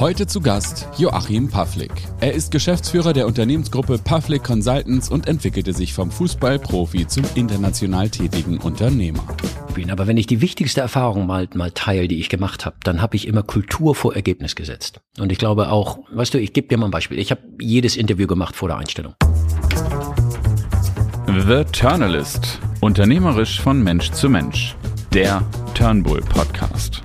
Heute 0.00 0.26
zu 0.26 0.40
Gast 0.40 0.88
Joachim 0.96 1.50
Pavlik. 1.50 1.92
Er 2.20 2.32
ist 2.32 2.50
Geschäftsführer 2.50 3.12
der 3.12 3.26
Unternehmensgruppe 3.26 3.98
Pavlik 3.98 4.42
Consultants 4.42 5.10
und 5.10 5.28
entwickelte 5.28 5.74
sich 5.74 5.92
vom 5.92 6.10
Fußballprofi 6.10 7.06
zum 7.06 7.24
international 7.34 8.08
tätigen 8.08 8.56
Unternehmer. 8.56 9.22
Aber 9.90 10.06
wenn 10.06 10.16
ich 10.16 10.26
die 10.26 10.40
wichtigste 10.40 10.80
Erfahrung 10.80 11.26
mal, 11.26 11.50
mal 11.52 11.70
teile, 11.72 12.08
die 12.08 12.18
ich 12.18 12.30
gemacht 12.30 12.64
habe, 12.64 12.76
dann 12.82 13.02
habe 13.02 13.14
ich 13.14 13.28
immer 13.28 13.42
Kultur 13.42 13.94
vor 13.94 14.14
Ergebnis 14.14 14.56
gesetzt. 14.56 15.02
Und 15.18 15.32
ich 15.32 15.38
glaube 15.38 15.70
auch, 15.70 15.98
weißt 16.12 16.32
du, 16.32 16.38
ich 16.40 16.54
gebe 16.54 16.68
dir 16.68 16.78
mal 16.78 16.86
ein 16.86 16.90
Beispiel. 16.90 17.18
Ich 17.18 17.30
habe 17.30 17.42
jedes 17.60 17.98
Interview 17.98 18.26
gemacht 18.26 18.56
vor 18.56 18.68
der 18.68 18.78
Einstellung. 18.78 19.12
The 21.26 21.64
Turnalist. 21.72 22.58
Unternehmerisch 22.80 23.60
von 23.60 23.82
Mensch 23.82 24.10
zu 24.12 24.30
Mensch. 24.30 24.76
Der 25.12 25.42
Turnbull 25.74 26.22
Podcast. 26.22 27.02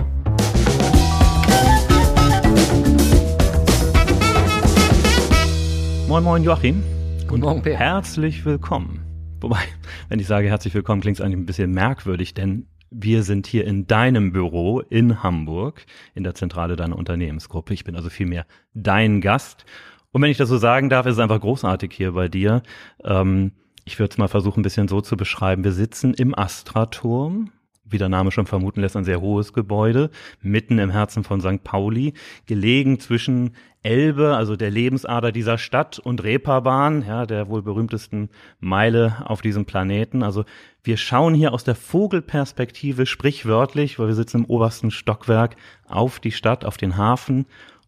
Moin 6.16 6.24
Moin 6.24 6.44
Joachim. 6.44 6.82
Guten 7.28 7.42
Morgen, 7.42 7.62
Per. 7.62 7.76
Herzlich 7.76 8.46
willkommen. 8.46 9.02
Wobei, 9.42 9.60
wenn 10.08 10.18
ich 10.18 10.28
sage 10.28 10.48
herzlich 10.48 10.74
willkommen, 10.74 11.02
klingt 11.02 11.18
es 11.18 11.22
eigentlich 11.22 11.40
ein 11.40 11.46
bisschen 11.46 11.72
merkwürdig, 11.72 12.34
denn 12.34 12.68
wir 12.90 13.22
sind 13.24 13.48
hier 13.48 13.66
in 13.66 13.86
deinem 13.86 14.32
Büro 14.32 14.80
in 14.80 15.24
Hamburg, 15.24 15.86
in 16.14 16.24
der 16.24 16.34
Zentrale 16.34 16.78
deiner 16.78 16.96
Unternehmensgruppe. 16.96 17.74
Ich 17.74 17.84
bin 17.84 17.98
also 17.98 18.10
vielmehr 18.10 18.46
dein 18.74 19.20
Gast. 19.20 19.66
Und 20.14 20.22
wenn 20.22 20.32
ich 20.32 20.38
das 20.38 20.48
so 20.48 20.58
sagen 20.58 20.90
darf, 20.90 21.06
ist 21.06 21.16
es 21.16 21.20
einfach 21.20 21.42
großartig 21.42 21.92
hier 21.92 22.14
bei 22.14 22.30
dir. 22.30 22.64
Ähm, 23.04 23.52
ich 23.84 24.00
würde 24.00 24.14
es 24.14 24.18
mal 24.18 24.30
versuchen, 24.30 24.62
ein 24.62 24.64
bisschen 24.64 24.88
so 24.88 25.02
zu 25.02 25.18
beschreiben. 25.18 25.66
Wir 25.66 25.74
sitzen 25.74 26.14
im 26.14 26.34
Astra-Turm 26.34 27.52
wie 27.86 27.98
der 27.98 28.10
Name 28.10 28.32
schon 28.32 28.48
vermuten 28.48 28.82
lässt, 28.82 28.96
ein 28.96 29.06
sehr 29.06 29.22
hohes 29.22 29.54
Gebäude, 29.54 30.10
mitten 30.42 30.80
im 30.80 30.90
Herzen 30.90 31.24
von 31.24 31.40
St. 31.42 31.64
Pauli, 31.64 32.14
gelegen 32.46 33.00
zwischen 33.00 33.52
Elbe, 33.84 34.36
also 34.36 34.56
der 34.56 34.72
Lebensader 34.72 35.32
dieser 35.32 35.60
Stadt, 35.60 36.00
und 36.00 36.24
Reeperbahn, 36.24 37.06
ja, 37.08 37.28
der 37.28 37.50
wohl 37.50 37.62
berühmtesten 37.62 38.30
Meile 38.60 39.24
auf 39.26 39.42
diesem 39.42 39.66
Planeten. 39.66 40.24
Also 40.24 40.44
wir 40.84 40.98
schauen 40.98 41.36
hier 41.36 41.54
aus 41.54 41.64
der 41.64 41.76
Vogelperspektive 41.76 43.06
sprichwörtlich, 43.06 44.00
weil 44.00 44.08
wir 44.08 44.16
sitzen 44.16 44.38
im 44.38 44.46
obersten 44.46 44.90
Stockwerk, 44.90 45.56
auf 45.88 46.20
die 46.20 46.32
Stadt, 46.32 46.66
auf 46.66 46.78
den 46.78 46.98
Hafen 46.98 47.46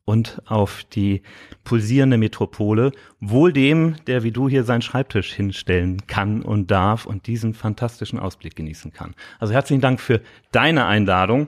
und 0.07 0.41
auf 0.45 0.85
die 0.85 1.21
pulsierende 1.65 2.17
Metropole, 2.17 2.93
wohl 3.19 3.51
dem, 3.51 3.97
der 4.07 4.23
wie 4.23 4.31
du 4.31 4.47
hier 4.47 4.63
seinen 4.63 4.81
Schreibtisch 4.81 5.33
hinstellen 5.33 6.07
kann 6.07 6.43
und 6.43 6.71
darf 6.71 7.05
und 7.05 7.27
diesen 7.27 7.53
fantastischen 7.53 8.17
Ausblick 8.17 8.55
genießen 8.55 8.93
kann. 8.93 9.15
Also 9.37 9.53
herzlichen 9.53 9.81
Dank 9.81 9.99
für 9.99 10.21
deine 10.53 10.85
Einladung. 10.85 11.47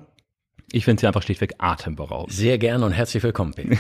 Ich 0.74 0.84
finde 0.84 1.00
sie 1.00 1.08
einfach 1.08 1.24
schlichtweg 1.24 1.54
atemberaubend. 1.58 2.34
Sehr 2.34 2.58
gerne 2.58 2.86
und 2.86 2.92
herzlich 2.92 3.24
willkommen. 3.24 3.54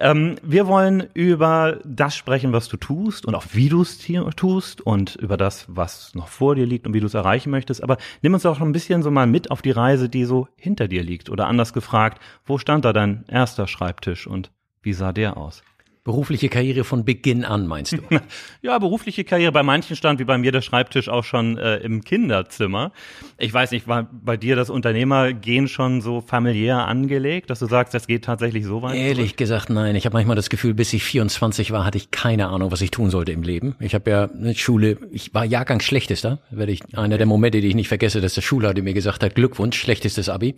Ähm, 0.00 0.36
wir 0.42 0.66
wollen 0.66 1.08
über 1.14 1.80
das 1.84 2.14
sprechen, 2.14 2.52
was 2.52 2.68
du 2.68 2.76
tust 2.76 3.24
und 3.24 3.34
auch 3.34 3.44
wie 3.52 3.68
du 3.68 3.82
es 3.82 3.98
tust 4.36 4.80
und 4.80 5.16
über 5.16 5.36
das, 5.36 5.64
was 5.68 6.14
noch 6.14 6.28
vor 6.28 6.54
dir 6.54 6.66
liegt 6.66 6.86
und 6.86 6.92
wie 6.94 7.00
du 7.00 7.06
es 7.06 7.14
erreichen 7.14 7.50
möchtest. 7.50 7.82
Aber 7.82 7.96
nimm 8.22 8.34
uns 8.34 8.44
auch 8.44 8.60
ein 8.60 8.72
bisschen 8.72 9.02
so 9.02 9.10
mal 9.10 9.26
mit 9.26 9.50
auf 9.50 9.62
die 9.62 9.70
Reise, 9.70 10.08
die 10.08 10.24
so 10.24 10.48
hinter 10.56 10.88
dir 10.88 11.02
liegt. 11.02 11.30
Oder 11.30 11.46
anders 11.46 11.72
gefragt, 11.72 12.20
wo 12.44 12.58
stand 12.58 12.84
da 12.84 12.92
dein 12.92 13.24
erster 13.28 13.66
Schreibtisch 13.66 14.26
und 14.26 14.50
wie 14.82 14.92
sah 14.92 15.12
der 15.12 15.36
aus? 15.36 15.62
Berufliche 16.06 16.48
Karriere 16.48 16.84
von 16.84 17.04
Beginn 17.04 17.44
an, 17.44 17.66
meinst 17.66 17.94
du? 17.94 17.98
ja, 18.62 18.78
berufliche 18.78 19.24
Karriere. 19.24 19.50
Bei 19.50 19.64
manchen 19.64 19.96
stand 19.96 20.20
wie 20.20 20.24
bei 20.24 20.38
mir 20.38 20.52
der 20.52 20.60
Schreibtisch 20.62 21.08
auch 21.08 21.24
schon 21.24 21.58
äh, 21.58 21.78
im 21.78 22.04
Kinderzimmer. 22.04 22.92
Ich 23.38 23.52
weiß 23.52 23.72
nicht, 23.72 23.88
war 23.88 24.08
bei 24.12 24.36
dir 24.36 24.54
das 24.54 24.70
Unternehmergehen 24.70 25.66
schon 25.66 26.00
so 26.02 26.20
familiär 26.20 26.86
angelegt, 26.86 27.50
dass 27.50 27.58
du 27.58 27.66
sagst, 27.66 27.92
das 27.92 28.06
geht 28.06 28.24
tatsächlich 28.24 28.64
so 28.64 28.82
weit? 28.82 28.94
Ehrlich 28.94 29.30
zurück? 29.30 29.36
gesagt, 29.36 29.68
nein. 29.68 29.96
Ich 29.96 30.06
habe 30.06 30.14
manchmal 30.14 30.36
das 30.36 30.48
Gefühl, 30.48 30.74
bis 30.74 30.92
ich 30.92 31.02
24 31.02 31.72
war, 31.72 31.84
hatte 31.84 31.98
ich 31.98 32.12
keine 32.12 32.50
Ahnung, 32.50 32.70
was 32.70 32.82
ich 32.82 32.92
tun 32.92 33.10
sollte 33.10 33.32
im 33.32 33.42
Leben. 33.42 33.74
Ich 33.80 33.92
habe 33.96 34.08
ja 34.08 34.30
eine 34.30 34.54
Schule, 34.54 34.98
ich 35.10 35.34
war 35.34 35.44
Jahrgang 35.44 35.80
schlechtester. 35.80 36.38
Werde 36.50 36.70
ich 36.70 36.96
einer 36.96 37.18
der 37.18 37.26
Momente, 37.26 37.60
die 37.60 37.66
ich 37.66 37.74
nicht 37.74 37.88
vergesse, 37.88 38.20
dass 38.20 38.34
der 38.34 38.42
Schulleiter 38.42 38.80
mir 38.80 38.94
gesagt 38.94 39.24
hat, 39.24 39.34
Glückwunsch, 39.34 39.76
schlechtestes 39.76 40.28
Abi. 40.28 40.54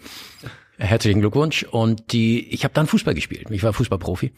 Herzlichen 0.76 1.20
Glückwunsch. 1.20 1.62
Und 1.62 2.12
die, 2.12 2.53
ich 2.53 2.64
habe 2.64 2.75
dann 2.75 2.87
Fußball 2.87 3.14
gespielt. 3.14 3.50
Ich 3.50 3.62
war 3.62 3.72
Fußballprofi. 3.72 4.31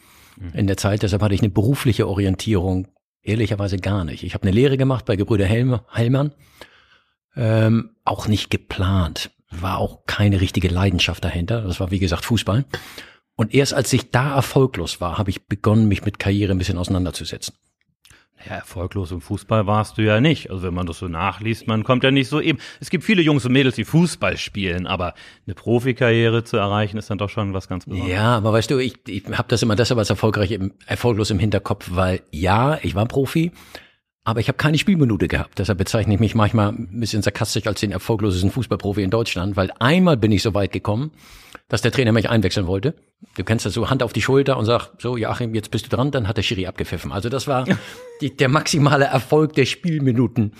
In 0.53 0.67
der 0.67 0.77
Zeit. 0.77 1.03
Deshalb 1.03 1.21
hatte 1.21 1.33
ich 1.33 1.41
eine 1.41 1.49
berufliche 1.49 2.07
Orientierung 2.07 2.87
ehrlicherweise 3.23 3.77
gar 3.77 4.03
nicht. 4.03 4.23
Ich 4.23 4.33
habe 4.33 4.43
eine 4.43 4.51
Lehre 4.51 4.77
gemacht 4.77 5.05
bei 5.05 5.15
Gebrüder 5.15 5.45
Helm, 5.45 5.79
Hellmann. 5.91 6.33
Ähm, 7.35 7.91
auch 8.03 8.27
nicht 8.27 8.49
geplant. 8.49 9.31
War 9.49 9.77
auch 9.77 10.05
keine 10.05 10.41
richtige 10.41 10.69
Leidenschaft 10.69 11.23
dahinter. 11.23 11.61
Das 11.61 11.79
war 11.79 11.91
wie 11.91 11.99
gesagt 11.99 12.25
Fußball. 12.25 12.65
Und 13.35 13.53
erst 13.53 13.73
als 13.73 13.91
ich 13.93 14.11
da 14.11 14.35
erfolglos 14.35 15.01
war, 15.01 15.17
habe 15.17 15.29
ich 15.29 15.47
begonnen, 15.47 15.87
mich 15.87 16.03
mit 16.03 16.19
Karriere 16.19 16.51
ein 16.51 16.57
bisschen 16.57 16.77
auseinanderzusetzen. 16.77 17.55
Ja, 18.45 18.55
erfolglos 18.55 19.11
im 19.11 19.21
Fußball 19.21 19.67
warst 19.67 19.97
du 19.97 20.01
ja 20.01 20.19
nicht. 20.19 20.49
Also 20.49 20.63
wenn 20.63 20.73
man 20.73 20.85
das 20.85 20.99
so 20.99 21.07
nachliest, 21.07 21.67
man 21.67 21.83
kommt 21.83 22.03
ja 22.03 22.11
nicht 22.11 22.27
so 22.27 22.41
eben. 22.41 22.59
Es 22.79 22.89
gibt 22.89 23.03
viele 23.03 23.21
Jungs 23.21 23.45
und 23.45 23.51
Mädels, 23.51 23.75
die 23.75 23.85
Fußball 23.85 24.37
spielen, 24.37 24.87
aber 24.87 25.13
eine 25.45 25.55
Profikarriere 25.55 26.43
zu 26.43 26.57
erreichen, 26.57 26.97
ist 26.97 27.09
dann 27.09 27.17
doch 27.17 27.29
schon 27.29 27.53
was 27.53 27.67
ganz 27.67 27.85
Besonderes. 27.85 28.13
Ja, 28.13 28.37
aber 28.37 28.53
weißt 28.53 28.71
du, 28.71 28.77
ich, 28.77 28.95
ich 29.07 29.25
habe 29.27 29.47
das 29.47 29.61
immer 29.61 29.75
deshalb 29.75 29.97
als 29.97 30.09
erfolgreich, 30.09 30.51
im, 30.51 30.73
erfolglos 30.85 31.29
im 31.29 31.39
Hinterkopf, 31.39 31.89
weil 31.91 32.21
ja, 32.31 32.79
ich 32.81 32.95
war 32.95 33.05
Profi, 33.05 33.51
aber 34.23 34.39
ich 34.39 34.47
habe 34.47 34.57
keine 34.57 34.77
Spielminute 34.77 35.27
gehabt. 35.27 35.57
Deshalb 35.57 35.79
bezeichne 35.79 36.13
ich 36.13 36.19
mich 36.19 36.35
manchmal 36.35 36.69
ein 36.69 36.99
bisschen 36.99 37.21
sarkastisch 37.23 37.65
als 37.65 37.79
den 37.79 37.91
erfolglosesten 37.91 38.51
Fußballprofi 38.51 39.01
in 39.01 39.09
Deutschland, 39.09 39.55
weil 39.55 39.71
einmal 39.79 40.15
bin 40.17 40.31
ich 40.31 40.43
so 40.43 40.53
weit 40.53 40.71
gekommen, 40.71 41.11
dass 41.69 41.81
der 41.81 41.91
Trainer 41.91 42.11
mich 42.11 42.29
einwechseln 42.29 42.67
wollte. 42.67 42.95
Du 43.35 43.43
kennst 43.43 43.65
das 43.65 43.73
so 43.73 43.89
Hand 43.89 44.03
auf 44.03 44.13
die 44.13 44.21
Schulter 44.21 44.57
und 44.57 44.65
sag, 44.65 44.91
so 44.99 45.17
Joachim, 45.17 45.55
jetzt 45.55 45.71
bist 45.71 45.85
du 45.85 45.95
dran, 45.95 46.11
dann 46.11 46.27
hat 46.27 46.37
der 46.37 46.43
Schiri 46.43 46.67
abgepfiffen. 46.67 47.11
Also 47.11 47.29
das 47.29 47.47
war 47.47 47.65
die, 48.21 48.35
der 48.35 48.49
maximale 48.49 49.05
Erfolg 49.05 49.53
der 49.53 49.65
Spielminuten 49.65 50.53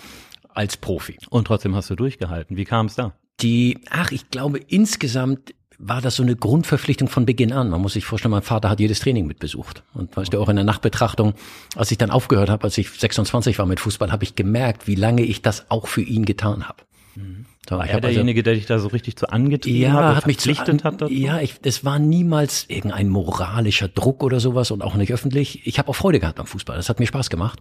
als 0.48 0.76
Profi. 0.76 1.18
Und 1.30 1.46
trotzdem 1.46 1.76
hast 1.76 1.88
du 1.88 1.94
durchgehalten. 1.94 2.56
Wie 2.56 2.64
kam 2.64 2.86
es 2.86 2.96
da? 2.96 3.14
Die, 3.40 3.78
ach, 3.90 4.10
ich 4.12 4.30
glaube 4.30 4.58
insgesamt 4.58 5.54
war 5.84 6.00
das 6.00 6.14
so 6.14 6.22
eine 6.22 6.36
Grundverpflichtung 6.36 7.08
von 7.08 7.26
Beginn 7.26 7.52
an. 7.52 7.68
Man 7.68 7.80
muss 7.80 7.94
sich 7.94 8.04
vorstellen, 8.04 8.30
mein 8.30 8.42
Vater 8.42 8.70
hat 8.70 8.78
jedes 8.78 9.00
Training 9.00 9.26
mitbesucht. 9.26 9.82
Und 9.94 10.16
weißt 10.16 10.32
du, 10.32 10.40
auch 10.40 10.48
in 10.48 10.54
der 10.54 10.64
Nachbetrachtung, 10.64 11.34
als 11.74 11.90
ich 11.90 11.98
dann 11.98 12.10
aufgehört 12.10 12.50
habe, 12.50 12.62
als 12.64 12.78
ich 12.78 12.88
26 12.88 13.58
war 13.58 13.66
mit 13.66 13.80
Fußball, 13.80 14.12
habe 14.12 14.22
ich 14.22 14.36
gemerkt, 14.36 14.86
wie 14.86 14.94
lange 14.94 15.22
ich 15.22 15.42
das 15.42 15.70
auch 15.70 15.88
für 15.88 16.02
ihn 16.02 16.24
getan 16.24 16.68
habe. 16.68 16.84
Mhm. 17.16 17.46
So, 17.68 17.78
war 17.78 17.86
er 17.86 17.96
also 17.96 18.00
derjenige, 18.00 18.40
also, 18.40 18.44
der 18.44 18.54
dich 18.54 18.66
da 18.66 18.78
so 18.78 18.88
richtig 18.88 19.16
zu 19.16 19.28
angetrieben 19.28 19.80
ja, 19.80 19.92
hat, 19.92 20.16
hat 20.16 20.26
mich 20.26 20.36
verpflichtet 20.36 20.84
hat? 20.84 21.02
Dazu? 21.02 21.12
Ja, 21.12 21.40
ich, 21.40 21.56
es 21.62 21.84
war 21.84 21.98
niemals 21.98 22.66
irgendein 22.68 23.08
moralischer 23.08 23.88
Druck 23.88 24.22
oder 24.22 24.38
sowas 24.38 24.70
und 24.70 24.82
auch 24.82 24.94
nicht 24.94 25.12
öffentlich. 25.12 25.66
Ich 25.66 25.78
habe 25.78 25.88
auch 25.88 25.96
Freude 25.96 26.20
gehabt 26.20 26.38
am 26.38 26.46
Fußball. 26.46 26.76
Das 26.76 26.88
hat 26.88 27.00
mir 27.00 27.06
Spaß 27.06 27.28
gemacht. 27.28 27.60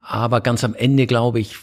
Aber 0.00 0.40
ganz 0.40 0.64
am 0.64 0.74
Ende, 0.74 1.06
glaube 1.06 1.40
ich, 1.40 1.56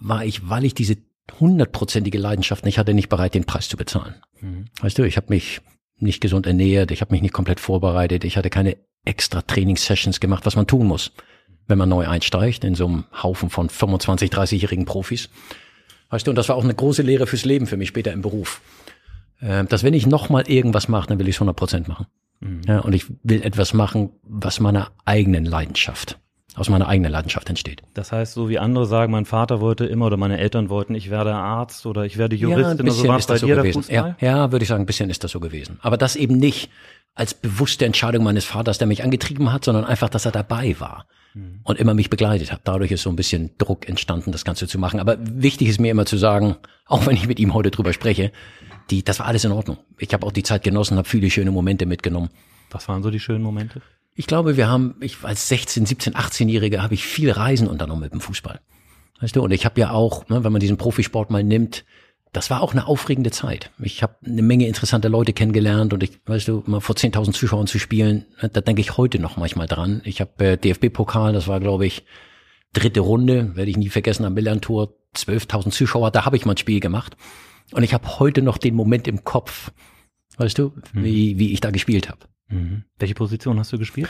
war 0.00 0.24
ich, 0.24 0.48
weil 0.48 0.64
ich 0.64 0.74
diese 0.74 0.96
hundertprozentige 1.40 2.18
Leidenschaft 2.18 2.64
nicht 2.64 2.78
hatte, 2.78 2.94
nicht 2.94 3.08
bereit, 3.08 3.34
den 3.34 3.44
Preis 3.44 3.68
zu 3.68 3.76
bezahlen. 3.76 4.14
Mhm. 4.40 4.66
Weißt 4.80 4.98
du, 4.98 5.04
ich 5.04 5.16
habe 5.16 5.26
mich 5.30 5.60
nicht 5.98 6.20
gesund 6.20 6.46
ernährt, 6.46 6.90
ich 6.90 7.00
habe 7.00 7.12
mich 7.12 7.22
nicht 7.22 7.34
komplett 7.34 7.60
vorbereitet, 7.60 8.24
ich 8.24 8.36
hatte 8.36 8.50
keine 8.50 8.76
extra 9.04 9.42
Trainingssessions 9.42 10.20
gemacht, 10.20 10.46
was 10.46 10.56
man 10.56 10.66
tun 10.66 10.86
muss, 10.86 11.12
wenn 11.66 11.78
man 11.78 11.88
neu 11.88 12.06
einsteigt 12.06 12.64
in 12.64 12.74
so 12.74 12.86
einem 12.86 13.04
Haufen 13.22 13.50
von 13.50 13.68
25, 13.68 14.30
30-jährigen 14.30 14.84
Profis. 14.84 15.28
Weißt 16.10 16.26
du, 16.26 16.30
und 16.30 16.36
das 16.36 16.48
war 16.48 16.56
auch 16.56 16.64
eine 16.64 16.74
große 16.74 17.02
Lehre 17.02 17.26
fürs 17.26 17.44
Leben 17.44 17.66
für 17.66 17.76
mich 17.76 17.88
später 17.88 18.12
im 18.12 18.22
Beruf. 18.22 18.60
Äh, 19.40 19.64
dass 19.64 19.82
wenn 19.82 19.94
ich 19.94 20.06
nochmal 20.06 20.48
irgendwas 20.48 20.88
mache, 20.88 21.08
dann 21.08 21.18
will 21.18 21.28
ich 21.28 21.36
es 21.36 21.40
100 21.40 21.56
Prozent 21.56 21.88
machen. 21.88 22.06
Mhm. 22.40 22.62
Ja, 22.66 22.80
und 22.80 22.92
ich 22.92 23.06
will 23.22 23.42
etwas 23.42 23.74
machen, 23.74 24.10
was 24.22 24.60
meiner 24.60 24.92
eigenen 25.04 25.44
Leidenschaft 25.44 26.18
aus 26.58 26.68
meiner 26.68 26.88
eigenen 26.88 27.12
Leidenschaft 27.12 27.48
entsteht. 27.48 27.82
Das 27.94 28.12
heißt, 28.12 28.34
so 28.34 28.48
wie 28.48 28.58
andere 28.58 28.86
sagen, 28.86 29.12
mein 29.12 29.24
Vater 29.24 29.60
wollte 29.60 29.86
immer 29.86 30.06
oder 30.06 30.16
meine 30.16 30.38
Eltern 30.38 30.68
wollten, 30.68 30.94
ich 30.94 31.10
werde 31.10 31.34
Arzt 31.34 31.86
oder 31.86 32.04
ich 32.04 32.18
werde 32.18 32.36
Juristin 32.36 32.78
ja, 32.78 32.82
oder 32.82 32.92
so, 32.92 33.08
war 33.08 33.20
bei 33.20 33.36
so 33.36 33.46
dir 33.46 33.56
gewesen. 33.56 33.84
Ja, 33.88 34.16
ja, 34.20 34.52
würde 34.52 34.62
ich 34.62 34.68
sagen, 34.68 34.82
ein 34.82 34.86
bisschen 34.86 35.10
ist 35.10 35.24
das 35.24 35.30
so 35.30 35.40
gewesen. 35.40 35.78
Aber 35.82 35.96
das 35.96 36.16
eben 36.16 36.36
nicht 36.38 36.70
als 37.14 37.34
bewusste 37.34 37.84
Entscheidung 37.84 38.22
meines 38.22 38.44
Vaters, 38.44 38.78
der 38.78 38.86
mich 38.86 39.02
angetrieben 39.02 39.52
hat, 39.52 39.64
sondern 39.64 39.84
einfach, 39.84 40.08
dass 40.08 40.24
er 40.24 40.32
dabei 40.32 40.76
war 40.78 41.06
mhm. 41.34 41.60
und 41.64 41.78
immer 41.78 41.94
mich 41.94 42.10
begleitet 42.10 42.52
hat. 42.52 42.60
Dadurch 42.64 42.92
ist 42.92 43.02
so 43.02 43.10
ein 43.10 43.16
bisschen 43.16 43.50
Druck 43.58 43.88
entstanden, 43.88 44.32
das 44.32 44.44
Ganze 44.44 44.68
zu 44.68 44.78
machen. 44.78 45.00
Aber 45.00 45.16
wichtig 45.20 45.68
ist 45.68 45.80
mir 45.80 45.90
immer 45.90 46.06
zu 46.06 46.16
sagen, 46.16 46.56
auch 46.86 47.06
wenn 47.06 47.16
ich 47.16 47.26
mit 47.26 47.40
ihm 47.40 47.54
heute 47.54 47.70
drüber 47.70 47.92
spreche, 47.92 48.32
die, 48.90 49.04
das 49.04 49.18
war 49.18 49.26
alles 49.26 49.44
in 49.44 49.52
Ordnung. 49.52 49.78
Ich 49.98 50.12
habe 50.14 50.24
auch 50.26 50.32
die 50.32 50.42
Zeit 50.42 50.62
genossen, 50.62 50.96
habe 50.96 51.08
viele 51.08 51.30
schöne 51.30 51.50
Momente 51.50 51.86
mitgenommen. 51.86 52.30
Was 52.70 52.88
waren 52.88 53.02
so 53.02 53.10
die 53.10 53.20
schönen 53.20 53.42
Momente? 53.42 53.82
Ich 54.18 54.26
glaube, 54.26 54.56
wir 54.56 54.66
haben, 54.66 54.96
ich 54.98 55.22
als 55.22 55.46
16, 55.46 55.86
17, 55.86 56.14
18-Jähriger 56.14 56.78
habe 56.78 56.92
ich 56.92 57.06
viel 57.06 57.30
Reisen 57.30 57.68
unternommen 57.68 58.02
mit 58.02 58.12
dem 58.12 58.20
Fußball. 58.20 58.58
Weißt 59.20 59.36
du, 59.36 59.42
und 59.42 59.52
ich 59.52 59.64
habe 59.64 59.80
ja 59.80 59.92
auch, 59.92 60.28
ne, 60.28 60.42
wenn 60.42 60.50
man 60.50 60.58
diesen 60.58 60.76
Profisport 60.76 61.30
mal 61.30 61.44
nimmt, 61.44 61.84
das 62.32 62.50
war 62.50 62.60
auch 62.60 62.72
eine 62.72 62.88
aufregende 62.88 63.30
Zeit. 63.30 63.70
Ich 63.78 64.02
habe 64.02 64.16
eine 64.26 64.42
Menge 64.42 64.66
interessante 64.66 65.06
Leute 65.06 65.32
kennengelernt 65.32 65.92
und 65.92 66.02
ich, 66.02 66.18
weißt 66.26 66.48
du, 66.48 66.64
mal 66.66 66.80
vor 66.80 66.96
10.000 66.96 67.30
Zuschauern 67.30 67.68
zu 67.68 67.78
spielen, 67.78 68.26
ne, 68.42 68.48
da 68.48 68.60
denke 68.60 68.80
ich 68.80 68.96
heute 68.96 69.20
noch 69.20 69.36
manchmal 69.36 69.68
dran. 69.68 70.02
Ich 70.04 70.20
habe 70.20 70.44
äh, 70.44 70.56
DFB-Pokal, 70.56 71.32
das 71.32 71.46
war, 71.46 71.60
glaube 71.60 71.86
ich, 71.86 72.04
dritte 72.72 72.98
Runde, 72.98 73.54
werde 73.54 73.70
ich 73.70 73.76
nie 73.76 73.88
vergessen, 73.88 74.24
am 74.24 74.34
Millantor, 74.34 74.94
12.000 75.14 75.70
Zuschauer, 75.70 76.10
da 76.10 76.24
habe 76.24 76.36
ich 76.36 76.44
mal 76.44 76.54
ein 76.54 76.58
Spiel 76.58 76.80
gemacht. 76.80 77.16
Und 77.70 77.84
ich 77.84 77.94
habe 77.94 78.18
heute 78.18 78.42
noch 78.42 78.58
den 78.58 78.74
Moment 78.74 79.06
im 79.06 79.22
Kopf, 79.22 79.70
weißt 80.38 80.58
du, 80.58 80.72
mhm. 80.92 81.04
wie, 81.04 81.38
wie 81.38 81.52
ich 81.52 81.60
da 81.60 81.70
gespielt 81.70 82.08
habe. 82.08 82.26
Mhm. 82.48 82.84
Welche 82.98 83.14
Position 83.14 83.58
hast 83.58 83.72
du 83.72 83.78
gespielt? 83.78 84.08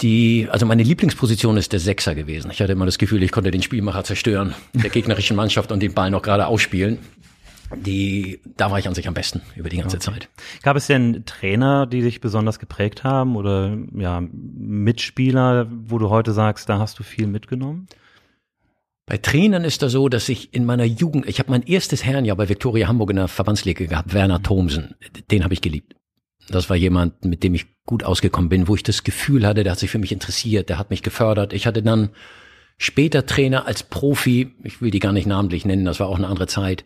Die, 0.00 0.48
also 0.50 0.66
meine 0.66 0.82
Lieblingsposition 0.82 1.56
ist 1.56 1.72
der 1.72 1.80
Sechser 1.80 2.14
gewesen. 2.14 2.50
Ich 2.50 2.60
hatte 2.60 2.72
immer 2.72 2.86
das 2.86 2.98
Gefühl, 2.98 3.22
ich 3.22 3.30
konnte 3.30 3.50
den 3.50 3.62
Spielmacher 3.62 4.04
zerstören, 4.04 4.54
der 4.72 4.90
gegnerischen 4.90 5.36
Mannschaft 5.36 5.70
und 5.70 5.80
den 5.80 5.94
Ball 5.94 6.10
noch 6.10 6.22
gerade 6.22 6.46
ausspielen. 6.46 6.98
Die, 7.74 8.40
da 8.56 8.70
war 8.70 8.78
ich 8.78 8.86
an 8.86 8.94
sich 8.94 9.08
am 9.08 9.14
besten 9.14 9.40
über 9.56 9.70
die 9.70 9.78
ganze 9.78 9.96
okay. 9.96 10.04
Zeit. 10.04 10.28
Gab 10.62 10.76
es 10.76 10.88
denn 10.88 11.24
Trainer, 11.24 11.86
die 11.86 12.02
dich 12.02 12.20
besonders 12.20 12.58
geprägt 12.58 13.02
haben 13.02 13.34
oder 13.36 13.76
ja, 13.94 14.22
Mitspieler, 14.30 15.68
wo 15.70 15.98
du 15.98 16.10
heute 16.10 16.32
sagst, 16.32 16.68
da 16.68 16.78
hast 16.78 16.98
du 16.98 17.02
viel 17.02 17.26
mitgenommen? 17.26 17.86
Bei 19.06 19.16
Trainern 19.16 19.64
ist 19.64 19.82
das 19.82 19.92
so, 19.92 20.08
dass 20.08 20.28
ich 20.28 20.54
in 20.54 20.64
meiner 20.64 20.84
Jugend, 20.84 21.26
ich 21.28 21.38
habe 21.38 21.50
mein 21.50 21.62
erstes 21.62 22.04
Herrenjahr 22.04 22.36
bei 22.36 22.48
Viktoria 22.48 22.88
Hamburg 22.88 23.10
in 23.10 23.16
der 23.16 23.28
Verbandsliga 23.28 23.86
gehabt, 23.86 24.14
Werner 24.14 24.42
Thomsen. 24.42 24.94
Den 25.30 25.44
habe 25.44 25.54
ich 25.54 25.60
geliebt. 25.60 25.94
Das 26.48 26.68
war 26.68 26.76
jemand, 26.76 27.24
mit 27.24 27.42
dem 27.42 27.54
ich 27.54 27.66
gut 27.86 28.04
ausgekommen 28.04 28.48
bin, 28.48 28.68
wo 28.68 28.74
ich 28.74 28.82
das 28.82 29.04
Gefühl 29.04 29.46
hatte, 29.46 29.64
der 29.64 29.72
hat 29.72 29.78
sich 29.78 29.90
für 29.90 29.98
mich 29.98 30.12
interessiert, 30.12 30.68
der 30.68 30.78
hat 30.78 30.90
mich 30.90 31.02
gefördert. 31.02 31.52
Ich 31.52 31.66
hatte 31.66 31.82
dann 31.82 32.10
später 32.78 33.26
Trainer 33.26 33.66
als 33.66 33.82
Profi, 33.82 34.54
ich 34.62 34.80
will 34.80 34.90
die 34.90 34.98
gar 34.98 35.12
nicht 35.12 35.26
namentlich 35.26 35.64
nennen, 35.64 35.84
das 35.84 36.00
war 36.00 36.08
auch 36.08 36.18
eine 36.18 36.28
andere 36.28 36.46
Zeit, 36.46 36.84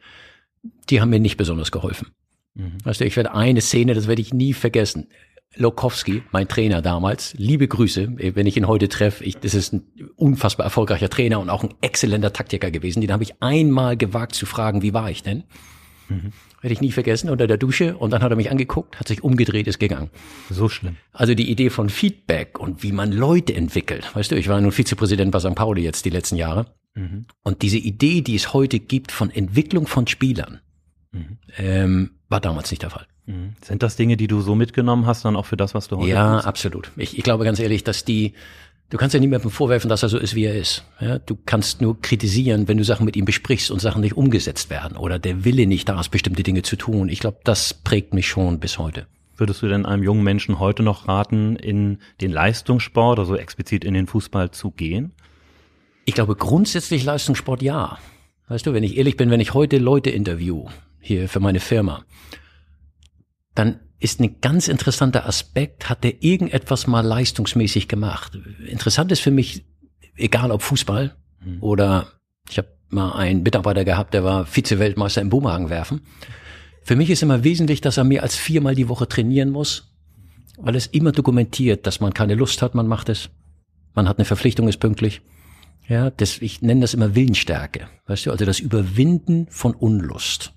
die 0.91 1.01
haben 1.01 1.11
mir 1.11 1.21
nicht 1.21 1.37
besonders 1.37 1.73
geholfen. 1.73 2.09
Mhm. 2.55 2.85
Weißt 2.85 3.01
du, 3.01 3.05
ich 3.05 3.17
werde 3.17 3.35
eine 3.35 3.61
Szene, 3.61 3.95
das 3.95 4.09
werde 4.09 4.23
ich 4.23 4.33
nie 4.33 4.53
vergessen. 4.53 5.09
Lokowski, 5.55 6.23
mein 6.33 6.49
Trainer 6.49 6.83
damals, 6.83 7.35
liebe 7.39 7.67
Grüße, 7.67 8.17
wenn 8.17 8.47
ich 8.47 8.57
ihn 8.57 8.67
heute 8.67 8.89
treffe. 8.89 9.25
Ich, 9.25 9.39
das 9.39 9.55
ist 9.55 9.73
ein 9.73 9.87
unfassbar 10.17 10.65
erfolgreicher 10.65 11.09
Trainer 11.09 11.41
und 11.41 11.49
auch 11.49 11.65
ein 11.65 11.75
exzellenter 11.81 12.33
Taktiker 12.33 12.71
gewesen. 12.71 13.01
Den 13.01 13.13
habe 13.13 13.23
ich 13.23 13.41
einmal 13.41 13.97
gewagt 13.97 14.35
zu 14.35 14.45
fragen, 14.45 14.83
wie 14.83 14.93
war 14.93 15.11
ich 15.11 15.23
denn? 15.23 15.45
Mhm. 16.09 16.33
Werde 16.63 16.73
ich 16.73 16.81
nie 16.81 16.93
vergessen, 16.93 17.31
unter 17.31 17.47
der 17.47 17.59
Dusche. 17.59 17.97
Und 17.97 18.11
dann 18.11 18.23
hat 18.23 18.31
er 18.31 18.37
mich 18.37 18.51
angeguckt, 18.51 18.99
hat 18.99 19.09
sich 19.09 19.23
umgedreht, 19.23 19.67
ist 19.67 19.79
gegangen. 19.79 20.11
So 20.51 20.69
schlimm. 20.69 20.97
Also 21.13 21.35
die 21.35 21.51
Idee 21.51 21.71
von 21.71 21.89
Feedback 21.91 22.59
und 22.59 22.83
wie 22.83 22.93
man 22.93 23.13
Leute 23.13 23.55
entwickelt. 23.55 24.15
Weißt 24.15 24.31
du, 24.31 24.37
ich 24.37 24.49
war 24.49 24.61
nun 24.61 24.73
Vizepräsident 24.73 25.31
bei 25.31 25.39
St. 25.41 25.55
Pauli 25.55 25.83
jetzt 25.83 26.05
die 26.05 26.11
letzten 26.11 26.37
Jahre. 26.37 26.67
Mhm. 26.95 27.27
Und 27.43 27.63
diese 27.63 27.79
Idee, 27.79 28.23
die 28.23 28.35
es 28.35 28.53
heute 28.55 28.81
gibt 28.81 29.13
von 29.13 29.31
Entwicklung 29.31 29.87
von 29.87 30.07
Spielern, 30.07 30.61
mhm. 31.13 31.39
ähm, 31.59 32.11
war 32.29 32.41
damals 32.41 32.71
nicht 32.71 32.83
der 32.83 32.91
Fall. 32.91 33.07
Mhm. 33.27 33.55
Sind 33.63 33.83
das 33.83 33.97
Dinge, 33.97 34.17
die 34.17 34.27
du 34.29 34.41
so 34.41 34.55
mitgenommen 34.55 35.05
hast, 35.07 35.25
dann 35.25 35.37
auch 35.37 35.47
für 35.47 35.57
das, 35.57 35.75
was 35.75 35.89
du 35.89 35.99
heute 35.99 36.09
Ja, 36.09 36.37
tust? 36.37 36.47
absolut. 36.47 36.91
Ich, 36.97 37.19
ich 37.19 37.25
glaube 37.25 37.45
ganz 37.45 37.59
ehrlich, 37.59 37.85
dass 37.85 38.05
die, 38.05 38.33
du 38.91 38.97
kannst 38.97 39.15
ja 39.15 39.21
niemandem 39.21 39.51
vorwerfen, 39.51 39.89
dass 39.89 40.03
er 40.03 40.09
so 40.09 40.19
ist, 40.19 40.35
wie 40.35 40.45
er 40.45 40.55
ist. 40.55 40.85
Ja, 41.01 41.19
du 41.19 41.37
kannst 41.47 41.81
nur 41.81 42.01
kritisieren, 42.01 42.69
wenn 42.69 42.79
du 42.79 42.85
Sachen 42.85 43.05
mit 43.05 43.17
ihm 43.17 43.25
besprichst 43.25 43.71
und 43.71 43.81
Sachen 43.81 44.01
nicht 44.01 44.17
umgesetzt 44.17 44.71
werden 44.71 44.97
oder 44.97 45.19
der 45.19 45.45
Wille 45.45 45.67
nicht 45.67 45.89
da 45.89 46.01
ist, 46.01 46.11
bestimmte 46.11 46.43
Dinge 46.43 46.63
zu 46.63 46.77
tun. 46.77 47.09
Ich 47.09 47.21
glaube, 47.21 47.39
das 47.45 47.75
prägt 47.75 48.15
mich 48.15 48.29
schon 48.29 48.61
bis 48.61 48.79
heute. 48.79 49.07
Würdest 49.37 49.61
du 49.63 49.69
denn 49.69 49.85
einem 49.85 50.03
jungen 50.03 50.25
Menschen 50.25 50.59
heute 50.59 50.83
noch 50.83 51.09
raten, 51.09 51.57
in 51.57 51.99
den 52.21 52.31
Leistungssport, 52.31 53.19
also 53.19 53.37
explizit 53.37 53.85
in 53.85 53.93
den 53.93 54.07
Fußball 54.07 54.51
zu 54.51 54.71
gehen? 54.71 55.13
Ich 56.07 56.15
glaube 56.15 56.37
grundsätzlich 56.37 57.05
Leistungssport 57.05 57.63
ja. 57.63 57.99
Weißt 58.49 58.65
du, 58.65 58.73
wenn 58.73 58.85
ich 58.85 58.97
ehrlich 58.97 59.17
bin, 59.17 59.31
wenn 59.31 59.41
ich 59.41 59.55
heute 59.55 59.79
Leute 59.79 60.11
interview, 60.11 60.69
hier 61.01 61.29
für 61.29 61.41
meine 61.41 61.61
Firma, 61.61 62.05
dann 63.55 63.81
ist 63.99 64.21
ein 64.21 64.41
ganz 64.41 64.69
interessanter 64.69 65.27
Aspekt, 65.27 65.89
hat 65.89 66.05
der 66.05 66.23
irgendetwas 66.23 66.87
mal 66.87 67.01
leistungsmäßig 67.01 67.89
gemacht. 67.89 68.39
Interessant 68.67 69.11
ist 69.13 69.21
für 69.21 69.31
mich, 69.31 69.65
egal 70.17 70.51
ob 70.51 70.63
Fußball 70.63 71.17
mhm. 71.45 71.63
oder 71.63 72.13
ich 72.49 72.59
habe 72.59 72.69
mal 72.89 73.13
einen 73.13 73.43
Mitarbeiter 73.43 73.85
gehabt, 73.85 74.15
der 74.15 74.23
war 74.23 74.47
Vize-Weltmeister 74.47 75.21
im 75.21 75.31
Boomerang 75.31 75.71
werfen. 75.71 76.03
Für 76.83 76.95
mich 76.95 77.11
ist 77.11 77.23
immer 77.23 77.43
wesentlich, 77.43 77.81
dass 77.81 77.97
er 77.97 78.05
mehr 78.05 78.23
als 78.23 78.37
viermal 78.37 78.75
die 78.75 78.89
Woche 78.89 79.09
trainieren 79.09 79.51
muss, 79.51 79.93
weil 80.59 80.77
es 80.77 80.87
immer 80.87 81.13
dokumentiert, 81.13 81.87
dass 81.87 82.01
man 82.01 82.15
keine 82.15 82.35
Lust 82.35 82.63
hat, 82.63 82.75
man 82.75 82.87
macht 82.87 83.09
es. 83.09 83.31
Man 83.95 84.09
hat 84.09 84.19
eine 84.19 84.25
Verpflichtung, 84.25 84.69
ist 84.69 84.79
pünktlich. 84.79 85.23
Ja, 85.89 86.11
das, 86.11 86.39
ich 86.39 86.63
nenne 86.63 86.83
das 86.83 86.95
immer 86.95 87.15
Willensstärke. 87.15 87.89
Weißt 88.07 88.27
du, 88.27 88.31
also 88.31 88.45
das 88.45 88.61
Überwinden 88.61 89.47
von 89.51 89.75
Unlust. 89.75 90.53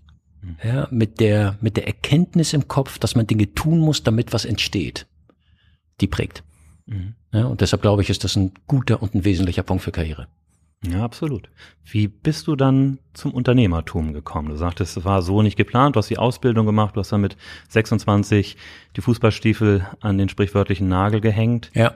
Ja, 0.64 0.88
mit 0.92 1.20
der, 1.20 1.58
mit 1.62 1.78
der 1.78 1.88
Erkenntnis 1.88 2.54
im 2.54 2.68
Kopf, 2.68 2.98
dass 3.00 3.16
man 3.16 3.28
Dinge 3.28 3.54
tun 3.54 3.80
muss, 3.80 4.04
damit 4.04 4.34
was 4.34 4.46
entsteht. 4.46 5.06
Die 6.02 6.08
prägt. 6.08 6.44
Mhm. 6.86 7.16
Ja, 7.32 7.46
und 7.46 7.62
deshalb 7.62 7.82
glaube 7.82 8.02
ich, 8.02 8.10
ist 8.10 8.24
das 8.24 8.36
ein 8.36 8.52
guter 8.68 9.02
und 9.02 9.16
ein 9.16 9.26
wesentlicher 9.26 9.64
Punkt 9.64 9.84
für 9.84 9.92
Karriere. 9.92 10.28
Ja, 10.88 11.04
absolut. 11.04 11.50
Wie 11.84 12.08
bist 12.08 12.48
du 12.48 12.56
dann 12.56 13.00
zum 13.14 13.34
Unternehmertum 13.34 14.14
gekommen? 14.14 14.50
Du 14.50 14.56
sagtest, 14.56 14.96
es 14.96 15.04
war 15.04 15.22
so 15.22 15.42
nicht 15.42 15.58
geplant, 15.58 15.96
du 15.96 15.98
hast 15.98 16.10
die 16.10 16.18
Ausbildung 16.18 16.66
gemacht, 16.66 16.96
du 16.96 17.02
hast 17.02 17.12
dann 17.12 17.22
mit 17.22 17.36
26 17.68 18.56
die 18.96 19.02
Fußballstiefel 19.02 19.86
an 20.00 20.18
den 20.18 20.30
sprichwörtlichen 20.30 20.88
Nagel 20.88 21.20
gehängt. 21.20 21.70
Ja. 21.74 21.96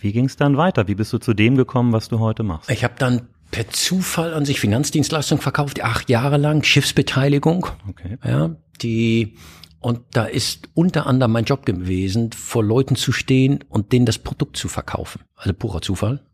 Wie 0.00 0.12
ging 0.12 0.24
es 0.24 0.36
dann 0.36 0.56
weiter? 0.56 0.88
Wie 0.88 0.94
bist 0.94 1.12
du 1.12 1.18
zu 1.18 1.34
dem 1.34 1.56
gekommen, 1.56 1.92
was 1.92 2.08
du 2.08 2.20
heute 2.20 2.42
machst? 2.42 2.70
Ich 2.70 2.84
habe 2.84 2.94
dann 2.98 3.28
per 3.52 3.68
Zufall 3.68 4.34
an 4.34 4.44
sich 4.44 4.58
Finanzdienstleistungen 4.58 5.40
verkauft, 5.40 5.80
acht 5.82 6.10
Jahre 6.10 6.38
lang, 6.38 6.64
Schiffsbeteiligung. 6.64 7.66
Okay. 7.88 8.18
Ja, 8.24 8.56
die, 8.80 9.36
und 9.78 10.00
da 10.12 10.24
ist 10.24 10.70
unter 10.74 11.06
anderem 11.06 11.32
mein 11.32 11.44
Job 11.44 11.66
gewesen, 11.66 12.32
vor 12.32 12.64
Leuten 12.64 12.96
zu 12.96 13.12
stehen 13.12 13.62
und 13.68 13.92
denen 13.92 14.06
das 14.06 14.18
Produkt 14.18 14.56
zu 14.56 14.68
verkaufen. 14.68 15.22
Also 15.36 15.52
purer 15.52 15.82
Zufall. 15.82 16.24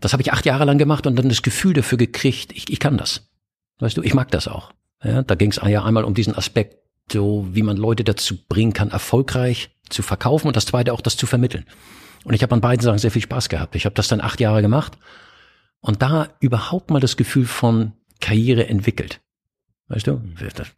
Das 0.00 0.12
habe 0.12 0.22
ich 0.22 0.32
acht 0.32 0.44
Jahre 0.44 0.66
lang 0.66 0.78
gemacht 0.78 1.06
und 1.06 1.16
dann 1.16 1.30
das 1.30 1.42
Gefühl 1.42 1.72
dafür 1.72 1.96
gekriegt, 1.96 2.52
ich, 2.52 2.70
ich 2.70 2.78
kann 2.78 2.98
das. 2.98 3.30
Weißt 3.78 3.96
du, 3.96 4.02
ich 4.02 4.14
mag 4.14 4.30
das 4.30 4.48
auch. 4.48 4.72
Ja, 5.02 5.22
da 5.22 5.34
ging 5.34 5.50
es 5.50 5.60
ja 5.64 5.82
einmal 5.82 6.04
um 6.04 6.14
diesen 6.14 6.36
Aspekt, 6.36 6.76
so 7.10 7.48
wie 7.52 7.62
man 7.62 7.76
Leute 7.78 8.04
dazu 8.04 8.36
bringen 8.48 8.74
kann, 8.74 8.90
erfolgreich 8.90 9.70
zu 9.88 10.02
verkaufen 10.02 10.46
und 10.46 10.56
das 10.56 10.66
zweite 10.66 10.92
auch, 10.92 11.00
das 11.00 11.16
zu 11.16 11.26
vermitteln. 11.26 11.64
Und 12.24 12.34
ich 12.34 12.42
habe 12.42 12.54
an 12.54 12.60
beiden 12.60 12.82
Sachen 12.82 12.98
sehr 12.98 13.10
viel 13.10 13.22
Spaß 13.22 13.48
gehabt. 13.48 13.74
Ich 13.76 13.86
habe 13.86 13.94
das 13.94 14.08
dann 14.08 14.20
acht 14.20 14.40
Jahre 14.40 14.60
gemacht 14.60 14.98
und 15.82 16.00
da 16.00 16.28
überhaupt 16.40 16.90
mal 16.90 17.00
das 17.00 17.18
Gefühl 17.18 17.44
von 17.44 17.92
Karriere 18.20 18.68
entwickelt. 18.68 19.20
Weißt 19.88 20.06
du, 20.06 20.22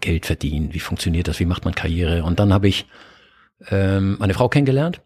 Geld 0.00 0.26
verdienen, 0.26 0.74
wie 0.74 0.80
funktioniert 0.80 1.28
das, 1.28 1.38
wie 1.38 1.44
macht 1.44 1.64
man 1.64 1.74
Karriere? 1.74 2.24
Und 2.24 2.40
dann 2.40 2.52
habe 2.52 2.66
ich 2.66 2.86
ähm, 3.68 4.16
meine 4.18 4.34
Frau 4.34 4.48
kennengelernt, 4.48 5.02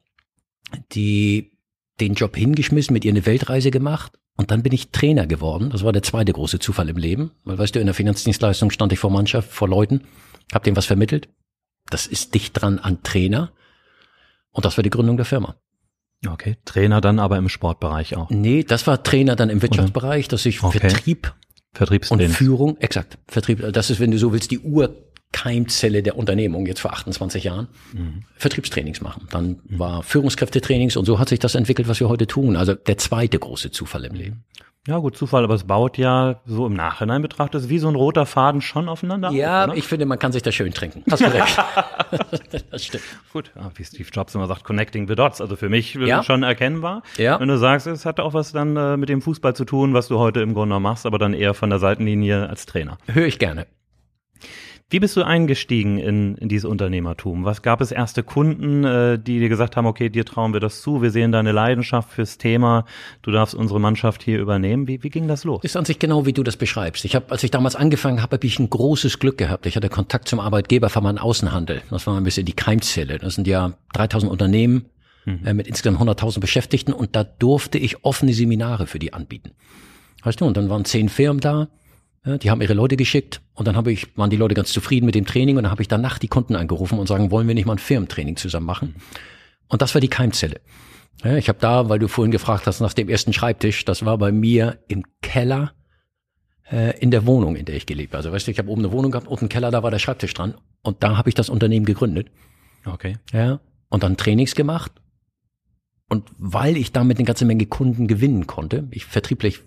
die 0.92 1.52
den 2.00 2.14
Job 2.14 2.36
hingeschmissen, 2.36 2.94
mit 2.94 3.04
ihr 3.04 3.12
eine 3.12 3.26
Weltreise 3.26 3.70
gemacht 3.70 4.18
und 4.36 4.52
dann 4.52 4.62
bin 4.62 4.72
ich 4.72 4.92
Trainer 4.92 5.26
geworden. 5.26 5.70
Das 5.70 5.82
war 5.82 5.92
der 5.92 6.04
zweite 6.04 6.32
große 6.32 6.60
Zufall 6.60 6.88
im 6.88 6.96
Leben, 6.96 7.32
weil 7.44 7.58
weißt 7.58 7.74
du, 7.74 7.80
in 7.80 7.86
der 7.86 7.94
Finanzdienstleistung 7.94 8.70
stand 8.70 8.92
ich 8.92 9.00
vor 9.00 9.10
Mannschaft, 9.10 9.50
vor 9.50 9.68
Leuten, 9.68 10.02
hab 10.52 10.62
denen 10.62 10.76
was 10.76 10.86
vermittelt. 10.86 11.28
Das 11.90 12.06
ist 12.06 12.34
dicht 12.34 12.58
dran 12.60 12.78
an 12.78 13.02
Trainer 13.02 13.52
und 14.52 14.64
das 14.64 14.78
war 14.78 14.84
die 14.84 14.90
Gründung 14.90 15.16
der 15.16 15.26
Firma. 15.26 15.56
Okay, 16.26 16.56
Trainer 16.64 17.00
dann 17.00 17.18
aber 17.18 17.36
im 17.36 17.48
Sportbereich 17.48 18.16
auch. 18.16 18.30
Nee, 18.30 18.64
das 18.64 18.86
war 18.86 19.02
Trainer 19.02 19.36
dann 19.36 19.50
im 19.50 19.62
Wirtschaftsbereich, 19.62 20.28
dass 20.28 20.44
ich 20.46 20.62
okay. 20.62 20.80
Vertrieb 20.80 21.32
und 22.10 22.22
Führung, 22.28 22.76
exakt, 22.78 23.18
Vertrieb, 23.28 23.72
das 23.72 23.90
ist, 23.90 24.00
wenn 24.00 24.10
du 24.10 24.18
so 24.18 24.32
willst, 24.32 24.50
die 24.50 24.58
Urkeimzelle 24.58 26.02
der 26.02 26.16
Unternehmung 26.16 26.66
jetzt 26.66 26.80
vor 26.80 26.92
28 26.92 27.44
Jahren, 27.44 27.68
mhm. 27.92 28.24
Vertriebstrainings 28.36 29.00
machen. 29.00 29.28
Dann 29.30 29.60
mhm. 29.64 29.78
war 29.78 30.02
Führungskräftetrainings 30.02 30.96
und 30.96 31.04
so 31.04 31.20
hat 31.20 31.28
sich 31.28 31.38
das 31.38 31.54
entwickelt, 31.54 31.86
was 31.86 32.00
wir 32.00 32.08
heute 32.08 32.26
tun. 32.26 32.56
Also 32.56 32.74
der 32.74 32.98
zweite 32.98 33.38
große 33.38 33.70
Zufall 33.70 34.04
im 34.06 34.14
Leben. 34.14 34.44
Ja, 34.88 34.96
gut, 34.96 35.18
Zufall, 35.18 35.44
aber 35.44 35.52
es 35.52 35.64
baut 35.64 35.98
ja 35.98 36.40
so 36.46 36.66
im 36.66 36.72
Nachhinein 36.72 37.20
betrachtet 37.20 37.68
wie 37.68 37.78
so 37.78 37.88
ein 37.88 37.94
roter 37.94 38.24
Faden 38.24 38.62
schon 38.62 38.88
aufeinander. 38.88 39.30
Ja, 39.32 39.66
auf, 39.66 39.76
ich 39.76 39.86
finde, 39.86 40.06
man 40.06 40.18
kann 40.18 40.32
sich 40.32 40.40
da 40.40 40.50
schön 40.50 40.72
trinken. 40.72 41.04
Hast 41.10 41.20
du 41.20 41.26
recht. 41.26 41.62
das 42.70 42.86
stimmt. 42.86 43.04
Gut, 43.34 43.52
ja, 43.54 43.70
wie 43.74 43.84
Steve 43.84 44.08
Jobs 44.10 44.34
immer 44.34 44.46
sagt, 44.46 44.64
connecting 44.64 45.06
the 45.06 45.14
dots. 45.14 45.42
Also 45.42 45.56
für 45.56 45.68
mich 45.68 45.92
ja. 45.92 46.22
schon 46.22 46.42
erkennbar. 46.42 47.02
Ja. 47.18 47.38
Wenn 47.38 47.48
du 47.48 47.58
sagst, 47.58 47.86
es 47.86 48.06
hat 48.06 48.18
auch 48.18 48.32
was 48.32 48.52
dann 48.52 48.78
äh, 48.78 48.96
mit 48.96 49.10
dem 49.10 49.20
Fußball 49.20 49.54
zu 49.54 49.66
tun, 49.66 49.92
was 49.92 50.08
du 50.08 50.18
heute 50.18 50.40
im 50.40 50.54
Grunde 50.54 50.80
machst, 50.80 51.04
aber 51.04 51.18
dann 51.18 51.34
eher 51.34 51.52
von 51.52 51.68
der 51.68 51.80
Seitenlinie 51.80 52.48
als 52.48 52.64
Trainer. 52.64 52.96
Höre 53.08 53.26
ich 53.26 53.38
gerne. 53.38 53.66
Wie 54.90 55.00
bist 55.00 55.18
du 55.18 55.22
eingestiegen 55.22 55.98
in, 55.98 56.36
in 56.36 56.48
dieses 56.48 56.64
Unternehmertum? 56.64 57.44
Was 57.44 57.60
gab 57.60 57.82
es 57.82 57.92
erste 57.92 58.22
Kunden, 58.22 58.84
äh, 58.84 59.18
die 59.18 59.38
dir 59.38 59.50
gesagt 59.50 59.76
haben, 59.76 59.84
okay, 59.84 60.08
dir 60.08 60.24
trauen 60.24 60.54
wir 60.54 60.60
das 60.60 60.80
zu, 60.80 61.02
wir 61.02 61.10
sehen 61.10 61.30
deine 61.30 61.52
Leidenschaft 61.52 62.10
fürs 62.10 62.38
Thema, 62.38 62.86
du 63.20 63.30
darfst 63.30 63.54
unsere 63.54 63.80
Mannschaft 63.80 64.22
hier 64.22 64.38
übernehmen. 64.38 64.88
Wie, 64.88 65.02
wie 65.02 65.10
ging 65.10 65.28
das 65.28 65.44
los? 65.44 65.62
Ist 65.62 65.76
an 65.76 65.84
sich 65.84 65.98
genau, 65.98 66.24
wie 66.24 66.32
du 66.32 66.42
das 66.42 66.56
beschreibst. 66.56 67.04
Ich 67.04 67.14
habe, 67.14 67.30
als 67.30 67.42
ich 67.42 67.50
damals 67.50 67.76
angefangen 67.76 68.22
habe, 68.22 68.36
habe 68.36 68.46
ich 68.46 68.58
ein 68.58 68.70
großes 68.70 69.18
Glück 69.18 69.36
gehabt. 69.36 69.66
Ich 69.66 69.76
hatte 69.76 69.90
Kontakt 69.90 70.26
zum 70.26 70.40
Arbeitgeberverband 70.40 71.20
Außenhandel. 71.20 71.82
Das 71.90 72.06
war 72.06 72.16
ein 72.16 72.24
bisschen 72.24 72.46
die 72.46 72.54
Keimzelle. 72.54 73.18
Das 73.18 73.34
sind 73.34 73.46
ja 73.46 73.74
3000 73.92 74.32
Unternehmen 74.32 74.86
mhm. 75.26 75.40
äh, 75.44 75.52
mit 75.52 75.66
insgesamt 75.66 76.00
100.000 76.00 76.40
Beschäftigten 76.40 76.94
und 76.94 77.14
da 77.14 77.24
durfte 77.24 77.76
ich 77.76 78.06
offene 78.06 78.32
Seminare 78.32 78.86
für 78.86 78.98
die 78.98 79.12
anbieten. 79.12 79.50
Weißt 80.22 80.40
du, 80.40 80.46
und 80.46 80.56
dann 80.56 80.70
waren 80.70 80.86
zehn 80.86 81.10
Firmen 81.10 81.40
da 81.40 81.68
die 82.36 82.50
haben 82.50 82.60
ihre 82.60 82.74
Leute 82.74 82.96
geschickt 82.96 83.40
und 83.54 83.66
dann 83.66 83.76
habe 83.76 83.90
ich, 83.90 84.16
waren 84.16 84.28
die 84.28 84.36
Leute 84.36 84.54
ganz 84.54 84.72
zufrieden 84.72 85.06
mit 85.06 85.14
dem 85.14 85.24
Training 85.24 85.56
und 85.56 85.62
dann 85.62 85.70
habe 85.70 85.82
ich 85.82 85.88
danach 85.88 86.18
die 86.18 86.28
Kunden 86.28 86.56
angerufen 86.56 86.98
und 86.98 87.06
sagen, 87.06 87.30
wollen 87.30 87.48
wir 87.48 87.54
nicht 87.54 87.64
mal 87.64 87.76
ein 87.76 87.78
Firmentraining 87.78 88.36
zusammen 88.36 88.66
machen? 88.66 88.96
Und 89.68 89.80
das 89.80 89.94
war 89.94 90.00
die 90.00 90.08
Keimzelle. 90.08 90.60
Ich 91.24 91.48
habe 91.48 91.58
da, 91.60 91.88
weil 91.88 91.98
du 91.98 92.06
vorhin 92.08 92.30
gefragt 92.30 92.66
hast 92.66 92.80
nach 92.80 92.92
dem 92.92 93.08
ersten 93.08 93.32
Schreibtisch, 93.32 93.84
das 93.84 94.04
war 94.04 94.18
bei 94.18 94.30
mir 94.30 94.78
im 94.86 95.04
Keller 95.22 95.72
äh, 96.70 96.98
in 97.00 97.10
der 97.10 97.26
Wohnung, 97.26 97.56
in 97.56 97.64
der 97.64 97.74
ich 97.74 97.86
gelebt 97.86 98.12
habe. 98.12 98.18
Also 98.18 98.32
weißt 98.32 98.46
du, 98.46 98.50
ich 98.50 98.58
habe 98.58 98.68
oben 98.68 98.82
eine 98.82 98.92
Wohnung 98.92 99.10
gehabt, 99.10 99.26
unten 99.26 99.48
Keller, 99.48 99.70
da 99.70 99.82
war 99.82 99.90
der 99.90 99.98
Schreibtisch 99.98 100.34
dran. 100.34 100.54
Und 100.82 101.02
da 101.02 101.16
habe 101.16 101.28
ich 101.28 101.34
das 101.34 101.48
Unternehmen 101.48 101.86
gegründet. 101.86 102.30
Okay. 102.84 103.16
Ja. 103.32 103.60
Und 103.88 104.02
dann 104.02 104.16
Trainings 104.16 104.54
gemacht. 104.54 104.92
Und 106.08 106.30
weil 106.38 106.76
ich 106.76 106.92
damit 106.92 107.18
eine 107.18 107.26
ganze 107.26 107.44
Menge 107.44 107.66
Kunden 107.66 108.06
gewinnen 108.06 108.46
konnte, 108.46 108.86
ich 108.90 109.04
vertrieblich 109.04 109.62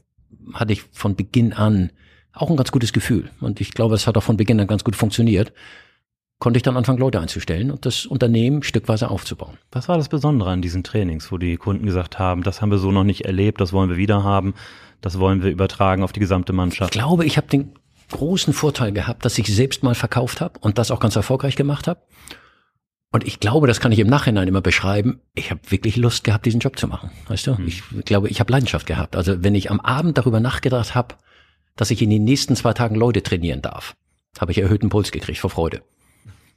hatte 0.53 0.73
ich 0.73 0.83
von 0.91 1.15
Beginn 1.15 1.53
an 1.53 1.91
auch 2.33 2.49
ein 2.49 2.55
ganz 2.55 2.71
gutes 2.71 2.93
Gefühl. 2.93 3.29
Und 3.39 3.61
ich 3.61 3.71
glaube, 3.71 3.95
es 3.95 4.07
hat 4.07 4.17
auch 4.17 4.23
von 4.23 4.37
Beginn 4.37 4.59
an 4.59 4.67
ganz 4.67 4.83
gut 4.83 4.95
funktioniert. 4.95 5.53
Konnte 6.39 6.57
ich 6.57 6.63
dann 6.63 6.75
anfangen, 6.75 6.97
Leute 6.97 7.19
einzustellen 7.19 7.69
und 7.69 7.85
das 7.85 8.05
Unternehmen 8.05 8.63
stückweise 8.63 9.11
aufzubauen. 9.11 9.57
Was 9.71 9.87
war 9.87 9.97
das 9.97 10.09
Besondere 10.09 10.49
an 10.49 10.61
diesen 10.61 10.83
Trainings, 10.83 11.31
wo 11.31 11.37
die 11.37 11.57
Kunden 11.57 11.85
gesagt 11.85 12.17
haben, 12.17 12.41
das 12.41 12.61
haben 12.61 12.71
wir 12.71 12.79
so 12.79 12.91
noch 12.91 13.03
nicht 13.03 13.25
erlebt, 13.25 13.61
das 13.61 13.73
wollen 13.73 13.89
wir 13.89 13.97
wieder 13.97 14.23
haben, 14.23 14.55
das 15.01 15.19
wollen 15.19 15.43
wir 15.43 15.51
übertragen 15.51 16.03
auf 16.03 16.13
die 16.13 16.19
gesamte 16.19 16.51
Mannschaft? 16.51 16.95
Ich 16.95 16.99
glaube, 16.99 17.25
ich 17.25 17.37
habe 17.37 17.47
den 17.47 17.73
großen 18.09 18.53
Vorteil 18.53 18.91
gehabt, 18.91 19.23
dass 19.23 19.37
ich 19.37 19.53
selbst 19.53 19.83
mal 19.83 19.93
verkauft 19.93 20.41
habe 20.41 20.59
und 20.59 20.77
das 20.77 20.89
auch 20.89 20.99
ganz 20.99 21.15
erfolgreich 21.15 21.55
gemacht 21.55 21.87
habe. 21.87 22.01
Und 23.11 23.27
ich 23.27 23.39
glaube, 23.39 23.67
das 23.67 23.79
kann 23.79 23.91
ich 23.91 23.99
im 23.99 24.07
Nachhinein 24.07 24.47
immer 24.47 24.61
beschreiben. 24.61 25.19
Ich 25.35 25.51
habe 25.51 25.59
wirklich 25.67 25.97
Lust 25.97 26.23
gehabt, 26.23 26.45
diesen 26.45 26.61
Job 26.61 26.79
zu 26.79 26.87
machen. 26.87 27.11
Weißt 27.27 27.45
du? 27.45 27.57
Hm. 27.57 27.67
Ich 27.67 27.83
glaube, 28.05 28.29
ich 28.29 28.39
habe 28.39 28.51
Leidenschaft 28.51 28.87
gehabt. 28.87 29.15
Also 29.17 29.43
wenn 29.43 29.53
ich 29.53 29.69
am 29.69 29.81
Abend 29.81 30.17
darüber 30.17 30.39
nachgedacht 30.39 30.95
habe, 30.95 31.15
dass 31.81 31.89
ich 31.89 32.03
in 32.03 32.11
den 32.11 32.23
nächsten 32.23 32.55
zwei 32.55 32.73
Tagen 32.73 32.93
Leute 32.93 33.23
trainieren 33.23 33.63
darf, 33.63 33.95
habe 34.39 34.51
ich 34.51 34.59
erhöhten 34.59 34.89
Puls 34.89 35.11
gekriegt 35.11 35.39
vor 35.39 35.49
Freude. 35.49 35.81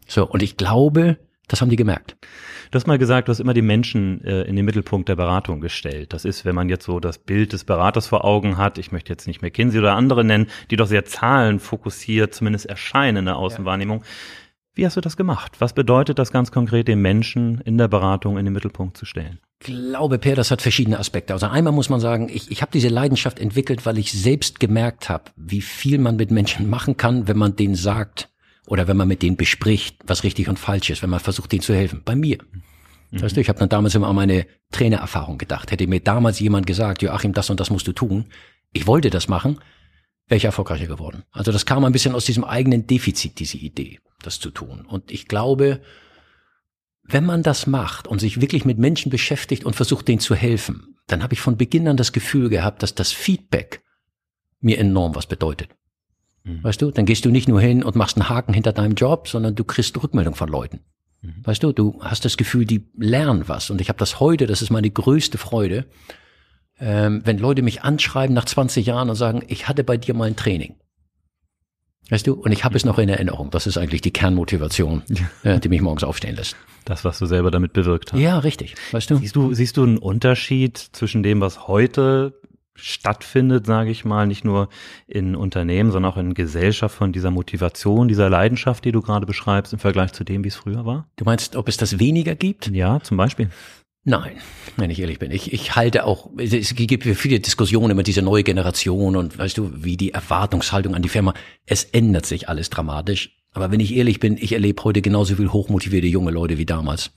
So, 0.07 0.29
und 0.29 0.43
ich 0.43 0.59
glaube, 0.59 1.17
das 1.49 1.63
haben 1.63 1.71
die 1.71 1.77
gemerkt. 1.77 2.19
Du 2.71 2.77
hast 2.77 2.87
mal 2.87 2.99
gesagt, 2.99 3.29
du 3.29 3.33
hast 3.33 3.41
immer 3.41 3.55
die 3.55 3.63
Menschen 3.63 4.23
äh, 4.23 4.43
in 4.43 4.55
den 4.55 4.67
Mittelpunkt 4.67 5.09
der 5.09 5.17
Beratung 5.17 5.63
gestellt. 5.63 6.13
Das 6.13 6.27
ist, 6.27 6.45
wenn 6.45 6.55
man 6.55 6.69
jetzt 6.69 6.85
so 6.85 7.01
das 7.01 7.17
Bild 7.17 7.55
des 7.55 7.65
Beraters 7.65 8.07
vor 8.07 8.27
Augen 8.27 8.59
hat, 8.59 8.77
ich 8.77 8.93
möchte 8.93 9.15
jetzt 9.15 9.27
nicht 9.27 9.41
McKinsey 9.41 9.79
oder 9.79 9.95
andere 9.95 10.25
nennen, 10.25 10.49
die 10.71 10.77
doch 10.77 10.87
sehr 10.87 11.07
zahlenfokussiert 11.07 12.35
zumindest 12.35 12.67
erscheinen 12.67 13.17
in 13.17 13.25
der 13.25 13.37
Außenwahrnehmung. 13.37 14.01
Ja. 14.01 14.07
Wie 14.75 14.85
hast 14.85 14.97
du 14.97 15.01
das 15.01 15.17
gemacht? 15.17 15.53
Was 15.61 15.73
bedeutet 15.73 16.19
das 16.19 16.33
ganz 16.33 16.51
konkret, 16.51 16.89
den 16.89 17.01
Menschen 17.01 17.61
in 17.61 17.79
der 17.79 17.87
Beratung 17.87 18.39
in 18.39 18.45
den 18.45 18.53
Mittelpunkt 18.53 18.97
zu 18.97 19.05
stellen? 19.05 19.39
Ich 19.61 19.67
glaube, 19.67 20.19
Per, 20.19 20.35
das 20.35 20.51
hat 20.51 20.63
verschiedene 20.63 20.99
Aspekte. 20.99 21.33
Also 21.33 21.47
einmal 21.47 21.73
muss 21.73 21.89
man 21.89 22.01
sagen, 22.01 22.29
ich, 22.29 22.51
ich 22.51 22.61
habe 22.61 22.73
diese 22.73 22.89
Leidenschaft 22.89 23.39
entwickelt, 23.39 23.87
weil 23.87 23.99
ich 23.99 24.13
selbst 24.13 24.59
gemerkt 24.59 25.09
habe, 25.09 25.31
wie 25.37 25.61
viel 25.61 25.99
man 25.99 26.17
mit 26.17 26.33
Menschen 26.33 26.69
machen 26.69 26.97
kann, 26.97 27.29
wenn 27.29 27.39
man 27.39 27.55
denen 27.55 27.77
sagt, 27.77 28.29
oder 28.67 28.89
wenn 28.89 28.97
man 28.97 29.09
mit 29.09 29.23
denen 29.23 29.37
bespricht, 29.37 29.97
was 30.07 30.25
richtig 30.25 30.49
und 30.49 30.59
falsch 30.59 30.91
ist, 30.91 31.03
wenn 31.03 31.11
man 31.11 31.21
versucht, 31.21 31.53
denen 31.53 31.63
zu 31.63 31.75
helfen. 31.75 32.03
Bei 32.05 32.17
mir. 32.17 32.39
Mhm. 33.11 33.23
Weißt 33.23 33.37
du, 33.37 33.41
ich 33.41 33.49
habe 33.49 33.59
dann 33.59 33.69
damals 33.69 33.95
immer 33.95 34.09
an 34.09 34.17
meine 34.17 34.47
Trainererfahrung 34.73 35.39
gedacht. 35.39 35.71
Hätte 35.71 35.87
mir 35.87 36.01
damals 36.01 36.41
jemand 36.41 36.67
gesagt, 36.67 37.03
Joachim, 37.03 37.33
das 37.33 37.49
und 37.49 37.61
das 37.61 37.71
musst 37.71 37.87
du 37.87 37.93
tun, 37.93 38.27
ich 38.73 38.87
wollte 38.89 39.11
das 39.11 39.29
machen, 39.29 39.61
wäre 40.27 40.37
ich 40.37 40.45
erfolgreicher 40.45 40.87
geworden. 40.87 41.25
Also 41.31 41.53
das 41.53 41.67
kam 41.67 41.85
ein 41.85 41.93
bisschen 41.93 42.15
aus 42.15 42.25
diesem 42.25 42.45
eigenen 42.45 42.87
Defizit, 42.87 43.39
diese 43.39 43.59
Idee, 43.59 44.01
das 44.23 44.41
zu 44.41 44.51
tun. 44.51 44.87
Und 44.87 45.11
ich 45.11 45.29
glaube, 45.29 45.81
wenn 47.03 47.25
man 47.25 47.43
das 47.43 47.67
macht 47.67 48.09
und 48.09 48.21
sich 48.21 48.41
wirklich 48.41 48.65
mit 48.65 48.79
Menschen 48.79 49.11
beschäftigt 49.11 49.65
und 49.65 49.77
versucht, 49.77 50.09
denen 50.09 50.21
zu 50.21 50.35
helfen, 50.35 50.97
dann 51.07 51.23
habe 51.23 51.35
ich 51.35 51.41
von 51.41 51.59
Beginn 51.59 51.87
an 51.89 51.99
das 51.99 52.13
Gefühl 52.13 52.49
gehabt, 52.49 52.83
dass 52.83 52.95
das 52.95 53.13
Feedback 53.13 53.83
mir 54.61 54.79
enorm 54.79 55.15
was 55.15 55.27
bedeutet. 55.27 55.69
Mhm. 56.45 56.65
Weißt 56.65 56.81
du, 56.81 56.91
dann 56.91 57.05
gehst 57.05 57.27
du 57.27 57.31
nicht 57.31 57.49
nur 57.49 57.61
hin 57.61 57.85
und 57.85 57.97
machst 57.97 58.17
einen 58.17 58.31
Haken 58.31 58.55
hinter 58.55 58.73
deinem 58.73 58.95
Job, 58.95 59.29
sondern 59.29 59.55
du 59.55 59.65
kriegst 59.65 60.03
Rückmeldung 60.03 60.35
von 60.35 60.49
Leuten. 60.49 60.81
Mhm. 61.21 61.35
Weißt 61.43 61.63
du, 61.63 61.73
du 61.73 62.01
hast 62.03 62.25
das 62.25 62.39
Gefühl, 62.39 62.65
die 62.65 62.89
lernen 62.97 63.49
was. 63.49 63.69
Und 63.69 63.83
ich 63.83 63.91
habe 63.91 63.99
das 63.99 64.21
heute, 64.21 64.47
das 64.47 64.63
ist 64.63 64.71
meine 64.71 64.91
größte 64.91 65.37
Freude, 65.37 65.87
ähm, 66.81 67.23
wenn 67.25 67.39
Leute 67.39 67.63
mich 67.63 67.83
anschreiben 67.83 68.35
nach 68.35 68.45
20 68.45 68.87
Jahren 68.87 69.11
und 69.11 69.17
sagen, 69.17 69.43
ich 69.49 69.69
hatte 69.69 69.85
bei 69.85 69.97
dir 69.97 70.15
mal 70.15 70.29
ein 70.29 70.37
Training. 70.37 70.75
Weißt 72.11 72.27
du, 72.27 72.35
und 72.35 72.53
ich 72.53 72.65
habe 72.65 72.77
es 72.77 72.85
noch 72.85 72.99
in 72.99 73.09
Erinnerung. 73.09 73.51
Das 73.51 73.67
ist 73.67 73.79
eigentlich 73.79 74.03
die 74.03 74.13
Kernmotivation, 74.13 75.03
ja. 75.43 75.59
die 75.59 75.69
mich 75.71 75.81
morgens 75.81 76.05
aufstehen 76.05 76.37
lässt. 76.37 76.55
Das, 76.85 77.03
was 77.05 77.19
du 77.19 77.25
selber 77.25 77.51
damit 77.51 77.73
bewirkt 77.73 78.13
hast. 78.13 78.21
Ja, 78.21 78.39
richtig. 78.39 78.75
Weißt 78.93 79.11
du? 79.11 79.17
Siehst 79.17 79.37
du, 79.37 79.55
siehst 79.55 79.79
du 79.79 79.85
einen 79.85 79.97
Unterschied 79.97 80.77
zwischen 80.77 81.23
dem, 81.23 81.41
was 81.41 81.67
heute 81.67 82.35
stattfindet, 82.77 83.67
sage 83.67 83.91
ich 83.91 84.05
mal, 84.05 84.27
nicht 84.27 84.45
nur 84.45 84.69
in 85.07 85.37
Unternehmen, 85.37 85.93
sondern 85.93 86.13
auch 86.13 86.17
in 86.17 86.35
Gesellschaft 86.35 86.95
von 86.95 87.13
dieser 87.13 87.31
Motivation, 87.31 88.09
dieser 88.09 88.29
Leidenschaft, 88.29 88.85
die 88.85 88.93
du 88.93 89.01
gerade 89.01 89.27
beschreibst, 89.27 89.73
im 89.73 89.79
Vergleich 89.79 90.13
zu 90.13 90.25
dem, 90.25 90.45
wie 90.45 90.49
es 90.49 90.57
früher 90.57 90.85
war? 90.85 91.09
Du 91.17 91.25
meinst, 91.25 91.57
ob 91.57 91.69
es 91.69 91.77
das 91.77 91.99
weniger 91.99 92.35
gibt? 92.35 92.67
Ja, 92.69 93.01
zum 93.01 93.17
Beispiel. 93.17 93.49
Nein, 94.07 94.33
wenn 94.77 94.91
ich 94.91 95.01
ehrlich 95.01 95.19
bin. 95.19 95.31
Ich, 95.31 95.53
ich 95.53 95.75
halte 95.77 96.05
auch, 96.05 96.29
es 96.37 96.75
gibt 96.75 97.05
viele 97.05 97.41
Diskussionen 97.41 97.93
über 97.93 98.03
diese 98.03 98.21
neue 98.21 98.43
Generation 98.43 99.17
und 99.17 99.39
weißt 99.39 99.57
du, 99.57 99.73
wie 99.83 99.97
die 99.97 100.13
Erwartungshaltung 100.13 100.95
an 100.95 101.01
die 101.03 101.09
Firma. 101.09 101.33
Es 101.65 101.85
ändert 101.85 102.27
sich 102.27 102.49
alles 102.49 102.69
dramatisch. 102.69 103.37
Aber 103.53 103.71
wenn 103.71 103.81
ich 103.81 103.95
ehrlich 103.95 104.21
bin, 104.21 104.37
ich 104.37 104.53
erlebe 104.53 104.85
heute 104.85 105.01
genauso 105.01 105.37
viel 105.37 105.53
hochmotivierte 105.53 106.09
junge 106.09 106.33
Leute 106.33 106.59
wie 106.59 106.67
damals. 106.67 107.13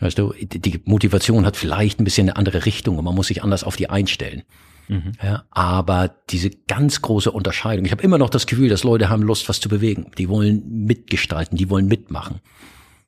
Weißt 0.00 0.18
du, 0.18 0.34
die 0.34 0.80
Motivation 0.84 1.46
hat 1.46 1.56
vielleicht 1.56 2.00
ein 2.00 2.04
bisschen 2.04 2.28
eine 2.28 2.36
andere 2.36 2.66
Richtung 2.66 2.98
und 2.98 3.04
man 3.04 3.14
muss 3.14 3.28
sich 3.28 3.42
anders 3.42 3.64
auf 3.64 3.76
die 3.76 3.88
einstellen. 3.88 4.42
Mhm. 4.88 5.12
Ja, 5.22 5.44
aber 5.50 6.14
diese 6.30 6.50
ganz 6.50 7.00
große 7.00 7.30
Unterscheidung, 7.30 7.84
ich 7.84 7.92
habe 7.92 8.02
immer 8.02 8.18
noch 8.18 8.30
das 8.30 8.46
Gefühl, 8.46 8.68
dass 8.68 8.82
Leute 8.82 9.08
haben 9.08 9.22
Lust, 9.22 9.48
was 9.48 9.60
zu 9.60 9.68
bewegen. 9.68 10.10
Die 10.18 10.28
wollen 10.28 10.84
mitgestalten, 10.86 11.56
die 11.56 11.70
wollen 11.70 11.86
mitmachen. 11.86 12.40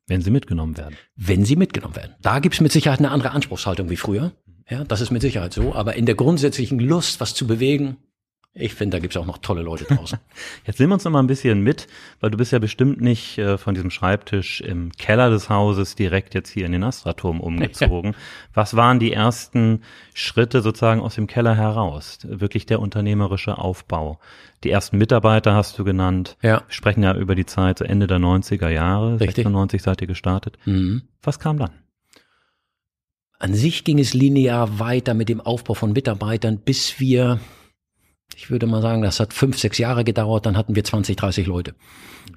Wenn 0.07 0.23
sie 0.23 0.31
mitgenommen 0.31 0.77
werden. 0.77 0.97
Wenn 1.17 1.45
sie 1.45 1.57
mitgenommen 1.57 1.97
werden. 1.97 2.15
Da 2.21 2.41
gibt's 2.41 2.61
mit 2.61 2.73
Sicherheit 2.73 2.99
eine 2.99 3.11
andere 3.11 3.31
Anspruchshaltung 3.31 3.89
wie 3.91 3.97
früher. 3.97 4.33
Ja, 4.69 4.85
das 4.85 5.01
ist 5.01 5.11
mit 5.11 5.23
Sicherheit 5.23 5.53
so. 5.53 5.75
Aber 5.75 5.95
in 5.95 6.07
der 6.07 6.15
grundsätzlichen 6.15 6.79
Lust, 6.79 7.21
was 7.21 7.35
zu 7.35 7.47
bewegen, 7.47 7.99
ich 8.55 8.75
finde, 8.75 8.97
da 8.97 9.01
gibt's 9.01 9.17
auch 9.17 9.25
noch 9.25 9.39
tolle 9.39 9.63
Leute 9.63 9.85
draußen. 9.85 10.19
Jetzt 10.67 10.79
nehmen 10.79 10.91
wir 10.91 10.95
uns 10.95 11.05
noch 11.05 11.11
mal 11.11 11.21
ein 11.23 11.27
bisschen 11.27 11.63
mit, 11.63 11.87
weil 12.21 12.31
du 12.31 12.37
bist 12.37 12.53
ja 12.53 12.59
bestimmt 12.59 13.01
nicht 13.01 13.39
äh, 13.39 13.57
von 13.57 13.75
diesem 13.75 13.91
Schreibtisch 13.91 14.61
im 14.61 14.93
Keller 14.93 15.31
des 15.31 15.49
Hauses 15.49 15.95
direkt 15.95 16.35
jetzt 16.35 16.51
hier 16.51 16.67
in 16.67 16.73
den 16.73 16.85
Astraturm 16.85 17.41
umgezogen. 17.41 18.15
Was 18.53 18.77
waren 18.77 18.99
die 18.99 19.13
ersten 19.13 19.81
Schritte 20.13 20.61
sozusagen 20.61 21.01
aus 21.01 21.15
dem 21.15 21.27
Keller 21.27 21.55
heraus? 21.55 22.19
Wirklich 22.25 22.67
der 22.67 22.81
unternehmerische 22.81 23.57
Aufbau. 23.57 24.21
Die 24.65 24.71
ersten 24.71 24.99
Mitarbeiter 24.99 25.55
hast 25.55 25.79
du 25.79 25.85
genannt. 25.85 26.37
Ja. 26.43 26.59
Wir 26.59 26.65
sprechen 26.69 27.03
ja 27.03 27.15
über 27.17 27.35
die 27.35 27.47
Zeit 27.47 27.79
so 27.79 27.85
Ende 27.85 28.07
der 28.07 28.19
90er 28.19 28.69
Jahre. 28.69 29.15
Richtig. 29.15 29.37
96 29.37 29.83
seid 29.83 30.03
ihr 30.03 30.07
gestartet. 30.07 30.59
Mhm. 30.67 31.03
Was 31.23 31.39
kam 31.39 31.59
dann? 31.59 31.71
An 33.39 33.55
sich 33.55 33.85
ging 33.85 33.99
es 33.99 34.13
linear 34.13 34.79
weiter 34.79 35.15
mit 35.15 35.31
dem 35.31 35.41
Aufbau 35.41 35.73
von 35.73 35.93
Mitarbeitern, 35.93 36.59
bis 36.59 37.01
wir 37.01 37.41
ich 38.37 38.51
würde 38.51 38.67
mal 38.67 38.83
sagen, 38.83 39.03
das 39.03 39.21
hat 39.21 39.33
fünf, 39.33 39.59
sechs 39.59 39.79
Jahre 39.79 40.05
gedauert, 40.05 40.47
dann 40.47 40.57
hatten 40.57 40.75
wir 40.75 40.85
20, 40.85 41.17
30 41.17 41.47
Leute. 41.47 41.75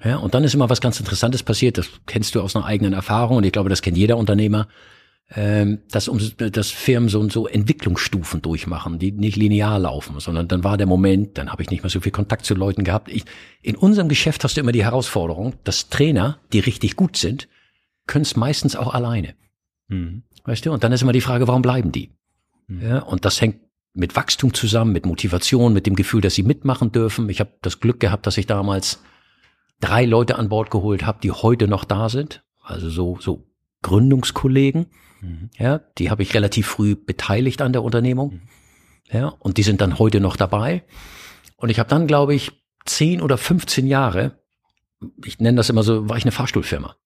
Ja, 0.04 0.16
und 0.16 0.34
dann 0.34 0.44
ist 0.44 0.54
immer 0.54 0.68
was 0.68 0.80
ganz 0.80 1.00
Interessantes 1.00 1.42
passiert, 1.42 1.78
das 1.78 1.88
kennst 2.06 2.34
du 2.34 2.40
aus 2.40 2.56
einer 2.56 2.64
eigenen 2.64 2.92
Erfahrung 2.92 3.38
und 3.38 3.44
ich 3.44 3.52
glaube, 3.52 3.70
das 3.70 3.82
kennt 3.82 3.96
jeder 3.96 4.16
Unternehmer, 4.16 4.68
ähm, 5.34 5.80
dass, 5.90 6.06
um, 6.06 6.20
dass 6.36 6.70
Firmen 6.70 7.08
so, 7.08 7.28
so 7.28 7.48
Entwicklungsstufen 7.48 8.42
durchmachen, 8.42 8.98
die 8.98 9.10
nicht 9.10 9.36
linear 9.36 9.78
laufen, 9.78 10.20
sondern 10.20 10.46
dann 10.46 10.62
war 10.62 10.76
der 10.76 10.86
Moment, 10.86 11.36
dann 11.36 11.50
habe 11.50 11.62
ich 11.62 11.70
nicht 11.70 11.82
mehr 11.82 11.90
so 11.90 12.00
viel 12.00 12.12
Kontakt 12.12 12.44
zu 12.44 12.54
Leuten 12.54 12.84
gehabt. 12.84 13.10
Ich, 13.10 13.24
in 13.60 13.74
unserem 13.74 14.08
Geschäft 14.08 14.44
hast 14.44 14.56
du 14.56 14.60
immer 14.60 14.72
die 14.72 14.84
Herausforderung, 14.84 15.54
dass 15.64 15.88
Trainer, 15.88 16.38
die 16.52 16.60
richtig 16.60 16.94
gut 16.94 17.16
sind, 17.16 17.48
können 18.06 18.22
es 18.22 18.36
meistens 18.36 18.76
auch 18.76 18.94
alleine. 18.94 19.34
Mhm. 19.88 20.22
Weißt 20.44 20.64
du? 20.64 20.72
Und 20.72 20.84
dann 20.84 20.92
ist 20.92 21.02
immer 21.02 21.12
die 21.12 21.20
Frage, 21.20 21.48
warum 21.48 21.62
bleiben 21.62 21.90
die? 21.90 22.10
Mhm. 22.68 22.82
Ja, 22.82 22.98
und 23.00 23.24
das 23.24 23.40
hängt 23.40 23.65
mit 23.96 24.14
Wachstum 24.14 24.52
zusammen, 24.52 24.92
mit 24.92 25.06
Motivation, 25.06 25.72
mit 25.72 25.86
dem 25.86 25.96
Gefühl, 25.96 26.20
dass 26.20 26.34
sie 26.34 26.42
mitmachen 26.42 26.92
dürfen. 26.92 27.28
Ich 27.28 27.40
habe 27.40 27.52
das 27.62 27.80
Glück 27.80 27.98
gehabt, 27.98 28.26
dass 28.26 28.36
ich 28.36 28.46
damals 28.46 29.02
drei 29.80 30.04
Leute 30.04 30.36
an 30.36 30.48
Bord 30.48 30.70
geholt 30.70 31.04
habe, 31.06 31.18
die 31.22 31.30
heute 31.32 31.66
noch 31.66 31.84
da 31.84 32.08
sind. 32.08 32.44
Also 32.62 32.90
so, 32.90 33.18
so 33.20 33.46
Gründungskollegen. 33.82 34.86
Mhm. 35.22 35.50
Ja, 35.58 35.80
die 35.98 36.10
habe 36.10 36.22
ich 36.22 36.34
relativ 36.34 36.66
früh 36.66 36.94
beteiligt 36.94 37.62
an 37.62 37.72
der 37.72 37.82
Unternehmung. 37.82 38.34
Mhm. 38.34 38.40
Ja, 39.10 39.28
und 39.38 39.56
die 39.56 39.62
sind 39.62 39.80
dann 39.80 39.98
heute 39.98 40.20
noch 40.20 40.36
dabei. 40.36 40.84
Und 41.56 41.70
ich 41.70 41.78
habe 41.78 41.88
dann, 41.88 42.06
glaube 42.06 42.34
ich, 42.34 42.52
zehn 42.84 43.22
oder 43.22 43.38
15 43.38 43.86
Jahre, 43.86 44.38
ich 45.24 45.38
nenne 45.38 45.56
das 45.56 45.70
immer 45.70 45.82
so, 45.82 46.08
war 46.08 46.16
ich 46.16 46.24
eine 46.24 46.32
Fahrstuhlfirma. 46.32 46.96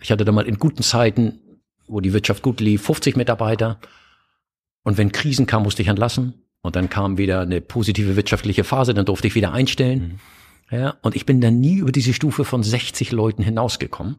Ich 0.00 0.10
hatte 0.10 0.24
da 0.24 0.32
mal 0.32 0.46
in 0.46 0.58
guten 0.58 0.82
Zeiten, 0.82 1.40
wo 1.86 2.00
die 2.00 2.12
Wirtschaft 2.12 2.42
gut 2.42 2.60
lief, 2.60 2.82
50 2.84 3.16
Mitarbeiter. 3.16 3.80
Und 4.88 4.96
wenn 4.96 5.12
Krisen 5.12 5.44
kamen, 5.44 5.64
musste 5.64 5.82
ich 5.82 5.88
entlassen. 5.88 6.32
Und 6.62 6.74
dann 6.74 6.88
kam 6.88 7.18
wieder 7.18 7.42
eine 7.42 7.60
positive 7.60 8.16
wirtschaftliche 8.16 8.64
Phase, 8.64 8.94
dann 8.94 9.04
durfte 9.04 9.26
ich 9.26 9.34
wieder 9.34 9.52
einstellen. 9.52 10.18
Mhm. 10.70 10.78
Ja, 10.78 10.96
und 11.02 11.14
ich 11.14 11.26
bin 11.26 11.42
dann 11.42 11.60
nie 11.60 11.76
über 11.76 11.92
diese 11.92 12.14
Stufe 12.14 12.46
von 12.46 12.62
60 12.62 13.12
Leuten 13.12 13.42
hinausgekommen, 13.42 14.16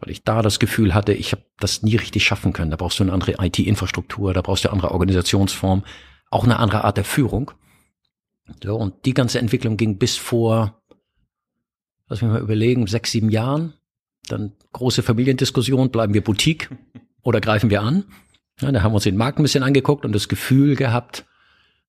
weil 0.00 0.10
ich 0.10 0.24
da 0.24 0.40
das 0.40 0.58
Gefühl 0.58 0.94
hatte, 0.94 1.12
ich 1.12 1.32
habe 1.32 1.42
das 1.58 1.82
nie 1.82 1.96
richtig 1.96 2.24
schaffen 2.24 2.54
können. 2.54 2.70
Da 2.70 2.78
brauchst 2.78 2.98
du 2.98 3.02
eine 3.02 3.12
andere 3.12 3.34
IT-Infrastruktur, 3.44 4.32
da 4.32 4.40
brauchst 4.40 4.64
du 4.64 4.68
eine 4.68 4.72
andere 4.76 4.92
Organisationsform, 4.92 5.84
auch 6.30 6.44
eine 6.44 6.60
andere 6.60 6.84
Art 6.84 6.96
der 6.96 7.04
Führung. 7.04 7.50
So, 8.64 8.74
und 8.74 9.04
die 9.04 9.12
ganze 9.12 9.38
Entwicklung 9.38 9.76
ging 9.76 9.98
bis 9.98 10.16
vor, 10.16 10.80
lass 12.08 12.22
mich 12.22 12.30
mal 12.30 12.40
überlegen, 12.40 12.86
sechs, 12.86 13.10
sieben 13.10 13.28
Jahren. 13.28 13.74
Dann 14.28 14.52
große 14.72 15.02
Familiendiskussion, 15.02 15.90
bleiben 15.90 16.14
wir 16.14 16.24
Boutique 16.24 16.70
oder 17.22 17.42
greifen 17.42 17.68
wir 17.68 17.82
an? 17.82 18.06
Ja, 18.60 18.72
da 18.72 18.82
haben 18.82 18.92
wir 18.92 18.96
uns 18.96 19.04
den 19.04 19.16
Markt 19.16 19.38
ein 19.38 19.42
bisschen 19.42 19.62
angeguckt 19.62 20.04
und 20.04 20.12
das 20.12 20.28
Gefühl 20.28 20.76
gehabt, 20.76 21.26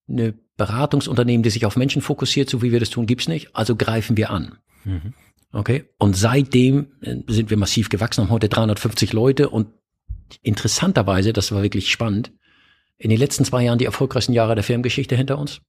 eine 0.09 0.33
Beratungsunternehmen, 0.57 1.43
die 1.43 1.49
sich 1.49 1.65
auf 1.65 1.75
Menschen 1.75 2.01
fokussiert, 2.01 2.49
so 2.49 2.61
wie 2.61 2.71
wir 2.71 2.79
das 2.79 2.89
tun, 2.89 3.05
gibt's 3.05 3.27
nicht. 3.27 3.55
Also 3.55 3.75
greifen 3.75 4.17
wir 4.17 4.31
an. 4.31 4.57
Mhm. 4.83 5.13
Okay. 5.51 5.85
Und 5.97 6.15
seitdem 6.15 6.87
äh, 7.01 7.17
sind 7.27 7.49
wir 7.49 7.57
massiv 7.57 7.89
gewachsen, 7.89 8.21
haben 8.21 8.29
heute 8.29 8.49
350 8.49 9.13
Leute 9.13 9.49
und 9.49 9.67
interessanterweise, 10.41 11.31
das 11.31 11.51
war 11.51 11.63
wirklich 11.63 11.89
spannend, 11.89 12.31
in 12.97 13.09
den 13.09 13.19
letzten 13.19 13.45
zwei 13.45 13.63
Jahren 13.63 13.77
die 13.77 13.85
erfolgreichsten 13.85 14.33
Jahre 14.33 14.55
der 14.55 14.63
Firmengeschichte 14.63 15.15
hinter 15.15 15.37
uns. 15.37 15.61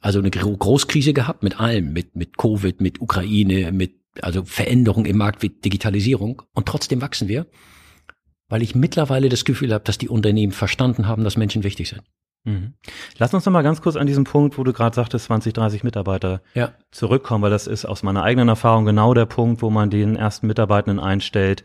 Also 0.00 0.18
eine 0.18 0.30
Großkrise 0.30 1.12
gehabt 1.12 1.42
mit 1.42 1.60
allem, 1.60 1.92
mit, 1.92 2.16
mit 2.16 2.36
Covid, 2.36 2.80
mit 2.80 3.00
Ukraine, 3.00 3.70
mit 3.72 3.94
also 4.20 4.44
Veränderung 4.44 5.06
im 5.06 5.16
Markt 5.16 5.42
wie 5.42 5.50
Digitalisierung. 5.50 6.42
Und 6.54 6.66
trotzdem 6.66 7.00
wachsen 7.00 7.28
wir, 7.28 7.46
weil 8.50 8.62
ich 8.62 8.74
mittlerweile 8.74 9.30
das 9.30 9.46
Gefühl 9.46 9.72
habe, 9.72 9.84
dass 9.84 9.96
die 9.96 10.08
Unternehmen 10.08 10.52
verstanden 10.52 11.08
haben, 11.08 11.24
dass 11.24 11.38
Menschen 11.38 11.64
wichtig 11.64 11.88
sind. 11.88 12.02
Mhm. 12.44 12.74
Lass 13.18 13.32
uns 13.32 13.44
noch 13.44 13.52
mal 13.52 13.62
ganz 13.62 13.80
kurz 13.80 13.96
an 13.96 14.06
diesem 14.06 14.24
Punkt, 14.24 14.58
wo 14.58 14.64
du 14.64 14.72
gerade 14.72 14.94
sagtest, 14.94 15.26
20, 15.26 15.52
30 15.52 15.84
Mitarbeiter 15.84 16.42
ja. 16.54 16.72
zurückkommen, 16.90 17.42
weil 17.42 17.50
das 17.50 17.66
ist 17.66 17.84
aus 17.84 18.02
meiner 18.02 18.22
eigenen 18.22 18.48
Erfahrung 18.48 18.84
genau 18.84 19.14
der 19.14 19.26
Punkt, 19.26 19.62
wo 19.62 19.70
man 19.70 19.88
den 19.90 20.16
ersten 20.16 20.46
Mitarbeitenden 20.46 21.00
einstellt, 21.00 21.62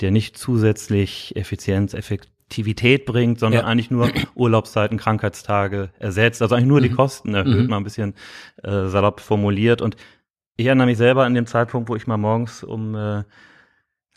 der 0.00 0.10
nicht 0.10 0.38
zusätzlich 0.38 1.34
Effizienz, 1.36 1.94
Effektivität 1.94 3.06
bringt, 3.06 3.40
sondern 3.40 3.62
ja. 3.62 3.66
eigentlich 3.66 3.90
nur 3.90 4.10
Urlaubszeiten, 4.34 4.98
Krankheitstage 4.98 5.90
ersetzt, 5.98 6.42
also 6.42 6.54
eigentlich 6.54 6.68
nur 6.68 6.80
mhm. 6.80 6.84
die 6.84 6.90
Kosten 6.90 7.34
erhöht, 7.34 7.64
mhm. 7.64 7.70
mal 7.70 7.78
ein 7.78 7.84
bisschen 7.84 8.14
äh, 8.62 8.86
salopp 8.86 9.20
formuliert. 9.20 9.80
Und 9.82 9.96
ich 10.56 10.66
erinnere 10.66 10.86
mich 10.86 10.98
selber 10.98 11.24
an 11.24 11.34
dem 11.34 11.46
Zeitpunkt, 11.46 11.88
wo 11.88 11.96
ich 11.96 12.06
mal 12.06 12.18
morgens 12.18 12.62
um 12.62 12.94
äh, 12.94 13.24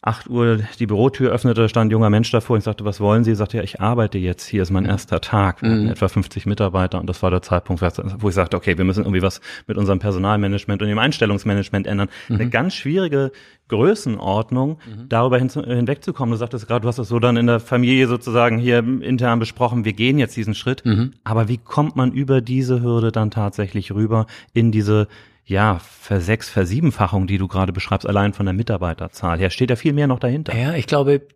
8 0.06 0.30
Uhr 0.30 0.60
die 0.80 0.86
Bürotür 0.86 1.32
öffnete, 1.32 1.70
stand 1.70 1.88
ein 1.88 1.92
junger 1.92 2.10
Mensch 2.10 2.30
davor. 2.30 2.58
Ich 2.58 2.66
sagte, 2.66 2.84
was 2.84 3.00
wollen 3.00 3.24
Sie? 3.24 3.32
Ich 3.32 3.38
sagte, 3.38 3.58
ja, 3.58 3.64
ich 3.64 3.80
arbeite 3.80 4.18
jetzt. 4.18 4.46
Hier 4.46 4.62
ist 4.62 4.70
mein 4.70 4.84
erster 4.84 5.22
Tag. 5.22 5.62
Wir 5.62 5.72
hatten 5.72 5.84
mhm. 5.86 5.92
etwa 5.92 6.10
50 6.10 6.46
Mitarbeiter 6.46 7.00
und 7.00 7.08
das 7.08 7.24
war 7.24 7.32
der 7.32 7.42
Zeitpunkt, 7.42 7.82
wo 7.82 8.28
ich 8.28 8.36
sagte, 8.36 8.58
okay, 8.58 8.78
wir 8.78 8.84
müssen 8.84 9.04
irgendwie 9.04 9.22
was 9.22 9.40
mit 9.66 9.78
unserem 9.78 10.00
Personalmanagement 10.00 10.82
und 10.82 10.90
dem 10.90 11.00
Einstellungsmanagement 11.00 11.88
ändern. 11.88 12.10
Mhm. 12.28 12.36
Eine 12.36 12.50
ganz 12.50 12.74
schwierige 12.74 13.32
Größenordnung, 13.70 14.72
mhm. 14.72 15.08
darüber 15.08 15.38
hin, 15.38 15.50
hinwegzukommen. 15.50 16.34
Du 16.34 16.38
sagtest 16.38 16.68
gerade, 16.68 16.82
du 16.82 16.90
hast 16.90 17.00
das 17.00 17.08
so 17.08 17.20
dann 17.20 17.38
in 17.38 17.48
der 17.48 17.62
Familie 17.62 18.08
sozusagen 18.08 18.60
hier 18.60 18.80
intern 18.80 19.40
besprochen, 19.40 19.86
wir 19.86 19.94
gehen 19.94 20.20
jetzt 20.20 20.36
diesen 20.36 20.54
Schritt. 20.54 20.86
Mhm. 20.86 21.14
Aber 21.24 21.48
wie 21.48 21.58
kommt 21.58 21.96
man 21.96 22.12
über 22.12 22.42
diese 22.42 22.82
Hürde 22.82 23.14
dann 23.14 23.32
tatsächlich 23.32 23.94
rüber 23.94 24.28
in 24.54 24.74
diese 24.74 25.08
ja, 25.46 25.80
Versechs-, 25.80 26.50
Versiebenfachung, 26.50 27.28
die 27.28 27.38
du 27.38 27.48
gerade 27.48 27.74
beschreibst, 27.74 28.08
allein 28.08 28.34
von 28.34 28.46
der 28.46 28.54
Mitarbeiterzahl 28.54 29.40
her, 29.40 29.50
steht 29.50 29.70
da 29.70 29.76
viel 29.76 29.94
mehr 29.94 30.08
noch 30.08 30.20
dahinter. 30.20 30.58
Ja, 30.58 30.74
ich 30.76 30.88
glaube, 30.88 31.28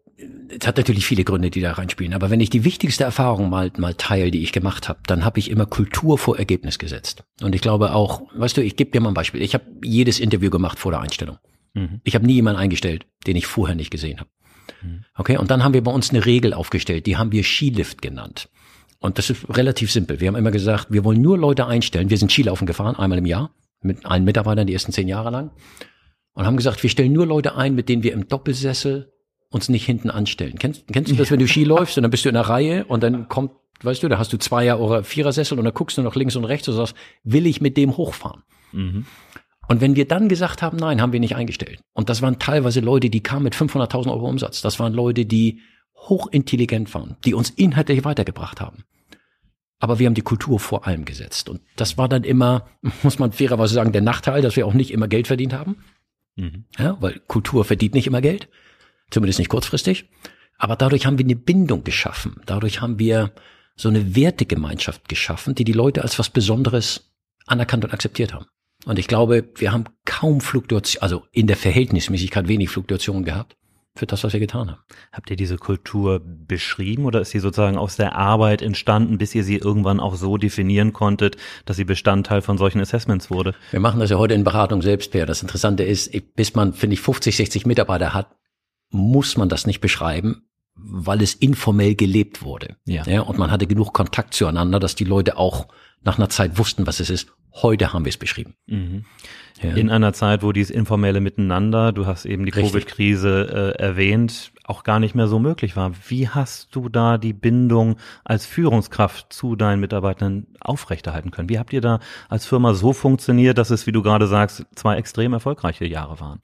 es 0.50 0.66
hat 0.66 0.78
natürlich 0.78 1.06
viele 1.06 1.24
Gründe, 1.24 1.52
die 1.52 1.62
da 1.62 1.74
reinspielen. 1.74 2.14
Aber 2.14 2.30
wenn 2.30 2.40
ich 2.40 2.50
die 2.50 2.64
wichtigste 2.64 3.04
Erfahrung 3.04 3.50
mal, 3.50 3.72
mal 3.78 3.94
teile, 3.94 4.32
die 4.32 4.42
ich 4.42 4.52
gemacht 4.52 4.90
habe, 4.90 5.00
dann 5.06 5.24
habe 5.24 5.40
ich 5.40 5.52
immer 5.52 5.66
Kultur 5.66 6.18
vor 6.18 6.38
Ergebnis 6.38 6.80
gesetzt. 6.80 7.24
Und 7.42 7.54
ich 7.54 7.62
glaube 7.62 7.94
auch, 7.94 8.24
weißt 8.34 8.58
du, 8.58 8.62
ich 8.62 8.76
gebe 8.76 8.92
dir 8.92 9.02
mal 9.02 9.10
ein 9.10 9.14
Beispiel. 9.14 9.42
Ich 9.42 9.54
habe 9.54 9.66
jedes 9.84 10.20
Interview 10.20 10.50
gemacht 10.50 10.80
vor 10.80 10.92
der 10.92 11.02
Einstellung. 11.02 11.38
Mhm. 11.74 12.02
Ich 12.04 12.16
habe 12.16 12.26
nie 12.26 12.34
jemanden 12.34 12.60
eingestellt, 12.60 13.06
den 13.28 13.36
ich 13.36 13.46
vorher 13.46 13.76
nicht 13.76 13.92
gesehen 13.92 14.20
habe. 14.20 14.30
Mhm. 14.82 15.04
Okay, 15.16 15.38
und 15.38 15.52
dann 15.52 15.64
haben 15.64 15.74
wir 15.74 15.84
bei 15.84 15.92
uns 15.92 16.10
eine 16.10 16.26
Regel 16.26 16.54
aufgestellt, 16.54 17.06
die 17.06 17.18
haben 17.18 17.32
wir 17.32 17.44
Skilift 17.44 18.02
genannt. 18.02 18.50
Und 19.00 19.20
das 19.20 19.30
ist 19.30 19.46
relativ 19.56 19.92
simpel. 19.92 20.20
Wir 20.20 20.30
haben 20.30 20.36
immer 20.36 20.50
gesagt, 20.50 20.88
wir 20.90 21.04
wollen 21.04 21.22
nur 21.22 21.38
Leute 21.38 21.68
einstellen. 21.68 22.10
Wir 22.10 22.18
sind 22.18 22.32
Skilaufen 22.32 22.66
gefahren, 22.66 22.96
einmal 22.96 23.20
im 23.20 23.28
Jahr 23.28 23.52
mit 23.82 24.06
allen 24.06 24.24
Mitarbeitern 24.24 24.68
die 24.68 24.74
ersten 24.74 24.92
zehn 24.92 25.08
Jahre 25.08 25.30
lang 25.30 25.52
und 26.34 26.46
haben 26.46 26.58
gesagt, 26.58 26.84
wir 26.84 26.90
stellen 26.90 27.14
nur 27.14 27.26
Leute 27.26 27.56
ein, 27.56 27.76
mit 27.76 27.90
denen 27.90 28.04
wir 28.04 28.14
im 28.14 28.28
Doppelsessel 28.28 29.12
uns 29.50 29.70
nicht 29.70 29.86
hinten 29.86 30.10
anstellen. 30.10 30.58
Kennst, 30.60 30.88
kennst 30.92 31.12
du 31.12 31.16
das, 31.16 31.32
wenn 31.32 31.40
du 31.40 31.48
Ski 31.48 31.64
läufst 31.64 31.98
und 31.98 32.04
dann 32.04 32.12
bist 32.12 32.26
du 32.26 32.30
in 32.30 32.36
einer 32.36 32.48
Reihe 32.48 32.86
und 32.86 33.02
dann 33.02 33.28
kommt, 33.28 33.52
weißt 33.82 34.04
du, 34.04 34.10
da 34.10 34.18
hast 34.18 34.34
du 34.34 34.38
Zweier- 34.38 34.80
oder 34.80 35.04
Vierersessel 35.04 35.58
und 35.58 35.66
dann 35.66 35.74
guckst 35.74 35.98
du 35.98 36.02
noch 36.02 36.16
links 36.16 36.36
und 36.36 36.46
rechts 36.46 36.68
und 36.68 36.76
sagst, 36.76 36.96
will 37.24 37.46
ich 37.46 37.62
mit 37.62 37.78
dem 37.78 37.96
hochfahren? 37.98 38.44
Mhm. 38.72 39.06
Und 39.68 39.82
wenn 39.82 39.96
wir 39.96 40.08
dann 40.08 40.30
gesagt 40.30 40.62
haben, 40.62 40.78
nein, 40.78 41.02
haben 41.02 41.12
wir 41.12 41.20
nicht 41.20 41.36
eingestellt. 41.36 41.82
Und 41.94 42.10
das 42.10 42.22
waren 42.22 42.40
teilweise 42.40 42.80
Leute, 42.80 43.10
die 43.10 43.22
kamen 43.22 43.44
mit 43.44 43.56
500.000 43.56 44.12
Euro 44.12 44.28
Umsatz. 44.28 44.62
Das 44.62 44.80
waren 44.80 44.94
Leute, 44.94 45.26
die 45.26 45.62
hochintelligent 45.96 46.94
waren, 46.94 47.18
die 47.26 47.34
uns 47.34 47.50
inhaltlich 47.50 48.06
weitergebracht 48.06 48.62
haben. 48.62 48.84
Aber 49.80 50.00
wir 50.00 50.08
haben 50.08 50.16
die 50.16 50.22
Kultur 50.22 50.60
vor 50.60 50.88
allem 50.88 51.06
gesetzt. 51.06 51.50
Und 51.50 51.62
das 51.76 51.98
war 51.98 52.10
dann 52.10 52.24
immer, 52.24 52.68
muss 53.04 53.20
man 53.20 53.32
fairerweise 53.32 53.74
sagen, 53.74 53.92
der 53.92 54.02
Nachteil, 54.02 54.42
dass 54.42 54.56
wir 54.56 54.66
auch 54.66 54.74
nicht 54.74 54.92
immer 54.92 55.08
Geld 55.08 55.28
verdient 55.28 55.54
haben. 55.54 55.78
Mhm. 56.36 56.66
Ja, 56.78 56.98
weil 57.00 57.20
Kultur 57.28 57.66
verdient 57.66 57.94
nicht 57.94 58.08
immer 58.08 58.22
Geld. 58.22 58.50
Zumindest 59.10 59.40
nicht 59.40 59.50
kurzfristig. 59.50 60.10
Aber 60.58 60.76
dadurch 60.76 61.06
haben 61.06 61.18
wir 61.18 61.26
eine 61.26 61.36
Bindung 61.36 61.84
geschaffen. 61.84 62.42
Dadurch 62.46 62.82
haben 62.82 63.00
wir 63.00 63.32
so 63.76 63.90
eine 63.90 64.16
Wertegemeinschaft 64.16 65.08
geschaffen, 65.08 65.54
die 65.54 65.64
die 65.64 65.74
Leute 65.74 66.02
als 66.02 66.18
was 66.18 66.30
Besonderes 66.30 67.14
anerkannt 67.46 67.86
und 67.86 67.94
akzeptiert 67.94 68.34
haben. 68.34 68.48
Und 68.86 68.98
ich 68.98 69.08
glaube, 69.08 69.50
wir 69.56 69.72
haben 69.72 69.86
kaum 70.06 70.42
Fluktuation, 70.42 71.02
also 71.04 71.26
in 71.32 71.48
der 71.48 71.58
Verhältnismäßigkeit 71.58 72.48
wenig 72.48 72.70
Fluktuation 72.70 73.24
gehabt 73.24 73.56
für 73.98 74.06
das, 74.06 74.24
was 74.24 74.34
wir 74.34 74.40
getan 74.40 74.72
haben. 74.72 74.82
Habt 75.12 75.30
ihr 75.30 75.36
diese 75.36 75.58
Kultur 75.58 76.22
beschrieben 76.24 77.06
oder 77.06 77.22
ist 77.22 77.32
sie 77.32 77.40
sozusagen 77.40 77.78
aus 77.78 77.96
der 77.96 78.16
Arbeit 78.16 78.62
entstanden, 78.62 79.18
bis 79.18 79.36
ihr 79.36 79.44
sie 79.44 79.58
irgendwann 79.58 80.00
auch 80.00 80.16
so 80.16 80.38
definieren 80.38 80.94
konntet, 80.94 81.38
dass 81.66 81.78
sie 81.78 81.86
Bestandteil 81.86 82.42
von 82.42 82.58
solchen 82.58 82.80
Assessments 82.80 83.30
wurde? 83.30 83.54
Wir 83.72 83.80
machen 83.80 84.00
das 84.00 84.10
ja 84.10 84.18
heute 84.18 84.34
in 84.34 84.44
Beratung 84.44 84.82
selbst, 84.82 85.12
Per. 85.12 85.26
Das 85.26 85.42
Interessante 85.42 85.84
ist, 85.84 86.12
bis 86.36 86.56
man, 86.56 86.74
finde 86.74 86.96
ich, 86.96 87.02
50, 87.02 87.36
60 87.36 87.66
Mitarbeiter 87.66 88.14
hat, 88.14 88.36
muss 88.90 89.38
man 89.38 89.50
das 89.50 89.68
nicht 89.68 89.82
beschreiben, 89.82 90.44
weil 90.76 91.22
es 91.22 91.34
informell 91.34 91.96
gelebt 91.96 92.42
wurde. 92.42 92.78
Ja. 92.86 93.04
ja. 93.06 93.22
Und 93.22 93.38
man 93.38 93.52
hatte 93.52 93.68
genug 93.68 93.94
Kontakt 93.94 94.34
zueinander, 94.34 94.80
dass 94.80 94.96
die 94.96 95.04
Leute 95.04 95.38
auch 95.38 95.68
nach 96.04 96.18
einer 96.18 96.30
Zeit 96.30 96.58
wussten, 96.58 96.88
was 96.88 97.00
es 97.00 97.10
ist. 97.10 97.30
Heute 97.54 97.92
haben 97.92 98.06
wir 98.06 98.10
es 98.10 98.18
beschrieben. 98.18 98.56
Mhm. 98.68 99.06
Ja. 99.62 99.72
In 99.72 99.90
einer 99.90 100.14
Zeit, 100.14 100.44
wo 100.44 100.52
dieses 100.52 100.70
informelle 100.70 101.20
Miteinander, 101.20 101.92
du 101.92 102.06
hast 102.06 102.26
eben 102.26 102.46
die 102.46 102.52
Covid-Krise 102.52 103.76
äh, 103.78 103.82
erwähnt, 103.82 104.52
auch 104.64 104.84
gar 104.84 105.00
nicht 105.00 105.16
mehr 105.16 105.28
so 105.28 105.40
möglich 105.40 105.76
war. 105.76 105.94
Wie 106.08 106.28
hast 106.28 106.76
du 106.76 106.90
da 106.90 107.18
die 107.18 107.34
Bindung 107.34 107.98
als 108.24 108.46
Führungskraft 108.46 109.32
zu 109.32 109.56
deinen 109.56 109.80
Mitarbeitern 109.80 110.48
aufrechterhalten 110.60 111.32
können? 111.32 111.50
Wie 111.50 111.58
habt 111.58 111.74
ihr 111.74 111.82
da 111.82 112.00
als 112.30 112.46
Firma 112.46 112.74
so 112.74 112.94
funktioniert, 112.94 113.58
dass 113.58 113.70
es, 113.70 113.88
wie 113.88 113.92
du 113.92 114.02
gerade 114.02 114.28
sagst, 114.28 114.66
zwei 114.76 114.98
extrem 114.98 115.34
erfolgreiche 115.34 115.86
Jahre 115.86 116.20
waren? 116.20 116.40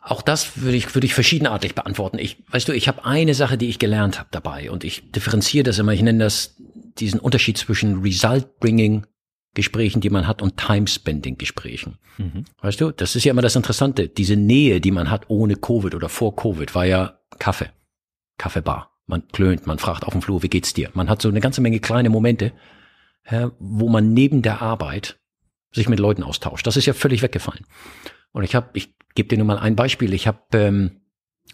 Auch 0.00 0.20
das 0.20 0.60
würde 0.60 0.76
ich, 0.76 0.94
würde 0.94 1.06
ich 1.06 1.14
verschiedenartig 1.14 1.74
beantworten. 1.74 2.18
Ich, 2.18 2.44
weißt 2.50 2.68
du, 2.68 2.72
ich 2.72 2.88
habe 2.88 3.06
eine 3.06 3.32
Sache, 3.32 3.56
die 3.56 3.68
ich 3.70 3.78
gelernt 3.78 4.18
habe 4.18 4.28
dabei 4.30 4.70
und 4.70 4.84
ich 4.84 5.10
differenziere 5.10 5.64
das 5.64 5.78
immer. 5.78 5.92
Ich 5.92 6.02
nenne 6.02 6.22
das 6.22 6.56
diesen 6.98 7.20
Unterschied 7.20 7.56
zwischen 7.56 8.02
Result-Bringing 8.02 9.06
Gesprächen, 9.54 10.00
die 10.00 10.10
man 10.10 10.26
hat 10.26 10.42
und 10.42 10.56
Time-Spending-Gesprächen. 10.56 11.98
Mhm. 12.18 12.44
Weißt 12.60 12.80
du, 12.80 12.90
das 12.90 13.16
ist 13.16 13.24
ja 13.24 13.30
immer 13.30 13.42
das 13.42 13.56
Interessante. 13.56 14.08
Diese 14.08 14.36
Nähe, 14.36 14.80
die 14.80 14.90
man 14.90 15.10
hat 15.10 15.26
ohne 15.28 15.56
Covid 15.56 15.94
oder 15.94 16.08
vor 16.08 16.36
Covid, 16.36 16.74
war 16.74 16.84
ja 16.84 17.18
Kaffee, 17.38 17.70
Kaffeebar. 18.38 18.90
Man 19.06 19.28
klönt, 19.28 19.66
man 19.66 19.78
fragt 19.78 20.04
auf 20.04 20.12
dem 20.12 20.22
Flur, 20.22 20.42
wie 20.42 20.48
geht's 20.48 20.74
dir? 20.74 20.90
Man 20.94 21.08
hat 21.08 21.22
so 21.22 21.28
eine 21.28 21.40
ganze 21.40 21.60
Menge 21.60 21.78
kleine 21.78 22.10
Momente, 22.10 22.52
wo 23.58 23.88
man 23.88 24.12
neben 24.12 24.42
der 24.42 24.62
Arbeit 24.62 25.18
sich 25.72 25.88
mit 25.88 25.98
Leuten 25.98 26.22
austauscht. 26.22 26.66
Das 26.66 26.76
ist 26.76 26.86
ja 26.86 26.92
völlig 26.92 27.22
weggefallen. 27.22 27.66
Und 28.32 28.44
ich 28.44 28.54
habe, 28.54 28.70
ich 28.74 28.94
gebe 29.14 29.28
dir 29.28 29.38
nur 29.38 29.46
mal 29.46 29.58
ein 29.58 29.76
Beispiel. 29.76 30.12
Ich 30.12 30.26
habe 30.26 30.40
ähm, 30.52 31.00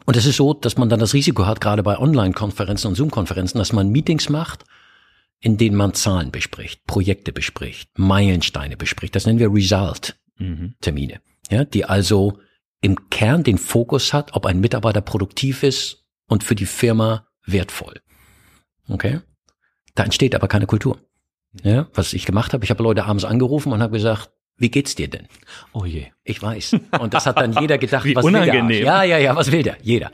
und 0.06 0.16
es 0.16 0.26
ist 0.26 0.36
so, 0.36 0.54
dass 0.54 0.76
man 0.76 0.88
dann 0.88 1.00
das 1.00 1.14
Risiko 1.14 1.46
hat, 1.46 1.60
gerade 1.60 1.82
bei 1.82 1.98
Online-Konferenzen 1.98 2.88
und 2.88 2.94
Zoom-Konferenzen, 2.94 3.58
dass 3.58 3.72
man 3.72 3.90
Meetings 3.90 4.28
macht 4.28 4.64
in 5.40 5.56
denen 5.56 5.76
man 5.76 5.94
Zahlen 5.94 6.30
bespricht, 6.30 6.86
Projekte 6.86 7.32
bespricht, 7.32 7.98
Meilensteine 7.98 8.76
bespricht. 8.76 9.16
Das 9.16 9.26
nennen 9.26 9.38
wir 9.38 9.52
Result-Termine. 9.52 11.20
Ja, 11.50 11.64
die 11.64 11.84
also 11.84 12.38
im 12.80 13.10
Kern 13.10 13.42
den 13.42 13.58
Fokus 13.58 14.12
hat, 14.12 14.34
ob 14.34 14.46
ein 14.46 14.60
Mitarbeiter 14.60 15.00
produktiv 15.00 15.62
ist 15.62 16.04
und 16.26 16.44
für 16.44 16.54
die 16.54 16.66
Firma 16.66 17.26
wertvoll. 17.44 18.00
Okay? 18.88 19.20
Da 19.94 20.04
entsteht 20.04 20.34
aber 20.34 20.48
keine 20.48 20.66
Kultur. 20.66 20.98
Ja, 21.62 21.88
was 21.94 22.12
ich 22.12 22.26
gemacht 22.26 22.52
habe, 22.52 22.64
ich 22.64 22.70
habe 22.70 22.82
Leute 22.82 23.04
abends 23.04 23.24
angerufen 23.24 23.72
und 23.72 23.82
habe 23.82 23.96
gesagt, 23.96 24.30
wie 24.60 24.70
geht's 24.70 24.94
dir 24.94 25.08
denn? 25.08 25.26
Oh 25.72 25.86
je. 25.86 26.08
Ich 26.22 26.40
weiß. 26.40 26.76
Und 27.00 27.14
das 27.14 27.24
hat 27.24 27.38
dann 27.38 27.54
jeder 27.54 27.78
gedacht, 27.78 28.04
wie 28.04 28.14
was 28.14 28.24
unangenehm. 28.24 28.68
will 28.68 28.76
der? 28.76 28.86
Ja, 28.86 29.02
ja, 29.02 29.18
ja, 29.18 29.34
was 29.34 29.50
will 29.50 29.62
der? 29.62 29.78
Jeder. 29.82 30.12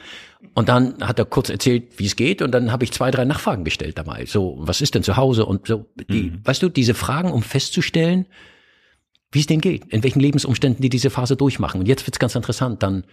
Und 0.55 0.69
dann 0.69 1.03
hat 1.07 1.19
er 1.19 1.25
kurz 1.25 1.51
erzählt, 1.51 1.99
wie 1.99 2.07
es 2.07 2.15
geht, 2.15 2.41
und 2.43 2.53
dann 2.53 2.71
habe 2.71 2.85
ich 2.85 2.93
zwei, 2.93 3.11
drei 3.11 3.25
Nachfragen 3.25 3.65
gestellt 3.65 3.99
dabei. 3.99 4.25
So, 4.25 4.57
was 4.61 4.81
ist 4.81 4.95
denn 4.95 5.03
zu 5.03 5.17
Hause? 5.17 5.45
Und 5.45 5.67
so, 5.67 5.87
die, 6.09 6.31
mhm. 6.31 6.41
weißt 6.45 6.63
du, 6.63 6.69
diese 6.69 6.95
Fragen, 6.95 7.33
um 7.33 7.43
festzustellen, 7.43 8.27
wie 9.33 9.41
es 9.41 9.47
denen 9.47 9.61
geht, 9.61 9.87
in 9.87 10.05
welchen 10.05 10.21
Lebensumständen 10.21 10.81
die 10.81 10.91
diese 10.91 11.11
Phase 11.11 11.37
durchmachen. 11.37 11.81
Und 11.81 11.87
jetzt 11.87 12.07
wird's 12.07 12.21
ganz 12.21 12.37
interessant. 12.37 12.85
Dann 12.85 13.05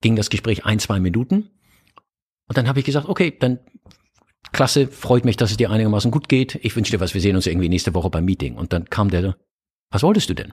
ging 0.00 0.14
das 0.14 0.30
Gespräch 0.30 0.64
ein, 0.64 0.78
zwei 0.78 1.00
Minuten. 1.00 1.50
Und 2.46 2.56
dann 2.56 2.68
habe 2.68 2.78
ich 2.78 2.84
gesagt, 2.84 3.08
okay, 3.08 3.36
dann 3.38 3.58
klasse, 4.52 4.86
freut 4.86 5.24
mich, 5.24 5.36
dass 5.36 5.50
es 5.50 5.56
dir 5.56 5.70
einigermaßen 5.70 6.12
gut 6.12 6.28
geht. 6.28 6.60
Ich 6.62 6.76
wünsche 6.76 6.92
dir 6.92 7.00
was, 7.00 7.12
wir 7.12 7.20
sehen 7.20 7.34
uns 7.34 7.46
irgendwie 7.46 7.68
nächste 7.68 7.94
Woche 7.94 8.10
beim 8.10 8.24
Meeting. 8.24 8.54
Und 8.54 8.72
dann 8.72 8.84
kam 8.84 9.10
der 9.10 9.36
was 9.90 10.02
wolltest 10.02 10.30
du 10.30 10.34
denn? 10.34 10.52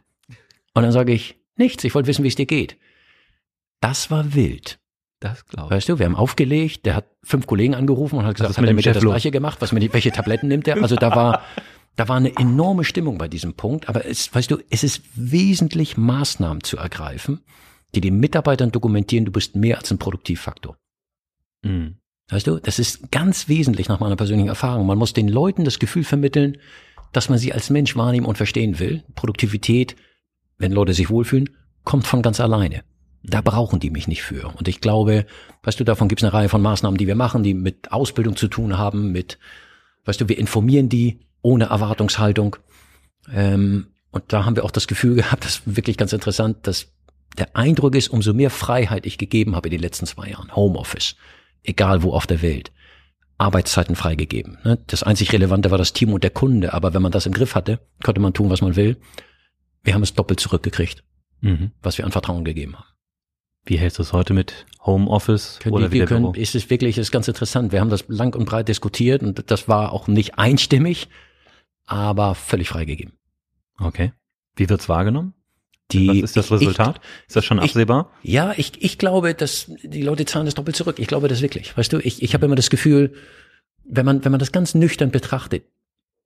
Und 0.74 0.84
dann 0.84 0.92
sage 0.92 1.14
ich, 1.14 1.36
nichts, 1.56 1.84
ich 1.84 1.96
wollte 1.96 2.08
wissen, 2.08 2.24
wie 2.24 2.28
es 2.28 2.36
dir 2.36 2.46
geht. 2.46 2.78
Das 3.82 4.12
war 4.12 4.34
wild. 4.34 4.80
Das 5.20 5.46
glaube 5.46 5.68
ich. 5.68 5.78
Weißt 5.78 5.90
du, 5.90 6.00
wir 6.00 6.06
haben 6.06 6.16
aufgelegt, 6.16 6.86
der 6.86 6.96
hat 6.96 7.06
fünf 7.24 7.48
Kollegen 7.48 7.74
angerufen 7.74 8.18
und 8.18 8.26
hat 8.26 8.36
gesagt, 8.36 8.58
hat 8.58 8.66
er 8.66 8.74
mit 8.74 8.86
dir 8.86 8.94
das 8.94 9.04
gleiche 9.04 9.32
gemacht, 9.32 9.62
was 9.62 9.72
mit, 9.72 9.92
welche 9.94 10.12
Tabletten 10.12 10.48
nimmt 10.48 10.68
er? 10.68 10.82
Also 10.82 10.96
da 10.96 11.16
war, 11.16 11.44
da 11.96 12.08
war 12.08 12.18
eine 12.18 12.36
enorme 12.36 12.84
Stimmung 12.84 13.18
bei 13.18 13.28
diesem 13.28 13.56
Punkt, 13.56 13.90
aber 13.90 14.06
es, 14.06 14.34
weißt 14.34 14.52
du, 14.52 14.60
es 14.70 14.84
ist 14.84 15.02
wesentlich 15.16 15.98
Maßnahmen 15.98 16.64
zu 16.64 16.78
ergreifen, 16.78 17.42
die 17.96 18.02
den 18.02 18.20
Mitarbeitern 18.20 18.72
dokumentieren, 18.72 19.26
du 19.26 19.32
bist 19.32 19.56
mehr 19.56 19.80
als 19.80 19.90
ein 19.92 19.98
Produktivfaktor. 19.98 20.78
Mhm. 21.64 21.98
Weißt 22.30 22.46
du, 22.46 22.60
das 22.60 22.78
ist 22.78 23.10
ganz 23.12 23.48
wesentlich 23.48 23.88
nach 23.88 24.00
meiner 24.00 24.18
persönlichen 24.18 24.50
Erfahrung. 24.50 24.86
Man 24.86 24.98
muss 24.98 25.14
den 25.14 25.30
Leuten 25.30 25.64
das 25.64 25.80
Gefühl 25.80 26.04
vermitteln, 26.04 26.58
dass 27.18 27.30
man 27.30 27.40
sie 27.40 27.52
als 27.52 27.72
Mensch 27.72 27.96
wahrnehmen 27.96 28.28
und 28.28 28.38
verstehen 28.38 28.78
will. 28.78 29.04
Produktivität, 29.16 29.96
wenn 30.60 30.72
Leute 30.72 30.94
sich 30.94 31.10
wohlfühlen, 31.10 31.50
kommt 31.84 32.06
von 32.06 32.22
ganz 32.22 32.40
alleine. 32.40 32.84
Da 33.24 33.42
brauchen 33.42 33.80
die 33.80 33.90
mich 33.90 34.08
nicht 34.08 34.22
für. 34.22 34.54
Und 34.56 34.68
ich 34.68 34.82
glaube, 34.82 35.26
weißt 35.64 35.80
du, 35.80 35.84
davon 35.84 36.10
gibt 36.10 36.22
es 36.22 36.26
eine 36.26 36.34
Reihe 36.34 36.48
von 36.48 36.62
Maßnahmen, 36.62 36.96
die 36.96 37.08
wir 37.08 37.16
machen, 37.16 37.42
die 37.42 37.56
mit 37.56 37.92
Ausbildung 37.92 38.36
zu 38.36 38.48
tun 38.48 38.78
haben, 38.78 39.12
mit, 39.12 39.40
weißt 40.06 40.22
du, 40.22 40.30
wir 40.30 40.38
informieren 40.38 40.90
die 40.90 41.22
ohne 41.42 41.66
Erwartungshaltung. 41.66 42.58
Ähm, 43.34 43.88
und 44.12 44.26
da 44.28 44.46
haben 44.46 44.56
wir 44.56 44.64
auch 44.64 44.70
das 44.70 44.88
Gefühl 44.88 45.16
gehabt, 45.16 45.44
das 45.44 45.56
ist 45.56 45.76
wirklich 45.76 45.98
ganz 45.98 46.14
interessant, 46.14 46.68
dass 46.68 46.94
der 47.40 47.56
Eindruck 47.56 47.96
ist, 47.96 48.10
umso 48.10 48.32
mehr 48.36 48.52
Freiheit 48.52 49.08
ich 49.08 49.18
gegeben 49.18 49.56
habe 49.56 49.70
in 49.70 49.72
den 49.72 49.82
letzten 49.82 50.06
zwei 50.06 50.30
Jahren, 50.30 50.56
Homeoffice, 50.56 51.16
egal 51.64 52.04
wo 52.04 52.14
auf 52.14 52.28
der 52.28 52.44
Welt, 52.44 52.72
Arbeitszeiten 53.38 53.96
freigegeben. 53.96 54.58
Ne? 54.64 54.80
Das 54.88 55.04
einzig 55.04 55.32
Relevante 55.32 55.70
war 55.72 55.78
das 55.78 55.94
Team 55.94 56.14
und 56.14 56.24
der 56.24 56.32
Kunde, 56.32 56.74
aber 56.74 56.94
wenn 56.94 57.02
man 57.02 57.12
das 57.12 57.26
im 57.26 57.34
Griff 57.34 57.56
hatte, 57.56 57.80
konnte 58.04 58.22
man 58.22 58.34
tun, 58.34 58.50
was 58.50 58.62
man 58.62 58.76
will. 58.76 58.98
Wir 59.84 59.94
haben 59.94 60.04
es 60.04 60.14
doppelt 60.14 60.40
zurückgekriegt, 60.40 61.04
Mhm. 61.42 61.72
was 61.82 61.98
wir 61.98 62.06
an 62.06 62.12
Vertrauen 62.12 62.44
gegeben 62.46 62.76
haben. 62.76 62.86
Wie 63.64 63.78
hältst 63.78 64.00
du 64.00 64.02
es 64.02 64.14
heute 64.14 64.34
mit 64.34 64.66
Homeoffice 64.86 65.60
Können 65.60 65.76
oder 65.76 65.90
die, 65.90 65.94
wieder 65.94 66.06
können, 66.06 66.34
ist 66.34 66.56
es 66.56 66.70
wirklich, 66.70 66.98
ist 66.98 67.12
ganz 67.12 67.28
interessant. 67.28 67.72
Wir 67.72 67.82
haben 67.82 67.90
das 67.90 68.06
lang 68.08 68.34
und 68.36 68.46
breit 68.46 68.70
diskutiert 68.70 69.22
und 69.22 69.52
das 69.52 69.68
war 69.68 69.92
auch 69.92 70.08
nicht 70.08 70.40
einstimmig, 70.40 71.10
aber 71.86 72.34
völlig 72.34 72.70
freigegeben. 72.70 73.14
Okay. 73.80 74.14
Wie 74.56 74.70
wird's 74.70 74.90
wahrgenommen? 74.90 75.34
Die, 75.94 76.08
Was 76.10 76.16
ist 76.32 76.38
das 76.38 76.46
ich- 76.48 76.52
Resultat? 76.52 77.00
ist 77.28 77.36
das 77.36 77.46
schon 77.46 77.58
ich- 77.60 77.64
absehbar? 77.66 78.12
Ich, 78.22 78.34
ja, 78.34 78.54
ich, 78.58 78.82
ich 78.84 78.98
glaube, 78.98 79.34
dass 79.34 79.72
die 79.84 80.02
Leute 80.02 80.26
zahlen 80.26 80.46
das 80.46 80.56
doppelt 80.56 80.76
zurück. 80.76 81.00
Ich 81.00 81.08
glaube 81.08 81.28
das 81.30 81.42
wirklich. 81.42 81.78
Weißt 81.78 81.94
du, 81.94 82.00
ich, 82.00 82.22
ich 82.22 82.34
habe 82.34 82.46
immer 82.46 82.56
das 82.56 82.70
Gefühl, 82.70 83.14
wenn 83.86 84.06
man, 84.06 84.24
wenn 84.26 84.32
man 84.32 84.40
das 84.40 84.52
ganz 84.52 84.76
nüchtern 84.76 85.12
betrachtet, 85.12 85.64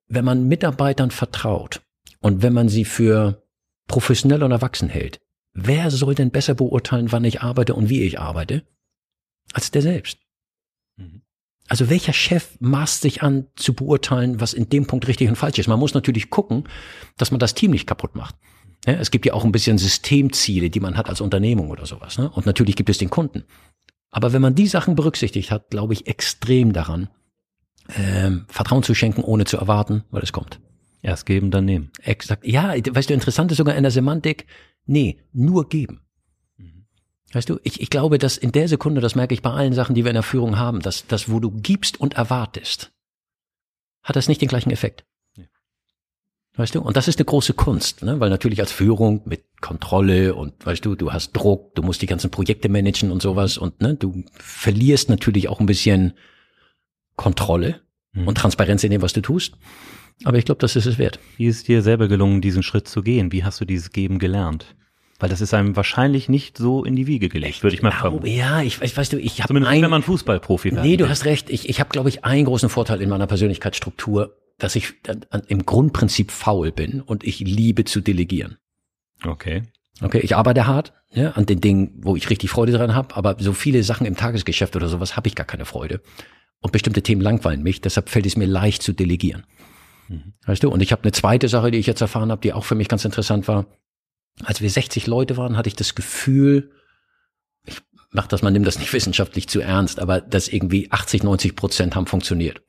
wenn 0.08 0.26
man 0.26 0.48
Mitarbeitern 0.48 1.12
vertraut 1.12 1.82
und 2.20 2.42
wenn 2.42 2.54
man 2.54 2.70
sie 2.70 2.86
für 2.86 3.44
professionell 3.88 4.42
und 4.44 4.52
erwachsen 4.52 4.90
hält, 4.90 5.20
wer 5.54 5.92
soll 5.92 6.16
denn 6.16 6.32
besser 6.32 6.56
beurteilen, 6.56 7.12
wann 7.12 7.24
ich 7.24 7.42
arbeite 7.42 7.76
und 7.76 7.88
wie 7.90 8.02
ich 8.02 8.20
arbeite, 8.20 8.64
als 9.54 9.70
der 9.70 9.84
selbst? 9.84 10.18
Mhm. 10.98 11.22
Also 11.68 11.90
welcher 11.90 12.14
Chef 12.14 12.58
maßt 12.60 13.02
sich 13.02 13.22
an 13.22 13.48
zu 13.56 13.74
beurteilen, 13.74 14.42
was 14.42 14.54
in 14.54 14.70
dem 14.70 14.88
Punkt 14.88 15.08
richtig 15.08 15.30
und 15.30 15.36
falsch 15.36 15.60
ist? 15.60 15.68
Man 15.68 15.80
muss 15.80 15.94
natürlich 15.94 16.30
gucken, 16.32 16.68
dass 17.18 17.30
man 17.32 17.40
das 17.40 17.54
Team 17.54 17.72
nicht 17.72 17.86
kaputt 17.88 18.16
macht. 18.16 18.36
Es 18.86 19.12
gibt 19.12 19.26
ja 19.26 19.34
auch 19.34 19.46
ein 19.46 19.52
bisschen 19.52 19.78
Systemziele, 19.78 20.70
die 20.70 20.80
man 20.80 20.98
hat 20.98 21.08
als 21.08 21.22
Unternehmung 21.22 21.70
oder 21.70 21.86
sowas. 21.86 22.18
Ne? 22.18 22.30
Und 22.30 22.46
natürlich 22.46 22.76
gibt 22.76 22.90
es 22.90 22.98
den 22.98 23.12
Kunden. 23.12 23.44
Aber 24.10 24.34
wenn 24.34 24.42
man 24.42 24.56
die 24.56 24.68
Sachen 24.68 24.96
berücksichtigt 24.96 25.52
hat, 25.52 25.70
glaube 25.70 25.94
ich 25.94 26.08
extrem 26.08 26.74
daran, 26.74 27.10
ähm, 27.96 28.46
Vertrauen 28.48 28.84
zu 28.84 28.94
schenken, 28.94 29.24
ohne 29.24 29.46
zu 29.46 29.58
erwarten, 29.58 30.04
weil 30.12 30.24
es 30.24 30.34
kommt. 30.34 30.60
Erst 31.02 31.26
geben, 31.26 31.52
dann 31.52 31.66
nehmen. 31.66 31.92
Exakt. 32.04 32.46
Ja, 32.46 32.74
weißt 32.76 33.10
du, 33.10 33.14
interessant 33.14 33.52
ist 33.52 33.58
sogar 33.58 33.76
in 33.76 33.84
der 33.84 33.92
Semantik, 33.92 34.46
nee, 34.86 35.20
nur 35.34 35.68
geben. 35.68 36.02
Mhm. 36.58 36.86
Weißt 37.32 37.50
du, 37.50 37.60
ich, 37.64 37.82
ich 37.82 37.90
glaube, 37.90 38.18
dass 38.18 38.38
in 38.38 38.52
der 38.52 38.68
Sekunde, 38.68 39.02
das 39.02 39.16
merke 39.16 39.34
ich 39.34 39.42
bei 39.42 39.52
allen 39.52 39.74
Sachen, 39.74 39.96
die 39.96 40.04
wir 40.04 40.12
in 40.12 40.16
der 40.16 40.24
Führung 40.24 40.58
haben, 40.58 40.82
dass 40.82 41.08
das, 41.08 41.30
wo 41.30 41.40
du 41.40 41.52
gibst 41.52 42.00
und 42.00 42.16
erwartest, 42.16 42.92
hat 44.04 44.16
das 44.16 44.28
nicht 44.28 44.42
den 44.42 44.50
gleichen 44.50 44.72
Effekt. 44.72 45.06
Weißt 46.62 46.76
du, 46.76 46.82
und 46.82 46.96
das 46.96 47.08
ist 47.08 47.18
eine 47.18 47.26
große 47.26 47.54
Kunst, 47.54 48.04
ne? 48.04 48.20
weil 48.20 48.30
natürlich 48.30 48.60
als 48.60 48.72
Führung 48.72 49.22
mit 49.26 49.44
Kontrolle 49.62 50.36
und 50.36 50.54
weißt 50.64 50.86
du, 50.86 50.94
du 50.96 51.12
hast 51.12 51.32
Druck, 51.34 51.74
du 51.74 51.82
musst 51.82 52.02
die 52.04 52.06
ganzen 52.06 52.30
Projekte 52.30 52.70
managen 52.70 53.12
und 53.12 53.20
sowas 53.22 53.58
und 53.58 53.82
ne, 53.82 53.96
du 53.96 54.24
verlierst 54.34 55.10
natürlich 55.10 55.50
auch 55.50 55.60
ein 55.60 55.66
bisschen 55.66 56.14
Kontrolle 57.16 57.82
Mhm. 58.14 58.28
und 58.28 58.38
Transparenz 58.38 58.84
in 58.84 58.92
dem, 58.92 59.02
was 59.02 59.14
du 59.14 59.22
tust. 59.22 59.54
Aber 60.26 60.38
ich 60.38 60.44
glaube, 60.44 60.60
das 60.60 60.76
ist 60.76 60.86
es 60.86 60.98
wert. 60.98 61.18
Wie 61.38 61.46
ist 61.48 61.68
dir 61.70 61.82
selber 61.82 62.10
gelungen, 62.10 62.42
diesen 62.42 62.62
Schritt 62.62 62.88
zu 62.88 63.02
gehen? 63.04 63.32
Wie 63.32 63.44
hast 63.46 63.62
du 63.62 63.66
dieses 63.66 63.92
Geben 63.92 64.20
gelernt? 64.20 64.76
Weil 65.20 65.30
das 65.30 65.40
ist 65.40 65.54
einem 65.54 65.76
wahrscheinlich 65.78 66.28
nicht 66.30 66.58
so 66.58 66.84
in 66.84 66.96
die 66.98 67.08
Wiege 67.08 67.30
gelegt, 67.30 67.64
würde 67.64 67.74
ich 67.76 67.82
mal 67.82 67.90
Glaube, 67.92 68.02
vermuten. 68.18 68.28
ja, 68.28 68.62
ich, 68.62 68.82
ich 68.82 68.98
weißt 68.98 69.14
du, 69.14 69.18
ich 69.18 69.40
habe 69.40 69.48
Zumindest 69.48 69.72
ein, 69.72 69.82
wenn 69.82 69.90
man 69.90 70.04
Fußballprofi 70.04 70.72
wird. 70.74 70.84
Nee, 70.84 70.98
du 70.98 71.08
hast 71.08 71.24
recht. 71.26 71.50
Ich, 71.50 71.70
ich 71.70 71.80
habe, 71.80 71.90
glaube 71.90 72.10
ich, 72.10 72.26
einen 72.26 72.44
großen 72.46 72.68
Vorteil 72.70 73.02
in 73.02 73.08
meiner 73.10 73.28
Persönlichkeitsstruktur, 73.28 74.36
dass 74.62 74.76
ich 74.76 74.94
an- 75.08 75.44
im 75.48 75.66
Grundprinzip 75.66 76.32
faul 76.32 76.72
bin 76.72 77.02
und 77.02 77.24
ich 77.24 77.40
liebe 77.40 77.84
zu 77.84 78.00
delegieren. 78.00 78.58
Okay. 79.26 79.64
Okay, 80.02 80.20
ich 80.20 80.36
arbeite 80.36 80.68
hart 80.68 80.94
ja, 81.12 81.32
an 81.32 81.46
den 81.46 81.62
Dingen, 81.62 81.94
wo 82.04 82.16
ich 82.16 82.30
richtig 82.30 82.50
Freude 82.50 82.72
dran 82.72 82.96
habe, 82.96 83.16
aber 83.16 83.36
so 83.40 83.54
viele 83.54 83.84
Sachen 83.84 84.06
im 84.06 84.16
Tagesgeschäft 84.16 84.76
oder 84.76 84.88
sowas 84.88 85.16
habe 85.18 85.28
ich 85.28 85.36
gar 85.36 85.46
keine 85.46 85.66
Freude. 85.66 86.02
Und 86.60 86.72
bestimmte 86.72 87.02
Themen 87.02 87.22
langweilen 87.22 87.64
mich, 87.64 87.82
deshalb 87.82 88.10
fällt 88.10 88.26
es 88.28 88.38
mir 88.38 88.46
leicht 88.46 88.84
zu 88.84 88.94
delegieren. 88.94 89.46
Mhm. 90.08 90.34
Weißt 90.46 90.64
du, 90.64 90.70
und 90.70 90.82
ich 90.82 90.92
habe 90.92 91.04
eine 91.04 91.12
zweite 91.12 91.48
Sache, 91.50 91.72
die 91.72 91.80
ich 91.80 91.88
jetzt 91.88 92.02
erfahren 92.02 92.32
habe, 92.32 92.42
die 92.42 92.54
auch 92.54 92.66
für 92.66 92.76
mich 92.76 92.88
ganz 92.88 93.04
interessant 93.04 93.48
war. 93.48 93.66
Als 94.44 94.62
wir 94.62 94.70
60 94.70 95.08
Leute 95.08 95.38
waren, 95.38 95.58
hatte 95.58 95.70
ich 95.70 95.76
das 95.76 95.96
Gefühl, 95.96 96.72
ich 97.66 97.78
mach 98.12 98.28
das, 98.28 98.42
man 98.44 98.54
nimmt 98.54 98.68
das 98.68 98.80
nicht 98.80 98.94
wissenschaftlich 98.94 99.48
zu 99.50 99.60
ernst, 99.60 100.00
aber 100.00 100.22
dass 100.22 100.48
irgendwie 100.48 100.92
80, 100.92 101.24
90 101.24 101.56
Prozent 101.56 101.96
haben 101.96 102.06
funktioniert. 102.06 102.62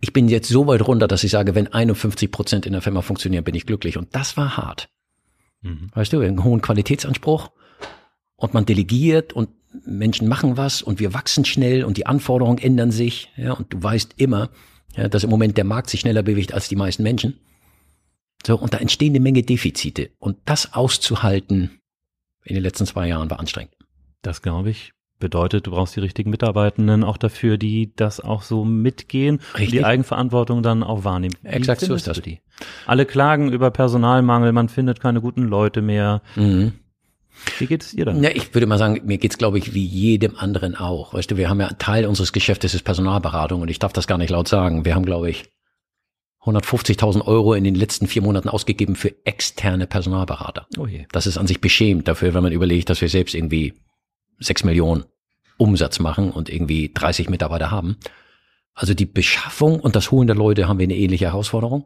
Ich 0.00 0.12
bin 0.12 0.28
jetzt 0.28 0.48
so 0.48 0.66
weit 0.66 0.86
runter, 0.86 1.08
dass 1.08 1.24
ich 1.24 1.30
sage, 1.30 1.54
wenn 1.54 1.72
51 1.72 2.30
Prozent 2.30 2.66
in 2.66 2.72
der 2.72 2.82
Firma 2.82 3.02
funktionieren, 3.02 3.44
bin 3.44 3.54
ich 3.54 3.66
glücklich. 3.66 3.98
Und 3.98 4.14
das 4.14 4.36
war 4.36 4.56
hart. 4.56 4.88
Mhm. 5.62 5.90
Weißt 5.94 6.12
du, 6.12 6.20
einen 6.20 6.42
hohen 6.42 6.62
Qualitätsanspruch 6.62 7.50
und 8.36 8.54
man 8.54 8.64
delegiert 8.64 9.32
und 9.32 9.50
Menschen 9.84 10.26
machen 10.26 10.56
was 10.56 10.82
und 10.82 10.98
wir 10.98 11.14
wachsen 11.14 11.44
schnell 11.44 11.84
und 11.84 11.96
die 11.96 12.06
Anforderungen 12.06 12.58
ändern 12.58 12.90
sich, 12.90 13.30
ja, 13.36 13.52
und 13.52 13.72
du 13.72 13.82
weißt 13.82 14.14
immer, 14.16 14.50
ja, 14.96 15.08
dass 15.08 15.22
im 15.22 15.30
Moment 15.30 15.56
der 15.56 15.64
Markt 15.64 15.90
sich 15.90 16.00
schneller 16.00 16.22
bewegt 16.22 16.52
als 16.52 16.68
die 16.68 16.76
meisten 16.76 17.02
Menschen. 17.02 17.38
So, 18.44 18.58
und 18.58 18.74
da 18.74 18.78
entstehen 18.78 19.12
eine 19.12 19.20
Menge 19.20 19.42
Defizite. 19.42 20.10
Und 20.18 20.38
das 20.46 20.72
auszuhalten 20.72 21.80
in 22.42 22.54
den 22.54 22.62
letzten 22.62 22.86
zwei 22.86 23.06
Jahren 23.06 23.30
war 23.30 23.38
anstrengend. 23.38 23.76
Das 24.22 24.42
glaube 24.42 24.70
ich. 24.70 24.92
Bedeutet, 25.20 25.66
du 25.66 25.70
brauchst 25.70 25.94
die 25.94 26.00
richtigen 26.00 26.30
Mitarbeitenden 26.30 27.04
auch 27.04 27.18
dafür, 27.18 27.58
die 27.58 27.92
das 27.94 28.20
auch 28.20 28.42
so 28.42 28.64
mitgehen 28.64 29.36
und 29.36 29.58
Richtig. 29.58 29.78
die 29.78 29.84
Eigenverantwortung 29.84 30.62
dann 30.62 30.82
auch 30.82 31.04
wahrnehmen. 31.04 31.36
Wie 31.42 31.48
Exakt 31.48 31.82
so 31.82 31.94
ist 31.94 32.06
das. 32.06 32.20
Die? 32.22 32.40
Alle 32.86 33.06
klagen 33.06 33.52
über 33.52 33.70
Personalmangel, 33.70 34.52
man 34.52 34.68
findet 34.68 35.00
keine 35.00 35.20
guten 35.20 35.42
Leute 35.42 35.82
mehr. 35.82 36.22
Mhm. 36.36 36.72
Wie 37.58 37.66
geht 37.66 37.82
es 37.82 37.90
dir 37.92 38.06
dann? 38.06 38.22
Ja, 38.22 38.30
ich 38.30 38.52
würde 38.54 38.66
mal 38.66 38.78
sagen, 38.78 39.00
mir 39.04 39.18
geht's, 39.18 39.38
glaube 39.38 39.58
ich, 39.58 39.74
wie 39.74 39.84
jedem 39.84 40.36
anderen 40.36 40.74
auch. 40.74 41.14
Weißt 41.14 41.30
du, 41.30 41.36
wir 41.36 41.48
haben 41.48 41.60
ja 41.60 41.68
Teil 41.78 42.06
unseres 42.06 42.32
Geschäftes 42.32 42.74
ist 42.74 42.84
Personalberatung 42.84 43.62
und 43.62 43.68
ich 43.68 43.78
darf 43.78 43.92
das 43.92 44.06
gar 44.06 44.18
nicht 44.18 44.30
laut 44.30 44.48
sagen. 44.48 44.84
Wir 44.84 44.94
haben, 44.94 45.04
glaube 45.04 45.30
ich, 45.30 45.44
150.000 46.44 47.26
Euro 47.26 47.52
in 47.54 47.64
den 47.64 47.74
letzten 47.74 48.06
vier 48.06 48.22
Monaten 48.22 48.48
ausgegeben 48.48 48.96
für 48.96 49.14
externe 49.26 49.86
Personalberater. 49.86 50.66
Oh 50.78 50.86
je. 50.86 51.06
Das 51.12 51.26
ist 51.26 51.36
an 51.36 51.46
sich 51.46 51.60
beschämt 51.60 52.08
dafür, 52.08 52.32
wenn 52.32 52.42
man 52.42 52.52
überlegt, 52.52 52.88
dass 52.88 53.02
wir 53.02 53.10
selbst 53.10 53.34
irgendwie 53.34 53.74
sechs 54.40 54.64
Millionen 54.64 55.04
Umsatz 55.56 55.98
machen 56.00 56.30
und 56.32 56.48
irgendwie 56.48 56.90
30 56.92 57.28
Mitarbeiter 57.28 57.70
haben. 57.70 57.96
Also 58.74 58.94
die 58.94 59.06
Beschaffung 59.06 59.78
und 59.78 59.94
das 59.94 60.10
Holen 60.10 60.26
der 60.26 60.36
Leute 60.36 60.66
haben 60.66 60.78
wir 60.78 60.84
eine 60.84 60.96
ähnliche 60.96 61.26
Herausforderung. 61.26 61.84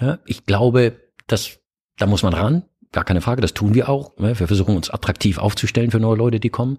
Ja, 0.00 0.18
ich 0.26 0.44
glaube, 0.44 1.00
dass 1.26 1.58
da 1.96 2.06
muss 2.06 2.22
man 2.22 2.34
ran, 2.34 2.64
gar 2.92 3.04
keine 3.04 3.20
Frage, 3.20 3.40
das 3.40 3.54
tun 3.54 3.74
wir 3.74 3.88
auch. 3.88 4.16
Ne? 4.18 4.38
Wir 4.38 4.46
versuchen 4.46 4.76
uns 4.76 4.90
attraktiv 4.90 5.38
aufzustellen 5.38 5.90
für 5.90 6.00
neue 6.00 6.16
Leute, 6.16 6.40
die 6.40 6.50
kommen. 6.50 6.78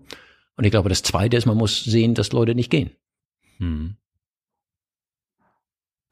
Und 0.57 0.63
ich 0.63 0.71
glaube, 0.71 0.89
das 0.89 1.03
Zweite 1.03 1.37
ist, 1.37 1.45
man 1.45 1.57
muss 1.57 1.83
sehen, 1.83 2.13
dass 2.13 2.31
Leute 2.31 2.55
nicht 2.55 2.69
gehen. 2.69 2.91
Hm. 3.57 3.95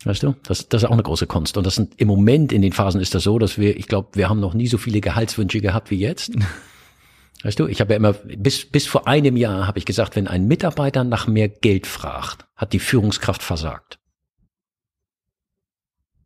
Weißt 0.05 0.23
du, 0.23 0.36
das, 0.43 0.67
das 0.67 0.83
ist 0.83 0.89
auch 0.89 0.93
eine 0.93 1.03
große 1.03 1.27
Kunst. 1.27 1.55
Und 1.55 1.65
das 1.65 1.75
sind, 1.75 1.99
im 1.99 2.09
Moment 2.09 2.51
in 2.51 2.62
den 2.62 2.73
Phasen 2.73 2.99
ist 2.99 3.15
das 3.15 3.23
so, 3.23 3.39
dass 3.39 3.57
wir, 3.57 3.77
ich 3.77 3.88
glaube, 3.88 4.09
wir 4.13 4.29
haben 4.29 4.41
noch 4.41 4.53
nie 4.53 4.67
so 4.67 4.77
viele 4.77 4.99
Gehaltswünsche 4.99 5.62
gehabt 5.62 5.91
wie 5.91 5.99
jetzt. 5.99 6.33
Weißt 7.43 7.60
du, 7.60 7.67
ich 7.67 7.82
habe 7.82 7.91
ja 7.93 7.97
immer, 7.97 8.13
bis, 8.13 8.65
bis 8.65 8.88
vor 8.88 9.08
einem 9.08 9.36
Jahr 9.36 9.67
habe 9.67 9.77
ich 9.77 9.86
gesagt, 9.86 10.15
wenn 10.15 10.27
ein 10.27 10.47
Mitarbeiter 10.47 11.03
nach 11.03 11.27
mehr 11.27 11.49
Geld 11.49 11.88
fragt, 11.88 12.45
hat 12.56 12.71
die 12.73 12.79
Führungskraft 12.79 13.43
versagt. 13.43 13.99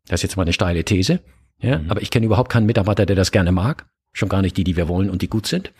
Das 0.07 0.19
ist 0.19 0.23
jetzt 0.23 0.37
mal 0.37 0.43
eine 0.43 0.53
steile 0.53 0.83
These. 0.85 1.19
Ja, 1.59 1.79
Mhm. 1.79 1.89
aber 1.89 2.01
ich 2.01 2.11
kenne 2.11 2.25
überhaupt 2.27 2.51
keinen 2.51 2.67
Mitarbeiter, 2.67 3.05
der 3.05 3.15
das 3.15 3.31
gerne 3.31 3.51
mag. 3.51 3.87
Schon 4.13 4.29
gar 4.29 4.41
nicht 4.43 4.57
die, 4.57 4.63
die 4.63 4.77
wir 4.77 4.87
wollen 4.87 5.09
und 5.09 5.21
die 5.23 5.27
gut 5.27 5.47
sind. 5.47 5.71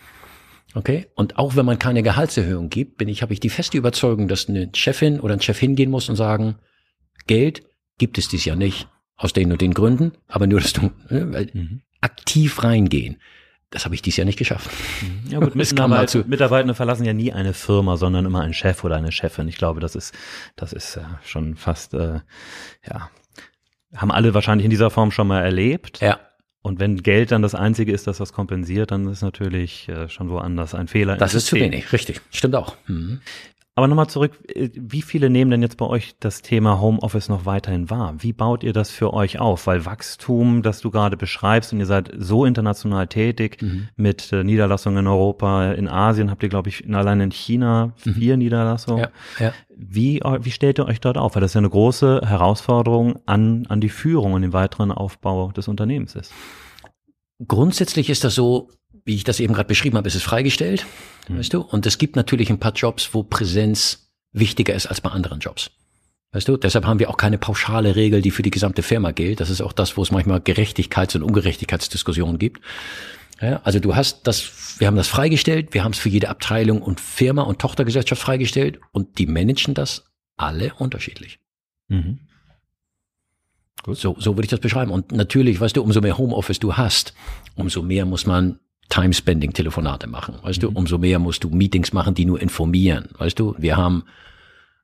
Okay. 0.74 1.06
Und 1.14 1.38
auch 1.38 1.56
wenn 1.56 1.64
man 1.64 1.78
keine 1.78 2.02
Gehaltserhöhung 2.02 2.68
gibt, 2.68 2.98
bin 2.98 3.08
ich, 3.08 3.22
habe 3.22 3.32
ich 3.32 3.40
die 3.40 3.48
feste 3.48 3.78
Überzeugung, 3.78 4.28
dass 4.28 4.48
eine 4.48 4.70
Chefin 4.74 5.20
oder 5.20 5.34
ein 5.34 5.40
Chef 5.40 5.58
hingehen 5.58 5.90
muss 5.90 6.08
und 6.08 6.16
sagen, 6.16 6.56
Geld 7.26 7.62
gibt 7.96 8.18
es 8.18 8.28
dies 8.28 8.44
ja 8.44 8.54
nicht. 8.56 8.88
Aus 9.16 9.32
den 9.32 9.50
und 9.50 9.60
den 9.60 9.72
Gründen. 9.74 10.12
Aber 10.26 10.46
nur, 10.46 10.60
dass 10.60 10.72
du, 10.72 10.90
ne, 11.10 11.48
Mhm. 11.52 11.82
aktiv 12.00 12.62
reingehen. 12.62 13.16
Das 13.70 13.84
habe 13.84 13.94
ich 13.94 14.00
dies 14.00 14.16
Jahr 14.16 14.24
nicht 14.24 14.38
geschafft. 14.38 14.70
Ja 15.28 15.40
gut, 15.40 15.54
Mitarbeit. 15.56 16.26
Mitarbeitende 16.26 16.74
verlassen 16.74 17.04
ja 17.04 17.12
nie 17.12 17.32
eine 17.32 17.52
Firma, 17.52 17.96
sondern 17.96 18.24
immer 18.24 18.40
einen 18.40 18.54
Chef 18.54 18.82
oder 18.82 18.96
eine 18.96 19.12
Chefin. 19.12 19.46
Ich 19.48 19.58
glaube, 19.58 19.80
das 19.80 19.94
ist, 19.94 20.14
das 20.56 20.72
ist 20.72 20.96
äh, 20.96 21.02
schon 21.22 21.56
fast, 21.56 21.92
äh, 21.92 22.20
ja, 22.88 23.10
haben 23.94 24.10
alle 24.10 24.32
wahrscheinlich 24.32 24.64
in 24.64 24.70
dieser 24.70 24.90
Form 24.90 25.10
schon 25.10 25.28
mal 25.28 25.42
erlebt. 25.42 26.00
Ja. 26.00 26.18
Und 26.62 26.80
wenn 26.80 27.02
Geld 27.02 27.30
dann 27.30 27.42
das 27.42 27.54
Einzige 27.54 27.92
ist, 27.92 28.06
das 28.06 28.18
das 28.18 28.32
kompensiert, 28.32 28.90
dann 28.90 29.06
ist 29.08 29.22
natürlich 29.22 29.88
äh, 29.88 30.08
schon 30.08 30.28
woanders 30.30 30.74
ein 30.74 30.88
Fehler. 30.88 31.16
Das 31.16 31.34
ist 31.34 31.46
zu 31.46 31.56
wenig, 31.56 31.92
richtig. 31.92 32.20
Stimmt 32.30 32.54
auch. 32.56 32.76
Mhm. 32.86 33.20
Aber 33.78 33.86
nochmal 33.86 34.08
zurück, 34.08 34.32
äh, 34.48 34.70
wie 34.74 35.02
viele 35.02 35.30
nehmen 35.30 35.52
denn 35.52 35.62
jetzt 35.62 35.76
bei 35.76 35.86
euch 35.86 36.16
das 36.18 36.42
Thema 36.42 36.80
Homeoffice 36.80 37.28
noch 37.28 37.46
weiterhin 37.46 37.88
wahr? 37.90 38.16
Wie 38.18 38.32
baut 38.32 38.64
ihr 38.64 38.72
das 38.72 38.90
für 38.90 39.14
euch 39.14 39.38
auf? 39.38 39.68
Weil 39.68 39.86
Wachstum, 39.86 40.62
das 40.62 40.80
du 40.80 40.90
gerade 40.90 41.16
beschreibst, 41.16 41.72
und 41.72 41.78
ihr 41.78 41.86
seid 41.86 42.10
so 42.18 42.44
international 42.44 43.06
tätig 43.06 43.62
mhm. 43.62 43.86
mit 43.94 44.32
äh, 44.32 44.42
Niederlassungen 44.42 44.98
in 44.98 45.06
Europa, 45.06 45.70
in 45.70 45.86
Asien 45.86 46.28
habt 46.28 46.42
ihr, 46.42 46.48
glaube 46.48 46.70
ich, 46.70 46.92
allein 46.92 47.20
in 47.20 47.30
China 47.30 47.92
mhm. 48.04 48.14
vier 48.14 48.34
mhm. 48.34 48.38
Niederlassungen. 48.40 49.06
Ja, 49.38 49.46
ja. 49.46 49.52
Wie, 49.76 50.22
äh, 50.22 50.44
wie 50.44 50.50
stellt 50.50 50.80
ihr 50.80 50.86
euch 50.86 50.98
dort 50.98 51.16
auf? 51.16 51.36
Weil 51.36 51.42
das 51.42 51.54
ja 51.54 51.60
eine 51.60 51.70
große 51.70 52.22
Herausforderung 52.24 53.20
an, 53.26 53.64
an 53.68 53.80
die 53.80 53.90
Führung 53.90 54.32
und 54.32 54.42
den 54.42 54.52
weiteren 54.52 54.90
Aufbau 54.90 55.52
des 55.52 55.68
Unternehmens 55.68 56.16
ist. 56.16 56.32
Grundsätzlich 57.46 58.10
ist 58.10 58.24
das 58.24 58.34
so, 58.34 58.70
wie 59.08 59.14
ich 59.14 59.24
das 59.24 59.40
eben 59.40 59.54
gerade 59.54 59.66
beschrieben 59.66 59.96
habe, 59.96 60.06
ist 60.06 60.14
es 60.14 60.22
freigestellt, 60.22 60.84
mhm. 61.28 61.38
weißt 61.38 61.54
du? 61.54 61.62
Und 61.62 61.86
es 61.86 61.96
gibt 61.96 62.14
natürlich 62.14 62.50
ein 62.50 62.60
paar 62.60 62.74
Jobs, 62.74 63.14
wo 63.14 63.22
Präsenz 63.22 64.10
wichtiger 64.32 64.74
ist 64.74 64.86
als 64.86 65.00
bei 65.00 65.08
anderen 65.10 65.40
Jobs. 65.40 65.70
Weißt 66.32 66.46
du, 66.46 66.58
deshalb 66.58 66.84
haben 66.84 67.00
wir 67.00 67.08
auch 67.08 67.16
keine 67.16 67.38
pauschale 67.38 67.96
Regel, 67.96 68.20
die 68.20 68.30
für 68.30 68.42
die 68.42 68.50
gesamte 68.50 68.82
Firma 68.82 69.12
gilt. 69.12 69.40
Das 69.40 69.48
ist 69.48 69.62
auch 69.62 69.72
das, 69.72 69.96
wo 69.96 70.02
es 70.02 70.10
manchmal 70.10 70.40
Gerechtigkeits- 70.40 71.16
und 71.16 71.22
Ungerechtigkeitsdiskussionen 71.22 72.38
gibt. 72.38 72.60
Ja, 73.40 73.62
also 73.64 73.80
du 73.80 73.96
hast 73.96 74.26
das, 74.26 74.76
wir 74.78 74.86
haben 74.86 74.96
das 74.96 75.08
freigestellt, 75.08 75.72
wir 75.72 75.84
haben 75.84 75.92
es 75.92 75.98
für 75.98 76.10
jede 76.10 76.28
Abteilung 76.28 76.82
und 76.82 77.00
Firma 77.00 77.42
und 77.42 77.60
Tochtergesellschaft 77.60 78.20
freigestellt 78.20 78.78
und 78.92 79.18
die 79.18 79.26
managen 79.26 79.72
das 79.72 80.04
alle 80.36 80.74
unterschiedlich. 80.74 81.38
Mhm. 81.88 82.18
Gut. 83.84 83.96
So, 83.96 84.16
so 84.18 84.36
würde 84.36 84.44
ich 84.44 84.50
das 84.50 84.60
beschreiben. 84.60 84.90
Und 84.90 85.12
natürlich, 85.12 85.60
weißt 85.60 85.78
du, 85.78 85.82
umso 85.82 86.02
mehr 86.02 86.18
Homeoffice 86.18 86.58
du 86.58 86.76
hast, 86.76 87.14
umso 87.54 87.82
mehr 87.82 88.04
muss 88.04 88.26
man 88.26 88.58
Time-Spending-Telefonate 88.88 90.06
machen. 90.06 90.36
Weißt 90.42 90.62
mhm. 90.62 90.72
du, 90.74 90.78
umso 90.78 90.98
mehr 90.98 91.18
musst 91.18 91.44
du 91.44 91.50
Meetings 91.50 91.92
machen, 91.92 92.14
die 92.14 92.24
nur 92.24 92.40
informieren. 92.40 93.08
Weißt 93.18 93.38
du, 93.38 93.54
wir 93.58 93.76
haben 93.76 94.04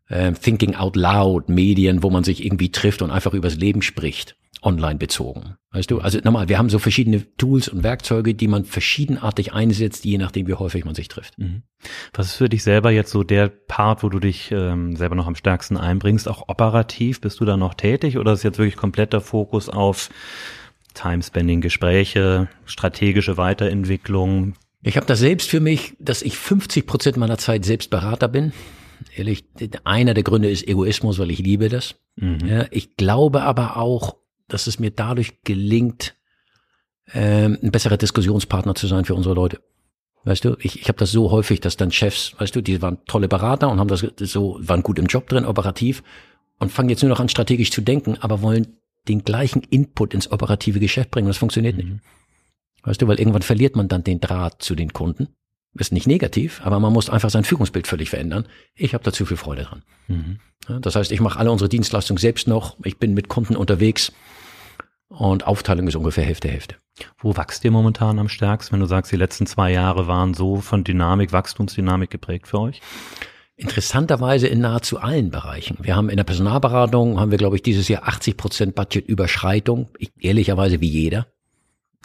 äh, 0.09 0.33
Thinking 0.33 0.75
Out 0.75 0.97
Loud, 0.97 1.49
Medien, 1.49 2.03
wo 2.03 2.11
man 2.11 2.25
sich 2.25 2.45
irgendwie 2.45 2.71
trifft 2.71 3.03
und 3.03 3.11
einfach 3.11 3.35
übers 3.35 3.57
Leben 3.57 3.83
spricht, 3.83 4.37
online 4.62 4.97
bezogen. 4.97 5.57
Weißt 5.73 5.90
du, 5.90 6.01
also 6.01 6.19
nochmal, 6.23 6.49
wir 6.49 6.59
haben 6.59 6.69
so 6.69 6.79
verschiedene 6.79 7.25
Tools 7.37 7.69
und 7.69 7.83
Werkzeuge, 7.83 8.35
die 8.35 8.47
man 8.47 8.64
verschiedenartig 8.64 9.53
einsetzt, 9.53 10.05
je 10.05 10.19
nachdem, 10.19 10.47
wie 10.47 10.55
häufig 10.55 10.85
man 10.85 10.95
sich 10.95 11.09
trifft. 11.09 11.38
Mhm. 11.38 11.62
Was 12.12 12.27
ist 12.27 12.37
für 12.37 12.49
dich 12.49 12.62
selber 12.62 12.90
jetzt 12.90 13.11
so 13.11 13.25
der 13.25 13.49
Part, 13.49 14.03
wo 14.03 14.09
du 14.09 14.21
dich 14.21 14.51
ähm, 14.53 14.97
selber 14.97 15.14
noch 15.14 15.27
am 15.27 15.35
stärksten 15.35 15.77
einbringst? 15.77 16.29
Auch 16.29 16.49
operativ, 16.49 17.21
bist 17.21 17.40
du 17.40 17.45
da 17.45 17.57
noch 17.57 17.75
tätig 17.75 18.19
oder 18.19 18.33
ist 18.33 18.43
jetzt 18.43 18.59
wirklich 18.59 18.77
kompletter 18.77 19.21
Fokus 19.21 19.69
auf 19.69 20.11
Time-Spending, 20.95 21.61
Gespräche, 21.61 22.49
strategische 22.65 23.37
Weiterentwicklung. 23.37 24.55
Ich 24.83 24.97
habe 24.97 25.07
das 25.07 25.19
selbst 25.19 25.51
für 25.51 25.61
mich, 25.61 25.95
dass 25.99 26.23
ich 26.23 26.37
50 26.37 26.87
Prozent 26.87 27.17
meiner 27.17 27.39
Zeit 27.39 27.65
selbst 27.65 27.91
Berater 27.91 28.29
bin. 28.29 28.53
Ehrlich, 29.17 29.45
einer 29.85 30.15
der 30.15 30.23
Gründe 30.23 30.51
ist 30.51 30.67
Egoismus, 30.67 31.19
weil 31.19 31.31
ich 31.31 31.39
liebe 31.39 31.69
das. 31.69 31.97
Mhm. 32.17 32.47
Ja, 32.47 32.67
ich 32.71 32.97
glaube 32.97 33.43
aber 33.43 33.77
auch, 33.77 34.17
dass 34.49 34.67
es 34.67 34.79
mir 34.79 34.91
dadurch 34.91 35.43
gelingt, 35.43 36.15
ähm, 37.13 37.59
ein 37.63 37.71
besserer 37.71 37.97
Diskussionspartner 37.97 38.75
zu 38.75 38.87
sein 38.87 39.05
für 39.05 39.15
unsere 39.15 39.35
Leute. 39.35 39.61
Weißt 40.25 40.45
du, 40.45 40.57
ich, 40.61 40.81
ich 40.81 40.89
habe 40.89 40.99
das 40.99 41.13
so 41.13 41.31
häufig, 41.31 41.61
dass 41.61 41.77
dann 41.77 41.91
Chefs, 41.91 42.35
weißt 42.39 42.57
du, 42.57 42.63
die 42.63 42.81
waren 42.81 43.05
tolle 43.07 43.29
Berater 43.29 43.69
und 43.69 43.79
haben 43.79 43.89
das 43.89 44.07
so, 44.19 44.59
waren 44.61 44.83
gut 44.83 44.99
im 44.99 45.07
Job 45.07 45.29
drin, 45.29 45.45
operativ 45.45 46.03
und 46.59 46.73
fangen 46.73 46.89
jetzt 46.89 47.03
nur 47.03 47.11
noch 47.11 47.21
an, 47.21 47.29
strategisch 47.29 47.71
zu 47.71 47.83
denken, 47.83 48.17
aber 48.21 48.41
wollen 48.41 48.79
den 49.09 49.25
gleichen 49.25 49.62
Input 49.62 50.14
ins 50.14 50.31
operative 50.31 50.81
Geschäft 50.81 51.11
bringen. 51.11 51.29
Das 51.29 51.37
funktioniert 51.37 51.77
nicht. 51.77 51.88
Mhm. 51.88 52.01
Weißt 52.83 53.01
du, 53.01 53.09
weil 53.09 53.19
irgendwann 53.19 53.43
verliert 53.43 53.77
man 53.77 53.88
dann 53.88 54.05
den 54.05 54.21
Draht 54.21 54.62
zu 54.62 54.75
den 54.75 54.93
Kunden. 54.93 55.29
Ist 55.77 55.93
nicht 55.93 56.07
negativ, 56.07 56.61
aber 56.62 56.79
man 56.79 56.93
muss 56.93 57.11
einfach 57.11 57.31
sein 57.31 57.43
Führungsbild 57.43 57.88
völlig 57.88 58.11
verändern. 58.11 58.47
Ich 58.77 58.95
habe 58.95 59.03
da 59.03 59.12
zu 59.12 59.27
viel 59.27 59.37
Freude 59.37 59.64
dran. 59.64 59.83
Mhm. 60.07 60.38
Ja, 60.69 60.79
das 60.79 60.95
heißt, 60.95 61.11
ich 61.11 61.21
mache 61.21 61.38
alle 61.38 61.51
unsere 61.51 61.69
Dienstleistungen 61.69 62.19
selbst 62.19 62.47
noch. 62.47 62.77
Ich 62.85 62.99
bin 62.99 63.12
mit 63.12 63.29
Kunden 63.29 63.57
unterwegs 63.57 64.12
und 65.09 65.47
Aufteilung 65.47 65.88
ist 65.88 65.97
ungefähr 65.97 66.25
Hälfte, 66.25 66.49
Hälfte. 66.49 66.77
Wo 67.19 67.37
wächst 67.37 67.64
ihr 67.64 67.73
momentan 67.73 68.19
am 68.19 68.29
stärksten, 68.29 68.75
wenn 68.75 68.81
du 68.81 68.87
sagst, 68.87 69.11
die 69.11 69.17
letzten 69.17 69.47
zwei 69.47 69.73
Jahre 69.73 70.07
waren 70.07 70.35
so 70.35 70.61
von 70.61 70.85
Dynamik, 70.85 71.33
Wachstumsdynamik 71.33 72.11
geprägt 72.11 72.47
für 72.47 72.61
euch? 72.61 72.81
Interessanterweise 73.57 74.49
in 74.49 74.61
nahezu 74.61 74.99
allen 74.99 75.31
Bereichen. 75.31 75.79
Wir 75.81 75.95
haben 75.95 76.11
in 76.11 76.17
der 76.17 76.25
Personalberatung, 76.25 77.21
haben 77.21 77.31
wir, 77.31 77.38
glaube 77.38 77.57
ich, 77.57 77.62
dieses 77.62 77.87
Jahr 77.87 78.09
80 78.09 78.37
Prozent 78.37 78.75
Budgetüberschreitung, 78.75 79.88
ehrlicherweise 80.19 80.81
wie 80.81 80.88
jeder. 80.88 81.29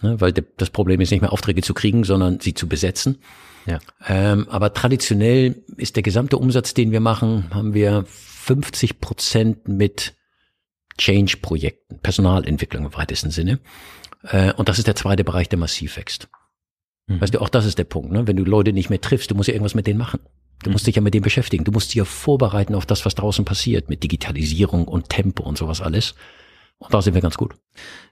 Ne, 0.02 0.22
weil 0.22 0.32
das 0.32 0.70
Problem 0.70 1.02
ist 1.02 1.12
nicht 1.12 1.22
mehr 1.22 1.34
Aufträge 1.34 1.62
zu 1.62 1.74
kriegen, 1.74 2.04
sondern 2.04 2.40
sie 2.40 2.54
zu 2.54 2.70
besetzen. 2.70 3.18
Ja. 3.66 3.80
Ähm, 4.08 4.48
aber 4.50 4.74
traditionell 4.74 5.64
ist 5.76 5.96
der 5.96 6.04
gesamte 6.04 6.38
Umsatz, 6.38 6.74
den 6.74 6.92
wir 6.92 7.02
machen, 7.02 7.50
haben 7.54 7.74
wir 7.74 8.06
50 8.06 9.00
Prozent 9.00 9.68
mit 9.68 10.14
Change-Projekten, 10.98 12.00
Personalentwicklung 12.00 12.86
im 12.86 12.96
weitesten 12.96 13.32
Sinne. 13.32 13.60
Äh, 14.24 14.54
und 14.54 14.70
das 14.70 14.78
ist 14.78 14.88
der 14.88 14.96
zweite 14.96 15.24
Bereich, 15.24 15.50
der 15.50 15.60
massiv 15.60 15.98
wächst. 15.98 16.30
Mhm. 17.08 17.22
Weißt 17.22 17.34
du, 17.34 17.42
auch 17.42 17.50
das 17.50 17.66
ist 17.66 17.78
der 17.78 17.84
Punkt. 17.86 18.12
Ne? 18.12 18.28
Wenn 18.28 18.38
du 18.38 18.44
Leute 18.44 18.72
nicht 18.72 18.90
mehr 18.90 19.02
triffst, 19.02 19.32
du 19.32 19.36
musst 19.36 19.48
ja 19.48 19.54
irgendwas 19.54 19.76
mit 19.76 19.88
denen 19.88 20.00
machen. 20.00 20.20
Du 20.64 20.72
musst 20.72 20.88
dich 20.88 20.96
ja 20.96 21.02
mit 21.02 21.14
dem 21.14 21.24
beschäftigen. 21.24 21.64
Du 21.64 21.72
musst 21.72 21.90
dich 21.90 21.96
ja 21.96 22.06
vorbereiten 22.06 22.76
auf 22.76 22.86
das, 22.86 23.06
was 23.06 23.16
draußen 23.16 23.46
passiert, 23.46 23.90
mit 23.90 24.04
Digitalisierung 24.04 24.88
und 24.88 25.10
Tempo 25.10 25.44
und 25.44 25.58
sowas 25.58 25.82
alles. 25.82 26.16
Und 26.80 26.94
da 26.94 27.02
sind 27.02 27.14
wir 27.14 27.22
ganz 27.22 27.38
gut. 27.38 27.56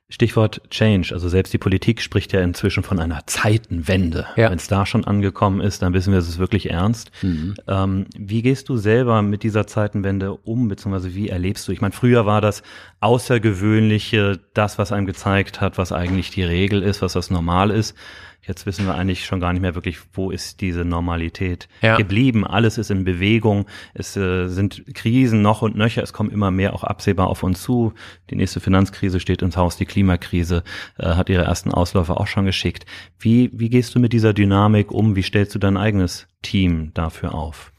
Stichwort 0.09 0.61
Change. 0.69 1.13
Also 1.13 1.27
selbst 1.27 1.51
die 1.51 1.57
Politik 1.57 2.01
spricht 2.01 2.31
ja 2.31 2.39
inzwischen 2.39 2.81
von 2.81 2.99
einer 2.99 3.27
Zeitenwende. 3.27 4.25
Ja. 4.37 4.49
Wenn 4.49 4.57
es 4.57 4.67
da 4.67 4.85
schon 4.85 5.03
angekommen 5.03 5.59
ist, 5.59 5.81
dann 5.81 5.93
wissen 5.93 6.13
wir, 6.13 6.19
es 6.19 6.29
ist 6.29 6.39
wirklich 6.39 6.69
ernst. 6.69 7.11
Mhm. 7.21 7.55
Ähm, 7.67 8.05
wie 8.17 8.41
gehst 8.41 8.69
du 8.69 8.77
selber 8.77 9.21
mit 9.21 9.43
dieser 9.43 9.67
Zeitenwende 9.67 10.33
um, 10.33 10.69
beziehungsweise 10.69 11.13
wie 11.13 11.27
erlebst 11.27 11.67
du? 11.67 11.73
Ich 11.73 11.81
meine, 11.81 11.91
früher 11.91 12.25
war 12.25 12.39
das 12.39 12.63
Außergewöhnliche, 13.01 14.39
das, 14.53 14.77
was 14.77 14.93
einem 14.93 15.07
gezeigt 15.07 15.59
hat, 15.59 15.77
was 15.77 15.91
eigentlich 15.91 16.29
die 16.29 16.43
Regel 16.43 16.83
ist, 16.83 17.01
was 17.01 17.13
das 17.13 17.29
Normal 17.29 17.69
ist. 17.69 17.93
Jetzt 18.47 18.65
wissen 18.65 18.85
wir 18.85 18.95
eigentlich 18.95 19.25
schon 19.25 19.39
gar 19.39 19.51
nicht 19.51 19.61
mehr 19.61 19.75
wirklich, 19.75 19.99
wo 20.13 20.31
ist 20.31 20.61
diese 20.61 20.85
Normalität 20.85 21.67
ja. 21.81 21.97
geblieben. 21.97 22.47
Alles 22.47 22.77
ist 22.77 22.89
in 22.89 23.03
Bewegung. 23.03 23.65
Es 23.93 24.15
äh, 24.15 24.47
sind 24.47 24.83
Krisen 24.93 25.41
noch 25.41 25.61
und 25.61 25.75
nöcher. 25.75 26.01
Es 26.01 26.13
kommen 26.13 26.31
immer 26.31 26.49
mehr 26.49 26.73
auch 26.73 26.83
absehbar 26.83 27.27
auf 27.27 27.43
uns 27.43 27.61
zu. 27.61 27.93
Die 28.29 28.35
nächste 28.35 28.59
Finanzkrise 28.59 29.19
steht 29.19 29.41
ins 29.41 29.57
Haus. 29.57 29.75
Die 29.75 29.85
Klimakrise 29.85 30.63
äh, 30.97 31.07
hat 31.07 31.29
ihre 31.29 31.43
ersten 31.43 31.71
Ausläufer 31.71 32.19
auch 32.19 32.27
schon 32.27 32.45
geschickt. 32.45 32.85
Wie, 33.19 33.49
wie 33.53 33.69
gehst 33.69 33.93
du 33.95 33.99
mit 33.99 34.13
dieser 34.13 34.33
Dynamik 34.33 34.91
um? 34.91 35.15
Wie 35.15 35.23
stellst 35.23 35.53
du 35.53 35.59
dein 35.59 35.75
eigenes 35.75 36.27
Team 36.41 36.91
dafür 36.93 37.35
auf? 37.35 37.71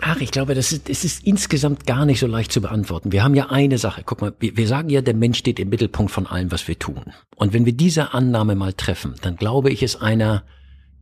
Ach, 0.00 0.20
ich 0.20 0.30
glaube, 0.30 0.54
das 0.54 0.72
ist, 0.72 0.90
es 0.90 1.04
ist 1.04 1.24
insgesamt 1.24 1.86
gar 1.86 2.04
nicht 2.04 2.18
so 2.18 2.26
leicht 2.26 2.52
zu 2.52 2.60
beantworten. 2.60 3.12
Wir 3.12 3.22
haben 3.22 3.34
ja 3.34 3.50
eine 3.50 3.78
Sache. 3.78 4.02
Guck 4.04 4.20
mal, 4.20 4.34
wir, 4.40 4.56
wir 4.56 4.66
sagen 4.66 4.90
ja, 4.90 5.00
der 5.00 5.14
Mensch 5.14 5.38
steht 5.38 5.60
im 5.60 5.68
Mittelpunkt 5.68 6.10
von 6.10 6.26
allem, 6.26 6.50
was 6.50 6.66
wir 6.66 6.78
tun. 6.78 7.12
Und 7.36 7.52
wenn 7.52 7.64
wir 7.64 7.72
diese 7.72 8.12
Annahme 8.12 8.54
mal 8.56 8.72
treffen, 8.72 9.14
dann 9.22 9.36
glaube 9.36 9.70
ich, 9.70 9.82
ist 9.82 9.96
einer 10.02 10.42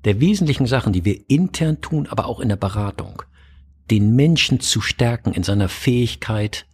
der 0.04 0.20
wesentlichen 0.20 0.66
Sachen, 0.66 0.92
die 0.92 1.04
wir 1.04 1.18
intern 1.28 1.80
tun, 1.80 2.06
aber 2.10 2.26
auch 2.26 2.40
in 2.40 2.48
der 2.48 2.56
Beratung, 2.56 3.22
den 3.90 4.14
Menschen 4.14 4.60
zu 4.60 4.80
stärken 4.80 5.32
in 5.32 5.42
seiner 5.42 5.68
Fähigkeit, 5.68 6.66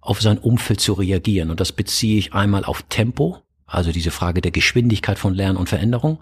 auf 0.00 0.20
sein 0.20 0.38
Umfeld 0.38 0.80
zu 0.80 0.94
reagieren. 0.94 1.50
Und 1.50 1.60
das 1.60 1.72
beziehe 1.72 2.18
ich 2.18 2.32
einmal 2.32 2.64
auf 2.64 2.82
Tempo, 2.88 3.38
also 3.66 3.92
diese 3.92 4.10
Frage 4.10 4.40
der 4.40 4.50
Geschwindigkeit 4.50 5.18
von 5.18 5.34
Lernen 5.34 5.58
und 5.58 5.68
Veränderung 5.68 6.20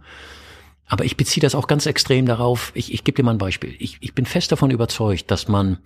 aber 0.89 1.05
ich 1.05 1.17
beziehe 1.17 1.43
das 1.43 1.55
auch 1.55 1.67
ganz 1.67 1.87
extrem 1.87 2.27
darauf. 2.27 2.73
Ich, 2.75 2.93
ich 2.93 3.05
gebe 3.05 3.17
dir 3.17 3.23
mal 3.23 3.33
ein 3.33 3.39
Beispiel. 3.39 3.75
Ich, 3.79 3.99
ich 4.01 4.15
bin 4.15 4.25
fest 4.25 4.51
davon 4.51 4.71
überzeugt, 4.71 5.31
dass 5.31 5.47
man 5.47 5.79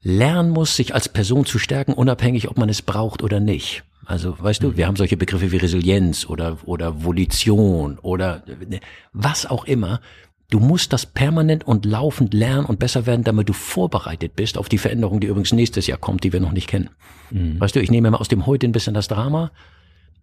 lernen 0.00 0.50
muss, 0.50 0.76
sich 0.76 0.94
als 0.94 1.08
Person 1.08 1.44
zu 1.44 1.58
stärken, 1.58 1.92
unabhängig, 1.92 2.48
ob 2.48 2.56
man 2.56 2.68
es 2.68 2.82
braucht 2.82 3.22
oder 3.22 3.40
nicht. 3.40 3.82
Also, 4.06 4.36
weißt 4.38 4.62
du, 4.62 4.76
wir 4.76 4.86
haben 4.86 4.96
solche 4.96 5.16
Begriffe 5.16 5.52
wie 5.52 5.58
Resilienz 5.58 6.26
oder, 6.26 6.58
oder 6.64 7.04
Volition 7.04 7.98
oder 7.98 8.42
ne, 8.68 8.80
was 9.12 9.46
auch 9.46 9.64
immer. 9.64 10.00
Du 10.48 10.58
musst 10.58 10.92
das 10.92 11.06
permanent 11.06 11.64
und 11.64 11.84
laufend 11.84 12.34
lernen 12.34 12.64
und 12.64 12.80
besser 12.80 13.06
werden, 13.06 13.22
damit 13.22 13.48
du 13.48 13.52
vorbereitet 13.52 14.34
bist 14.34 14.58
auf 14.58 14.68
die 14.68 14.78
Veränderung, 14.78 15.20
die 15.20 15.28
übrigens 15.28 15.52
nächstes 15.52 15.86
Jahr 15.86 15.98
kommt, 15.98 16.24
die 16.24 16.32
wir 16.32 16.40
noch 16.40 16.50
nicht 16.50 16.66
kennen. 16.66 16.90
Mhm. 17.30 17.60
Weißt 17.60 17.76
du, 17.76 17.80
ich 17.80 17.90
nehme 17.90 18.08
immer 18.08 18.20
aus 18.20 18.26
dem 18.26 18.46
Heute 18.46 18.66
ein 18.66 18.72
bisschen 18.72 18.94
das 18.94 19.06
Drama, 19.06 19.52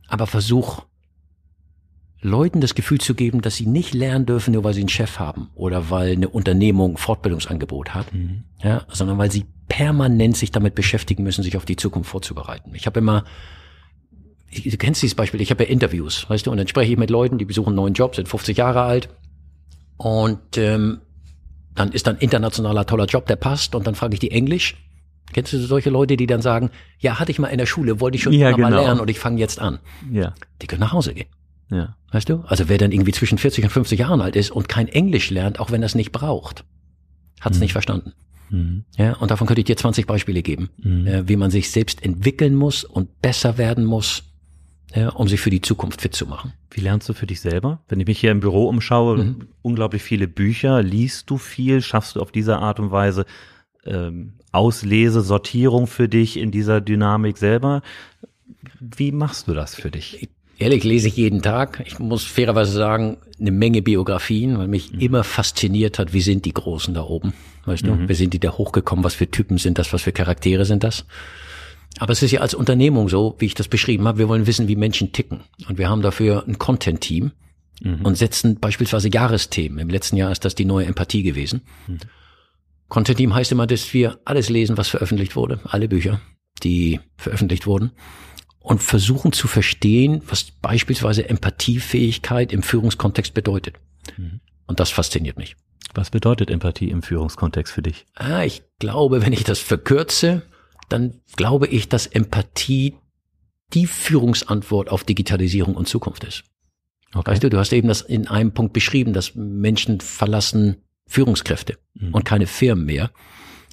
aber 0.09 0.27
versuch 0.27 0.83
Leuten 2.21 2.61
das 2.61 2.73
Gefühl 2.73 2.99
zu 2.99 3.13
geben, 3.13 3.41
dass 3.41 3.55
sie 3.55 3.67
nicht 3.67 3.93
lernen 3.93 4.25
dürfen, 4.25 4.53
nur 4.53 4.63
weil 4.63 4.73
sie 4.73 4.81
einen 4.81 4.89
Chef 4.89 5.19
haben 5.19 5.49
oder 5.53 5.89
weil 5.89 6.13
eine 6.13 6.29
Unternehmung 6.29 6.97
Fortbildungsangebot 6.97 7.93
hat, 7.93 8.11
mhm. 8.13 8.43
ja, 8.63 8.85
sondern 8.91 9.17
weil 9.17 9.31
sie 9.31 9.45
permanent 9.67 10.35
sich 10.35 10.51
damit 10.51 10.73
beschäftigen 10.73 11.23
müssen, 11.23 11.43
sich 11.43 11.57
auf 11.57 11.65
die 11.65 11.75
Zukunft 11.75 12.09
vorzubereiten. 12.09 12.73
Ich 12.73 12.87
habe 12.87 12.99
immer, 12.99 13.23
du 14.51 14.77
kennst 14.77 15.03
dieses 15.03 15.15
Beispiel, 15.15 15.41
ich 15.41 15.51
habe 15.51 15.63
ja 15.63 15.69
Interviews, 15.69 16.27
weißt 16.29 16.47
du, 16.47 16.51
und 16.51 16.57
dann 16.57 16.67
spreche 16.67 16.91
ich 16.91 16.97
mit 16.97 17.09
Leuten, 17.09 17.37
die 17.37 17.45
besuchen 17.45 17.69
einen 17.69 17.75
neuen 17.75 17.93
Job, 17.93 18.15
sind 18.15 18.27
50 18.27 18.57
Jahre 18.57 18.81
alt 18.81 19.09
und 19.97 20.57
ähm, 20.57 21.01
dann 21.75 21.91
ist 21.91 22.07
dann 22.07 22.17
internationaler 22.17 22.85
toller 22.87 23.05
Job, 23.05 23.27
der 23.27 23.35
passt 23.35 23.75
und 23.75 23.85
dann 23.85 23.93
frage 23.93 24.15
ich 24.15 24.19
die 24.19 24.31
Englisch 24.31 24.75
Kennst 25.33 25.51
du 25.51 25.59
solche 25.59 25.89
Leute, 25.89 26.15
die 26.15 26.25
dann 26.25 26.41
sagen, 26.41 26.69
ja, 26.99 27.19
hatte 27.19 27.31
ich 27.31 27.39
mal 27.39 27.47
in 27.47 27.57
der 27.57 27.65
Schule, 27.65 27.99
wollte 27.99 28.15
ich 28.15 28.23
schon 28.23 28.33
Ja, 28.33 28.49
immer 28.49 28.59
mal 28.59 28.69
genau. 28.69 28.81
lernen 28.81 28.99
und 29.01 29.09
ich 29.09 29.19
fange 29.19 29.39
jetzt 29.39 29.59
an. 29.59 29.79
Ja. 30.11 30.33
Die 30.61 30.67
können 30.67 30.79
nach 30.79 30.93
Hause 30.93 31.13
gehen. 31.13 31.27
Ja. 31.69 31.95
Weißt 32.11 32.29
du? 32.29 32.39
Also 32.47 32.69
wer 32.69 32.77
dann 32.77 32.91
irgendwie 32.91 33.11
zwischen 33.11 33.37
40 33.37 33.65
und 33.65 33.69
50 33.71 33.99
Jahren 33.99 34.21
alt 34.21 34.35
ist 34.35 34.51
und 34.51 34.69
kein 34.69 34.87
Englisch 34.87 35.29
lernt, 35.29 35.59
auch 35.59 35.71
wenn 35.71 35.81
er 35.83 35.87
es 35.87 35.95
nicht 35.95 36.11
braucht, 36.11 36.63
hat 37.41 37.51
es 37.53 37.57
Mhm. 37.57 37.63
nicht 37.63 37.71
verstanden. 37.73 38.13
Mhm. 38.49 38.85
Ja, 38.97 39.13
und 39.17 39.29
davon 39.29 39.45
könnte 39.47 39.59
ich 39.61 39.65
dir 39.65 39.75
20 39.75 40.07
Beispiele 40.07 40.41
geben, 40.41 40.69
Mhm. 40.77 41.07
äh, 41.07 41.27
wie 41.27 41.35
man 41.35 41.51
sich 41.51 41.69
selbst 41.71 42.03
entwickeln 42.05 42.55
muss 42.55 42.85
und 42.85 43.21
besser 43.21 43.57
werden 43.57 43.83
muss, 43.83 44.23
ja, 44.95 45.09
um 45.09 45.27
sich 45.27 45.41
für 45.41 45.49
die 45.49 45.59
Zukunft 45.59 46.01
fit 46.01 46.15
zu 46.15 46.25
machen. 46.25 46.53
Wie 46.71 46.79
lernst 46.79 47.09
du 47.09 47.13
für 47.13 47.27
dich 47.27 47.41
selber? 47.41 47.81
Wenn 47.89 47.99
ich 47.99 48.07
mich 48.07 48.19
hier 48.21 48.31
im 48.31 48.39
Büro 48.39 48.69
umschaue, 48.69 49.17
Mhm. 49.17 49.47
unglaublich 49.61 50.01
viele 50.01 50.29
Bücher, 50.29 50.81
liest 50.81 51.29
du 51.29 51.37
viel, 51.37 51.81
schaffst 51.81 52.15
du 52.15 52.21
auf 52.21 52.31
diese 52.31 52.57
Art 52.59 52.79
und 52.79 52.91
Weise 52.91 53.25
ähm, 53.85 54.33
Auslese, 54.53 55.21
Sortierung 55.21 55.87
für 55.87 56.07
dich 56.09 56.35
in 56.37 56.51
dieser 56.51 56.79
Dynamik 56.81 57.37
selber? 57.37 57.81
Wie 58.79 59.11
machst 59.11 59.47
du 59.47 59.53
das 59.53 59.75
für 59.75 59.91
dich? 59.91 60.29
Ehrlich 60.59 60.83
lese 60.83 61.07
ich 61.07 61.17
jeden 61.17 61.41
Tag. 61.41 61.83
Ich 61.85 61.99
muss 61.99 62.23
fairerweise 62.23 62.71
sagen, 62.71 63.17
eine 63.39 63.51
Menge 63.51 63.83
Biografien, 63.83 64.57
weil 64.57 64.67
mich 64.67 64.91
immer 64.99 65.23
fasziniert 65.23 65.99
hat, 65.99 66.13
wie 66.13 66.21
sind 66.21 66.45
die 66.45 66.53
Großen 66.53 66.95
da 66.95 67.03
oben. 67.03 67.33
Weißt 67.65 67.85
du, 67.85 68.07
wie 68.07 68.13
sind 68.13 68.33
die 68.33 68.39
da 68.39 68.53
hochgekommen, 68.53 69.03
was 69.03 69.13
für 69.13 69.29
Typen 69.29 69.57
sind 69.57 69.77
das, 69.77 69.93
was 69.93 70.01
für 70.01 70.11
Charaktere 70.11 70.65
sind 70.65 70.83
das. 70.83 71.05
Aber 71.99 72.11
es 72.11 72.23
ist 72.23 72.31
ja 72.31 72.41
als 72.41 72.53
Unternehmung 72.53 73.09
so, 73.09 73.35
wie 73.39 73.45
ich 73.45 73.53
das 73.53 73.67
beschrieben 73.67 74.07
habe, 74.07 74.19
wir 74.19 74.29
wollen 74.29 74.47
wissen, 74.47 74.67
wie 74.67 74.75
Menschen 74.75 75.11
ticken. 75.11 75.41
Und 75.67 75.77
wir 75.77 75.89
haben 75.89 76.01
dafür 76.01 76.45
ein 76.47 76.57
Content-Team 76.57 77.31
und 78.03 78.17
setzen 78.17 78.59
beispielsweise 78.59 79.09
Jahresthemen. 79.09 79.77
Im 79.77 79.89
letzten 79.89 80.17
Jahr 80.17 80.31
ist 80.31 80.43
das 80.43 80.55
die 80.55 80.65
neue 80.65 80.87
Empathie 80.87 81.21
gewesen. 81.21 81.61
Content-Team 82.87 83.35
heißt 83.35 83.51
immer, 83.51 83.67
dass 83.67 83.93
wir 83.93 84.19
alles 84.25 84.49
lesen, 84.49 84.77
was 84.77 84.87
veröffentlicht 84.87 85.35
wurde, 85.35 85.59
alle 85.65 85.87
Bücher, 85.87 86.19
die 86.63 86.99
veröffentlicht 87.17 87.67
wurden 87.67 87.91
und 88.67 88.83
versuchen 88.83 89.31
zu 89.31 89.47
verstehen, 89.47 90.21
was 90.27 90.51
beispielsweise 90.51 91.29
Empathiefähigkeit 91.29 92.51
im 92.51 92.63
Führungskontext 92.63 93.33
bedeutet. 93.33 93.75
Und 94.67 94.79
das 94.79 94.89
fasziniert 94.89 95.37
mich. 95.37 95.55
Was 95.93 96.09
bedeutet 96.09 96.49
Empathie 96.51 96.89
im 96.89 97.01
Führungskontext 97.01 97.73
für 97.73 97.81
dich? 97.81 98.05
Ah, 98.13 98.43
ich 98.43 98.63
glaube, 98.79 99.25
wenn 99.25 99.33
ich 99.33 99.43
das 99.43 99.59
verkürze, 99.59 100.43
dann 100.89 101.21
glaube 101.35 101.67
ich, 101.67 101.87
dass 101.89 102.07
Empathie 102.07 102.95
die 103.73 103.87
Führungsantwort 103.87 104.89
auf 104.89 105.03
Digitalisierung 105.03 105.75
und 105.75 105.87
Zukunft 105.87 106.23
ist. 106.23 106.43
Okay. 107.13 107.31
Weißt 107.31 107.43
du, 107.43 107.49
du 107.49 107.57
hast 107.57 107.73
eben 107.73 107.87
das 107.87 108.01
in 108.01 108.27
einem 108.27 108.51
Punkt 108.53 108.73
beschrieben, 108.73 109.13
dass 109.13 109.33
Menschen 109.35 110.01
verlassen 110.01 110.77
Führungskräfte 111.07 111.77
Mhm. 111.93 112.13
und 112.13 112.25
keine 112.25 112.47
Firmen 112.47 112.85
mehr. 112.85 113.11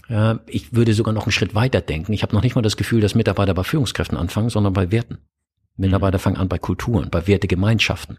Ja, 0.08 0.40
ich 0.46 0.74
würde 0.74 0.92
sogar 0.92 1.14
noch 1.14 1.24
einen 1.24 1.32
Schritt 1.32 1.54
weiter 1.54 1.80
denken. 1.80 2.12
Ich 2.12 2.22
habe 2.22 2.34
noch 2.34 2.42
nicht 2.42 2.54
mal 2.54 2.62
das 2.62 2.76
Gefühl, 2.76 3.00
dass 3.00 3.14
Mitarbeiter 3.14 3.54
bei 3.54 3.64
Führungskräften 3.64 4.18
anfangen, 4.18 4.50
sondern 4.50 4.72
bei 4.72 4.90
Werten. 4.90 5.18
Mitarbeiter 5.76 6.18
fangen 6.18 6.36
an 6.36 6.48
bei 6.48 6.58
Kulturen, 6.58 7.10
bei 7.10 7.26
Wertegemeinschaften. 7.26 8.18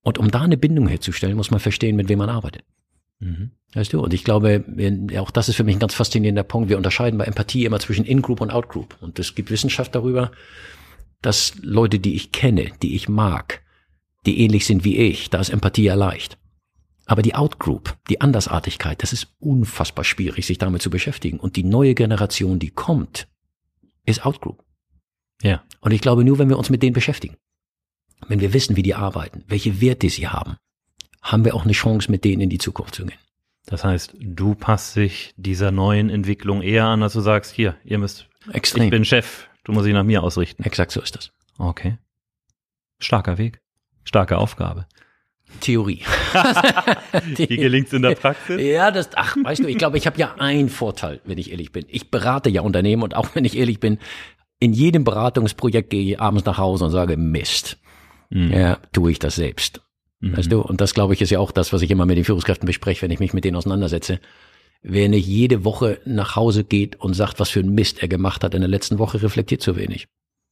Und 0.00 0.18
um 0.18 0.30
da 0.30 0.40
eine 0.40 0.56
Bindung 0.56 0.88
herzustellen, 0.88 1.36
muss 1.36 1.50
man 1.50 1.60
verstehen, 1.60 1.96
mit 1.96 2.08
wem 2.08 2.18
man 2.18 2.28
arbeitet. 2.28 2.64
Mhm. 3.20 3.52
Weißt 3.74 3.92
du? 3.92 4.00
Und 4.00 4.12
ich 4.12 4.24
glaube, 4.24 4.64
auch 5.18 5.30
das 5.30 5.48
ist 5.48 5.56
für 5.56 5.64
mich 5.64 5.76
ein 5.76 5.80
ganz 5.80 5.94
faszinierender 5.94 6.42
Punkt. 6.42 6.68
Wir 6.68 6.76
unterscheiden 6.76 7.18
bei 7.18 7.24
Empathie 7.24 7.64
immer 7.64 7.78
zwischen 7.78 8.04
In-Group 8.04 8.40
und 8.40 8.50
Out-Group. 8.50 8.96
Und 9.00 9.18
es 9.18 9.34
gibt 9.34 9.50
Wissenschaft 9.50 9.94
darüber, 9.94 10.32
dass 11.20 11.54
Leute, 11.62 12.00
die 12.00 12.14
ich 12.14 12.32
kenne, 12.32 12.72
die 12.82 12.96
ich 12.96 13.08
mag, 13.08 13.62
die 14.26 14.40
ähnlich 14.40 14.66
sind 14.66 14.84
wie 14.84 14.96
ich, 14.96 15.30
da 15.30 15.40
ist 15.40 15.50
Empathie 15.50 15.84
ja 15.84 15.94
leicht. 15.94 16.36
Aber 17.06 17.22
die 17.22 17.34
Out-Group, 17.34 17.96
die 18.08 18.20
Andersartigkeit, 18.20 19.02
das 19.02 19.12
ist 19.12 19.34
unfassbar 19.40 20.04
schwierig, 20.04 20.46
sich 20.46 20.58
damit 20.58 20.82
zu 20.82 20.90
beschäftigen. 20.90 21.40
Und 21.40 21.56
die 21.56 21.64
neue 21.64 21.94
Generation, 21.94 22.58
die 22.58 22.70
kommt, 22.70 23.28
ist 24.04 24.24
Out-Group. 24.24 24.64
Ja. 25.42 25.64
Und 25.80 25.92
ich 25.92 26.00
glaube, 26.00 26.24
nur 26.24 26.38
wenn 26.38 26.48
wir 26.48 26.58
uns 26.58 26.70
mit 26.70 26.82
denen 26.82 26.92
beschäftigen, 26.94 27.36
wenn 28.28 28.40
wir 28.40 28.52
wissen, 28.52 28.76
wie 28.76 28.82
die 28.82 28.94
arbeiten, 28.94 29.44
welche 29.48 29.80
Werte 29.80 30.08
sie 30.08 30.28
haben, 30.28 30.56
haben 31.20 31.44
wir 31.44 31.54
auch 31.54 31.64
eine 31.64 31.72
Chance, 31.72 32.10
mit 32.10 32.24
denen 32.24 32.42
in 32.42 32.50
die 32.50 32.58
Zukunft 32.58 32.94
zu 32.94 33.04
gehen. 33.04 33.18
Das 33.66 33.84
heißt, 33.84 34.14
du 34.18 34.54
passt 34.54 34.96
dich 34.96 35.34
dieser 35.36 35.70
neuen 35.70 36.10
Entwicklung 36.10 36.62
eher 36.62 36.86
an, 36.86 37.02
als 37.02 37.12
du 37.12 37.20
sagst, 37.20 37.52
hier, 37.52 37.76
ihr 37.84 37.98
müsst, 37.98 38.28
Extrem. 38.52 38.84
ich 38.84 38.90
bin 38.90 39.04
Chef, 39.04 39.48
du 39.64 39.72
musst 39.72 39.86
dich 39.86 39.94
nach 39.94 40.04
mir 40.04 40.22
ausrichten. 40.22 40.64
Exakt 40.64 40.90
so 40.90 41.00
ist 41.00 41.14
das. 41.16 41.32
Okay. 41.58 41.98
Starker 42.98 43.38
Weg. 43.38 43.60
Starke 44.04 44.38
Aufgabe. 44.38 44.86
Theorie. 45.60 46.02
Wie 47.36 47.46
gelingt's 47.56 47.92
in 47.92 48.02
der 48.02 48.14
Praxis? 48.14 48.60
Ja, 48.60 48.90
das, 48.90 49.10
ach, 49.14 49.36
weißt 49.42 49.62
du, 49.64 49.68
ich 49.68 49.78
glaube, 49.78 49.98
ich 49.98 50.06
habe 50.06 50.18
ja 50.18 50.34
einen 50.38 50.68
Vorteil, 50.68 51.20
wenn 51.24 51.38
ich 51.38 51.50
ehrlich 51.50 51.72
bin. 51.72 51.84
Ich 51.88 52.10
berate 52.10 52.50
ja 52.50 52.62
Unternehmen 52.62 53.02
und 53.02 53.14
auch 53.16 53.28
wenn 53.34 53.44
ich 53.44 53.56
ehrlich 53.56 53.80
bin, 53.80 53.98
in 54.60 54.72
jedem 54.72 55.04
Beratungsprojekt 55.04 55.90
gehe 55.90 56.12
ich 56.12 56.20
abends 56.20 56.44
nach 56.44 56.58
Hause 56.58 56.84
und 56.84 56.90
sage, 56.90 57.16
Mist, 57.16 57.78
Mhm. 58.30 58.50
ja, 58.52 58.78
tue 58.92 59.10
ich 59.12 59.18
das 59.18 59.34
selbst. 59.34 59.82
Weißt 60.24 60.50
du, 60.52 60.60
und 60.60 60.80
das 60.80 60.94
glaube 60.94 61.12
ich 61.14 61.20
ist 61.20 61.30
ja 61.30 61.40
auch 61.40 61.50
das, 61.50 61.72
was 61.72 61.82
ich 61.82 61.90
immer 61.90 62.06
mit 62.06 62.16
den 62.16 62.24
Führungskräften 62.24 62.64
bespreche, 62.64 63.02
wenn 63.02 63.10
ich 63.10 63.18
mich 63.18 63.34
mit 63.34 63.44
denen 63.44 63.56
auseinandersetze. 63.56 64.20
Wer 64.82 65.08
nicht 65.08 65.26
jede 65.26 65.64
Woche 65.64 66.00
nach 66.06 66.36
Hause 66.36 66.62
geht 66.64 66.94
und 67.00 67.14
sagt, 67.14 67.40
was 67.40 67.50
für 67.50 67.58
ein 67.60 67.74
Mist 67.74 68.00
er 68.02 68.08
gemacht 68.08 68.44
hat 68.44 68.54
in 68.54 68.60
der 68.60 68.70
letzten 68.70 68.98
Woche, 69.00 69.20
reflektiert 69.20 69.62
zu 69.62 69.74
wenig. 69.76 70.06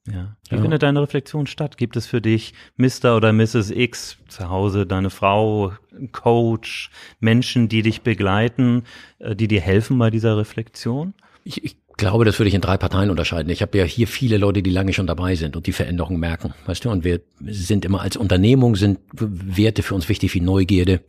Ja. 0.06 0.36
Wie 0.48 0.56
Ja. 0.56 0.62
findet 0.62 0.82
deine 0.82 1.02
Reflexion 1.02 1.46
statt? 1.46 1.76
Gibt 1.76 1.96
es 1.96 2.06
für 2.06 2.20
dich 2.20 2.54
Mr. 2.76 3.16
oder 3.16 3.32
Mrs. 3.32 3.70
X 3.70 4.16
zu 4.28 4.48
Hause, 4.48 4.86
deine 4.86 5.10
Frau, 5.10 5.72
Coach, 6.12 6.90
Menschen, 7.20 7.68
die 7.68 7.82
dich 7.82 8.02
begleiten, 8.02 8.84
äh, 9.18 9.36
die 9.36 9.48
dir 9.48 9.60
helfen 9.60 9.98
bei 9.98 10.10
dieser 10.10 10.36
Reflexion? 10.38 11.14
Ich, 11.44 11.62
ich 11.64 11.76
glaube, 11.96 12.24
das 12.24 12.38
würde 12.38 12.48
ich 12.48 12.54
in 12.54 12.62
drei 12.62 12.78
Parteien 12.78 13.10
unterscheiden. 13.10 13.50
Ich 13.50 13.60
habe 13.60 13.76
ja 13.76 13.84
hier 13.84 14.06
viele 14.08 14.38
Leute, 14.38 14.62
die 14.62 14.70
lange 14.70 14.94
schon 14.94 15.06
dabei 15.06 15.34
sind 15.34 15.54
und 15.54 15.66
die 15.66 15.72
Veränderungen 15.72 16.18
merken, 16.18 16.54
weißt 16.64 16.86
du. 16.86 16.90
Und 16.90 17.04
wir 17.04 17.20
sind 17.40 17.84
immer 17.84 18.00
als 18.00 18.16
Unternehmung 18.16 18.76
sind 18.76 19.00
Werte 19.12 19.82
für 19.82 19.94
uns 19.94 20.08
wichtig 20.08 20.32
wie 20.34 20.40
Neugierde, 20.40 21.02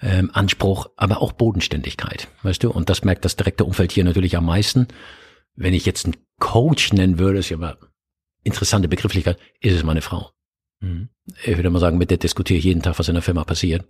ähm, 0.00 0.30
Anspruch, 0.32 0.88
aber 0.96 1.20
auch 1.20 1.32
Bodenständigkeit, 1.32 2.28
weißt 2.42 2.62
du. 2.64 2.70
Und 2.70 2.88
das 2.88 3.04
merkt 3.04 3.24
das 3.26 3.36
direkte 3.36 3.64
Umfeld 3.64 3.92
hier 3.92 4.04
natürlich 4.04 4.36
am 4.36 4.46
meisten. 4.46 4.88
Wenn 5.54 5.74
ich 5.74 5.84
jetzt 5.86 6.06
einen 6.06 6.16
Coach 6.38 6.92
nennen 6.92 7.18
würde, 7.18 7.38
ist 7.40 7.50
ja 7.50 7.56
mal 7.56 7.76
interessante 8.46 8.88
Begrifflichkeit, 8.88 9.38
ist 9.60 9.74
es 9.74 9.82
meine 9.82 10.02
Frau. 10.02 10.30
Mhm. 10.80 11.08
Ich 11.44 11.56
würde 11.56 11.70
mal 11.70 11.80
sagen, 11.80 11.98
mit 11.98 12.10
der 12.10 12.18
diskutiere 12.18 12.58
ich 12.58 12.64
jeden 12.64 12.82
Tag, 12.82 12.98
was 12.98 13.08
in 13.08 13.14
der 13.14 13.22
Firma 13.22 13.44
passiert. 13.44 13.84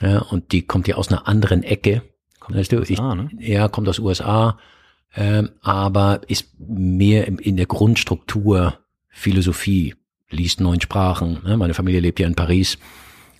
Ja, 0.00 0.18
und 0.18 0.52
die 0.52 0.62
kommt 0.62 0.88
ja 0.88 0.96
aus 0.96 1.08
einer 1.08 1.26
anderen 1.26 1.62
Ecke. 1.62 2.02
Kommt 2.40 2.58
weißt 2.58 2.72
du, 2.72 2.80
aus 2.80 2.90
USA, 2.90 3.14
ne? 3.14 3.30
ja, 3.38 3.68
kommt 3.68 3.88
aus 3.88 3.98
USA, 3.98 4.58
ähm, 5.14 5.50
aber 5.62 6.20
ist 6.28 6.48
mehr 6.58 7.26
im, 7.26 7.38
in 7.38 7.56
der 7.56 7.66
Grundstruktur 7.66 8.78
Philosophie, 9.08 9.94
liest 10.28 10.60
neun 10.60 10.80
Sprachen. 10.80 11.38
Ne? 11.44 11.56
Meine 11.56 11.74
Familie 11.74 12.00
lebt 12.00 12.20
ja 12.20 12.26
in 12.26 12.34
Paris, 12.34 12.78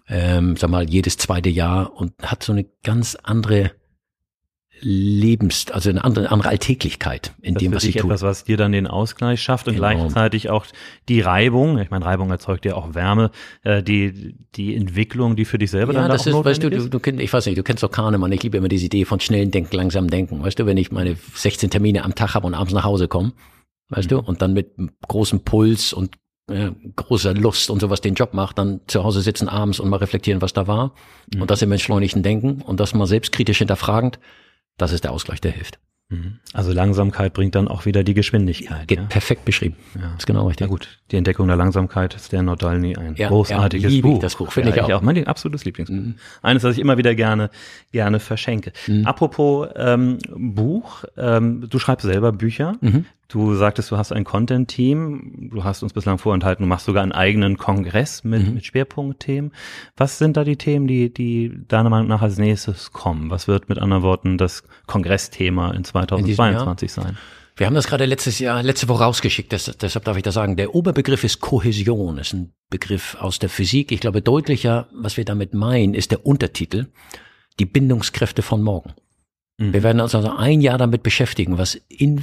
ähm, 0.09 0.57
sag 0.57 0.71
mal, 0.71 0.89
jedes 0.89 1.19
zweite 1.19 1.51
Jahr 1.51 1.95
und 1.95 2.15
hat 2.23 2.43
so 2.43 2.53
eine 2.53 2.65
ganz 2.83 3.17
andere 3.17 3.73
Lebens, 4.81 5.67
also 5.71 5.91
eine 5.91 6.05
andere, 6.05 6.31
andere 6.31 6.51
Alltäglichkeit 6.51 7.33
in 7.41 7.55
Das 7.55 7.63
dem, 7.63 7.73
ist 7.73 7.77
was 7.77 7.83
für 7.83 7.87
sie 7.87 7.93
dich 7.93 8.03
tut. 8.03 8.11
etwas, 8.11 8.23
was 8.23 8.45
dir 8.45 8.57
dann 8.57 8.73
den 8.73 8.87
Ausgleich 8.87 9.41
schafft 9.43 9.69
und 9.69 9.75
Enorm. 9.77 9.97
gleichzeitig 9.99 10.51
auch 10.51 10.67
die 11.09 11.21
Reibung, 11.21 11.79
ich 11.79 11.91
meine, 11.91 12.05
Reibung 12.05 12.31
erzeugt 12.31 12.65
ja 12.65 12.75
auch 12.75 12.95
Wärme, 12.95 13.31
äh, 13.63 13.83
die, 13.83 14.37
die 14.55 14.77
Entwicklung, 14.77 15.35
die 15.37 15.45
für 15.45 15.59
dich 15.59 15.71
selber 15.71 15.93
Ja, 15.95 16.03
dann 16.03 16.11
das 16.11 16.23
auch 16.29 16.41
ist, 16.41 16.45
weißt 16.45 16.63
du, 16.63 16.71
du, 16.71 16.77
ist? 16.77 16.91
du 16.93 17.01
kennst, 17.01 17.21
ich 17.23 17.33
weiß 17.33 17.47
nicht, 17.47 17.59
du 17.59 17.63
kennst 17.63 17.83
doch 17.83 17.91
Kahnemann, 17.91 18.33
ich 18.33 18.43
liebe 18.43 18.57
immer 18.59 18.69
diese 18.69 18.87
Idee 18.87 19.05
von 19.05 19.21
schnellen 19.21 19.51
Denken, 19.51 19.75
langsam 19.77 20.09
Denken. 20.11 20.43
Weißt 20.43 20.59
du, 20.59 20.67
wenn 20.67 20.77
ich 20.77 20.93
meine 20.93 21.17
16 21.35 21.71
Termine 21.71 22.05
am 22.05 22.15
Tag 22.15 22.35
habe 22.35 22.47
und 22.47 22.55
abends 22.55 22.75
nach 22.75 22.85
Hause 22.85 23.09
komme, 23.09 23.33
weißt 23.89 24.11
du, 24.11 24.19
und 24.19 24.43
dann 24.43 24.53
mit 24.53 24.73
großem 25.09 25.41
Puls 25.45 25.93
und 25.93 26.17
äh, 26.49 26.71
großer 26.95 27.35
Lust 27.35 27.71
und 27.71 27.81
sowas 27.81 28.01
den 28.03 28.15
Job 28.15 28.35
macht, 28.35 28.59
dann 28.59 28.81
zu 28.87 29.03
Hause 29.03 29.21
sitzen 29.21 29.49
abends 29.49 29.81
und 29.81 29.89
mal 29.89 29.97
reflektieren, 29.97 30.43
was 30.43 30.53
da 30.53 30.67
war. 30.67 30.93
Und 31.41 31.51
das 31.51 31.63
im 31.63 31.73
entschleunigten 31.73 32.23
Denken 32.23 32.63
und 32.63 32.79
das 32.79 32.95
mal 32.95 33.07
selbstkritisch 33.07 33.59
hinterfragend, 33.59 34.19
das 34.77 34.93
ist 34.93 35.05
der 35.05 35.13
Ausgleich, 35.13 35.41
der 35.41 35.53
hilft. 35.53 35.79
Mhm. 36.09 36.39
Also 36.53 36.73
Langsamkeit 36.73 37.33
bringt 37.33 37.57
dann 37.57 37.67
auch 37.67 37.85
wieder 37.85 38.05
die 38.05 38.15
Geschwindigkeit. 38.15 38.87
Geht 38.87 38.99
ja? 39.01 39.05
perfekt 39.07 39.45
beschrieben. 39.45 39.75
Ja. 40.01 40.15
ist 40.17 40.27
genau 40.27 40.47
richtig. 40.47 40.67
Na 40.67 40.71
gut, 40.71 41.01
die 41.11 41.17
Entdeckung 41.17 41.49
der 41.49 41.57
Langsamkeit 41.57 42.15
ist 42.15 42.31
der 42.31 42.43
Nordalny 42.43 42.97
ein 42.97 43.17
Ja, 43.17 43.29
großartiges 43.29 43.91
ja, 43.91 43.97
ich 43.97 44.03
Buch. 44.03 44.21
das 44.21 44.37
Buch, 44.37 44.53
finde 44.53 44.71
ich 44.71 44.81
auch. 44.81 45.03
Mein 45.03 45.27
absolutes 45.27 45.65
Lieblingsbuch. 45.65 46.21
Eines, 46.43 46.63
das 46.63 46.75
ich 46.75 46.81
immer 46.81 46.97
wieder 46.97 47.17
gerne, 47.17 47.51
gerne 47.91 48.21
verschenke. 48.21 48.73
Mhm. 48.87 49.05
Apropos 49.05 49.69
ähm, 49.75 50.19
Buch, 50.29 51.05
ähm, 51.17 51.67
du 51.69 51.79
schreibst 51.81 52.07
selber 52.07 52.31
Bücher. 52.31 52.77
Mhm. 52.81 53.07
Du 53.29 53.55
sagtest, 53.57 53.91
du 53.91 53.97
hast 53.97 54.13
ein 54.13 54.23
Content-Team. 54.25 55.51
Du 55.53 55.65
hast 55.65 55.83
uns 55.83 55.93
bislang 55.93 56.19
vorenthalten, 56.19 56.63
du 56.63 56.69
machst 56.69 56.87
sogar 56.87 57.03
einen 57.03 57.13
eigenen 57.13 57.57
Kongress 57.57 58.23
mit, 58.23 58.47
Mhm. 58.47 58.55
mit 58.55 58.67
Schwerpunktthemen. 58.67 59.53
Was 59.97 60.19
sind 60.19 60.37
da 60.37 60.45
die 60.45 60.57
Themen, 60.57 60.87
die, 60.87 61.13
die 61.13 61.53
deiner 61.67 61.91
Meinung 61.91 62.07
nach 62.09 62.23
als 62.23 62.39
nächstes 62.39 62.93
kommen? 62.93 63.31
Was 63.31 63.49
wird 63.49 63.69
mit 63.69 63.79
anderen 63.79 64.03
Worten 64.05 64.39
das 64.39 64.63
Kongressthema 64.87 65.73
in 65.73 65.83
2022 65.85 66.93
sein? 66.93 67.17
Wir 67.57 67.67
haben 67.67 67.75
das 67.75 67.87
gerade 67.89 68.05
letztes 68.05 68.39
Jahr, 68.39 68.63
letzte 68.63 68.87
Woche 68.89 69.03
rausgeschickt, 69.05 69.51
das, 69.53 69.65
deshalb 69.81 70.05
darf 70.05 70.17
ich 70.19 70.23
das 70.23 70.35
sagen. 70.35 70.57
Der 70.57 70.75
Oberbegriff 70.75 71.25
ist 71.25 71.41
Kohäsion, 71.41 72.19
ist 72.19 72.35
ein 72.35 72.53
Begriff 72.71 73.17
aus 73.19 73.39
der 73.39 73.49
Physik. 73.49 73.93
Ich 73.93 74.01
glaube, 74.01 74.21
deutlicher, 74.21 74.89
was 74.95 75.17
wir 75.17 75.25
damit 75.25 75.55
meinen, 75.55 75.95
ist 75.95 76.11
der 76.11 76.27
Untertitel, 76.27 76.89
die 77.59 77.65
Bindungskräfte 77.65 78.43
von 78.43 78.63
morgen. 78.63 78.93
Mhm. 79.57 79.73
Wir 79.73 79.83
werden 79.83 80.01
uns 80.03 80.15
also 80.15 80.31
ein 80.37 80.61
Jahr 80.61 80.77
damit 80.77 81.03
beschäftigen, 81.03 81.57
was 81.57 81.75
in 81.89 82.23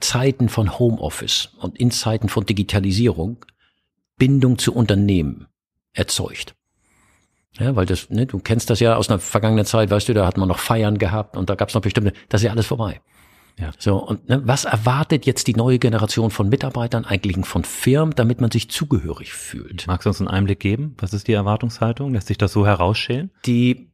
Zeiten 0.00 0.48
von 0.48 0.78
Homeoffice 0.78 1.50
und 1.60 1.78
in 1.78 1.90
Zeiten 1.90 2.28
von 2.28 2.46
Digitalisierung 2.46 3.44
Bindung 4.16 4.58
zu 4.58 4.74
Unternehmen 4.74 5.46
erzeugt. 5.92 6.54
Ja, 7.58 7.74
weil 7.74 7.86
das, 7.86 8.10
ne, 8.10 8.26
du 8.26 8.38
kennst 8.38 8.70
das 8.70 8.80
ja 8.80 8.96
aus 8.96 9.08
einer 9.08 9.18
vergangenen 9.18 9.64
Zeit, 9.64 9.90
weißt 9.90 10.08
du, 10.08 10.14
da 10.14 10.26
hat 10.26 10.36
man 10.36 10.48
noch 10.48 10.58
Feiern 10.58 10.98
gehabt 10.98 11.36
und 11.36 11.50
da 11.50 11.54
gab 11.54 11.68
es 11.68 11.74
noch 11.74 11.82
bestimmte, 11.82 12.12
das 12.28 12.42
ist 12.42 12.46
ja 12.46 12.52
alles 12.52 12.66
vorbei. 12.66 13.00
Ja. 13.60 13.72
So, 13.78 13.96
und 13.96 14.28
ne, 14.28 14.40
was 14.44 14.64
erwartet 14.64 15.26
jetzt 15.26 15.46
die 15.46 15.54
neue 15.54 15.78
Generation 15.78 16.30
von 16.30 16.48
Mitarbeitern, 16.48 17.04
eigentlich 17.04 17.36
von 17.44 17.64
Firmen, 17.64 18.14
damit 18.14 18.40
man 18.40 18.50
sich 18.50 18.70
zugehörig 18.70 19.32
fühlt? 19.32 19.86
Magst 19.86 20.06
du 20.06 20.10
uns 20.10 20.20
einen 20.20 20.28
Einblick 20.28 20.60
geben? 20.60 20.94
Was 20.98 21.12
ist 21.12 21.28
die 21.28 21.32
Erwartungshaltung? 21.32 22.12
Lässt 22.12 22.28
sich 22.28 22.38
das 22.38 22.52
so 22.52 22.66
herausschälen? 22.66 23.30
Die, 23.44 23.90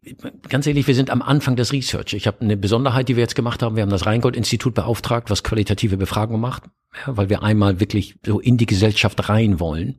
ganz 0.48 0.66
ehrlich, 0.66 0.86
wir 0.86 0.94
sind 0.94 1.10
am 1.10 1.22
Anfang 1.22 1.56
des 1.56 1.72
Research. 1.72 2.14
Ich 2.14 2.26
habe 2.26 2.40
eine 2.40 2.56
Besonderheit, 2.56 3.08
die 3.08 3.16
wir 3.16 3.22
jetzt 3.22 3.34
gemacht 3.34 3.62
haben. 3.62 3.76
Wir 3.76 3.82
haben 3.82 3.90
das 3.90 4.06
Rheingold-Institut 4.06 4.74
beauftragt, 4.74 5.30
was 5.30 5.42
qualitative 5.42 5.96
Befragung 5.96 6.40
macht, 6.40 6.64
ja, 7.06 7.16
weil 7.16 7.28
wir 7.28 7.42
einmal 7.42 7.80
wirklich 7.80 8.16
so 8.24 8.38
in 8.38 8.56
die 8.56 8.66
Gesellschaft 8.66 9.28
rein 9.28 9.58
wollen 9.58 9.96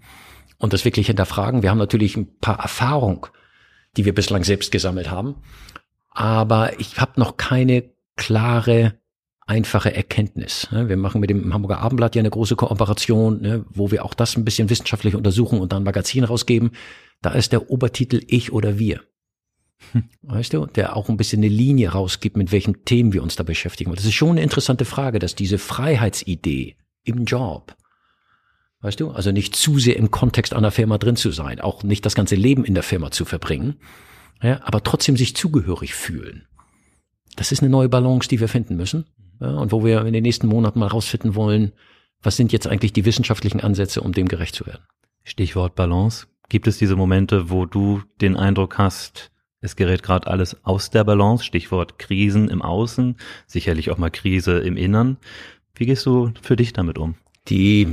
und 0.57 0.73
das 0.73 0.85
wirklich 0.85 1.07
hinterfragen. 1.07 1.61
Wir 1.61 1.71
haben 1.71 1.77
natürlich 1.77 2.15
ein 2.15 2.37
paar 2.39 2.59
Erfahrungen, 2.59 3.21
die 3.97 4.05
wir 4.05 4.15
bislang 4.15 4.43
selbst 4.43 4.71
gesammelt 4.71 5.11
haben, 5.11 5.35
aber 6.11 6.79
ich 6.79 6.99
habe 6.99 7.19
noch 7.19 7.37
keine 7.37 7.91
klare 8.15 8.99
einfache 9.47 9.95
Erkenntnis. 9.95 10.67
Ne? 10.71 10.89
Wir 10.89 10.97
machen 10.97 11.21
mit 11.21 11.29
dem 11.29 11.53
Hamburger 11.53 11.79
Abendblatt 11.79 12.15
ja 12.15 12.19
eine 12.19 12.29
große 12.29 12.55
Kooperation, 12.55 13.41
ne, 13.41 13.65
wo 13.69 13.91
wir 13.91 14.05
auch 14.05 14.13
das 14.13 14.37
ein 14.37 14.45
bisschen 14.45 14.69
wissenschaftlich 14.69 15.15
untersuchen 15.15 15.59
und 15.59 15.71
dann 15.71 15.81
ein 15.81 15.85
Magazin 15.85 16.25
rausgeben. 16.25 16.71
Da 17.21 17.31
ist 17.31 17.53
der 17.53 17.71
Obertitel 17.71 18.21
Ich 18.27 18.51
oder 18.51 18.77
Wir. 18.77 19.01
Hm. 19.93 20.03
Weißt 20.23 20.53
du, 20.53 20.65
der 20.65 20.95
auch 20.95 21.07
ein 21.07 21.17
bisschen 21.17 21.39
eine 21.39 21.47
Linie 21.47 21.89
rausgibt, 21.89 22.35
mit 22.35 22.51
welchen 22.51 22.83
Themen 22.83 23.13
wir 23.13 23.23
uns 23.23 23.35
da 23.35 23.43
beschäftigen. 23.43 23.93
Das 23.95 24.05
ist 24.05 24.13
schon 24.13 24.31
eine 24.31 24.41
interessante 24.41 24.85
Frage, 24.85 25.19
dass 25.19 25.33
diese 25.33 25.57
Freiheitsidee 25.57 26.75
im 27.05 27.23
Job, 27.23 27.75
weißt 28.81 28.99
du, 28.99 29.11
also 29.11 29.31
nicht 29.31 29.55
zu 29.55 29.79
sehr 29.79 29.95
im 29.95 30.11
Kontext 30.11 30.53
einer 30.53 30.71
Firma 30.71 30.97
drin 30.97 31.15
zu 31.15 31.31
sein, 31.31 31.61
auch 31.61 31.83
nicht 31.83 32.05
das 32.05 32.15
ganze 32.15 32.35
Leben 32.35 32.65
in 32.65 32.73
der 32.73 32.83
Firma 32.83 33.11
zu 33.11 33.23
verbringen, 33.23 33.77
ja, 34.41 34.59
aber 34.63 34.83
trotzdem 34.83 35.15
sich 35.15 35.35
zugehörig 35.35 35.93
fühlen. 35.93 36.47
Das 37.37 37.51
ist 37.51 37.61
eine 37.61 37.69
neue 37.69 37.87
Balance, 37.87 38.27
die 38.27 38.39
wir 38.39 38.49
finden 38.49 38.75
müssen 38.75 39.05
ja, 39.39 39.49
und 39.49 39.71
wo 39.71 39.83
wir 39.83 40.05
in 40.05 40.13
den 40.13 40.23
nächsten 40.23 40.47
Monaten 40.47 40.79
mal 40.79 40.87
rausfinden 40.87 41.35
wollen, 41.35 41.73
was 42.21 42.37
sind 42.37 42.51
jetzt 42.51 42.67
eigentlich 42.67 42.93
die 42.93 43.05
wissenschaftlichen 43.05 43.61
Ansätze, 43.61 44.01
um 44.01 44.11
dem 44.11 44.27
gerecht 44.27 44.55
zu 44.55 44.65
werden. 44.65 44.83
Stichwort 45.23 45.75
Balance. 45.75 46.27
Gibt 46.49 46.67
es 46.67 46.77
diese 46.77 46.95
Momente, 46.95 47.49
wo 47.49 47.65
du 47.65 48.01
den 48.21 48.37
Eindruck 48.37 48.77
hast, 48.77 49.31
es 49.59 49.75
gerät 49.75 50.01
gerade 50.01 50.27
alles 50.27 50.63
aus 50.63 50.89
der 50.89 51.03
Balance? 51.03 51.43
Stichwort 51.43 51.99
Krisen 51.99 52.49
im 52.49 52.61
Außen, 52.61 53.17
sicherlich 53.45 53.91
auch 53.91 53.97
mal 53.97 54.09
Krise 54.09 54.59
im 54.59 54.77
Innern. 54.77 55.17
Wie 55.75 55.85
gehst 55.85 56.05
du 56.05 56.31
für 56.41 56.55
dich 56.55 56.73
damit 56.73 56.97
um? 56.97 57.15
Die, 57.49 57.87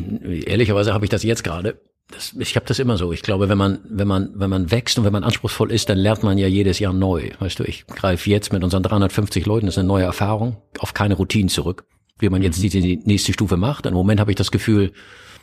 ehrlicherweise 0.47 0.95
habe 0.95 1.05
ich 1.05 1.11
das 1.11 1.23
jetzt 1.23 1.45
gerade 1.45 1.81
das, 2.11 2.35
ich 2.39 2.55
habe 2.57 2.67
das 2.67 2.79
immer 2.79 2.97
so. 2.97 3.13
Ich 3.13 3.23
glaube, 3.23 3.49
wenn 3.49 3.59
man, 3.59 3.81
wenn 3.89 4.07
man, 4.07 4.31
wenn 4.35 4.51
man 4.51 4.71
wächst 4.71 4.99
und 4.99 5.05
wenn 5.05 5.13
man 5.13 5.25
anspruchsvoll 5.25 5.73
ist, 5.73 5.89
dann 5.89 5.99
lernt 5.99 6.23
man 6.23 6.37
ja 6.39 6.47
jedes 6.47 6.79
Jahr 6.79 6.93
neu. 6.93 7.31
Weißt 7.39 7.59
du, 7.59 7.65
ich 7.65 7.87
greife 7.87 8.29
jetzt 8.29 8.53
mit 8.53 8.63
unseren 8.63 8.83
350 8.83 9.47
Leuten, 9.47 9.67
das 9.67 9.75
ist 9.75 9.79
eine 9.79 9.89
neue 9.89 10.05
Erfahrung, 10.05 10.57
auf 10.79 10.95
keine 10.95 11.15
Routinen 11.15 11.49
zurück, 11.49 11.87
wie 12.19 12.29
man 12.29 12.43
jetzt 12.43 12.59
mhm. 12.59 12.69
die, 12.69 12.81
die 12.81 12.97
nächste 13.05 13.33
Stufe 13.33 13.57
macht. 13.57 13.87
Im 13.87 13.95
Moment 13.95 14.21
habe 14.21 14.31
ich 14.31 14.37
das 14.37 14.51
Gefühl, 14.51 14.93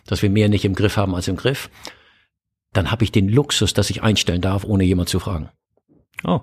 dass 0.06 0.22
wir 0.22 0.30
mehr 0.30 0.50
nicht 0.50 0.66
im 0.66 0.76
Griff 0.76 0.98
haben 0.98 1.16
als 1.16 1.28
im 1.28 1.36
Griff. 1.36 1.70
Dann 2.74 2.92
habe 2.92 3.04
ich 3.04 3.12
den 3.12 3.28
Luxus, 3.28 3.74
dass 3.74 3.90
ich 3.90 4.04
einstellen 4.04 4.42
darf, 4.42 4.64
ohne 4.64 4.84
jemand 4.84 5.10
zu 5.10 5.20
fragen. 5.20 5.50
Oh. 6.24 6.42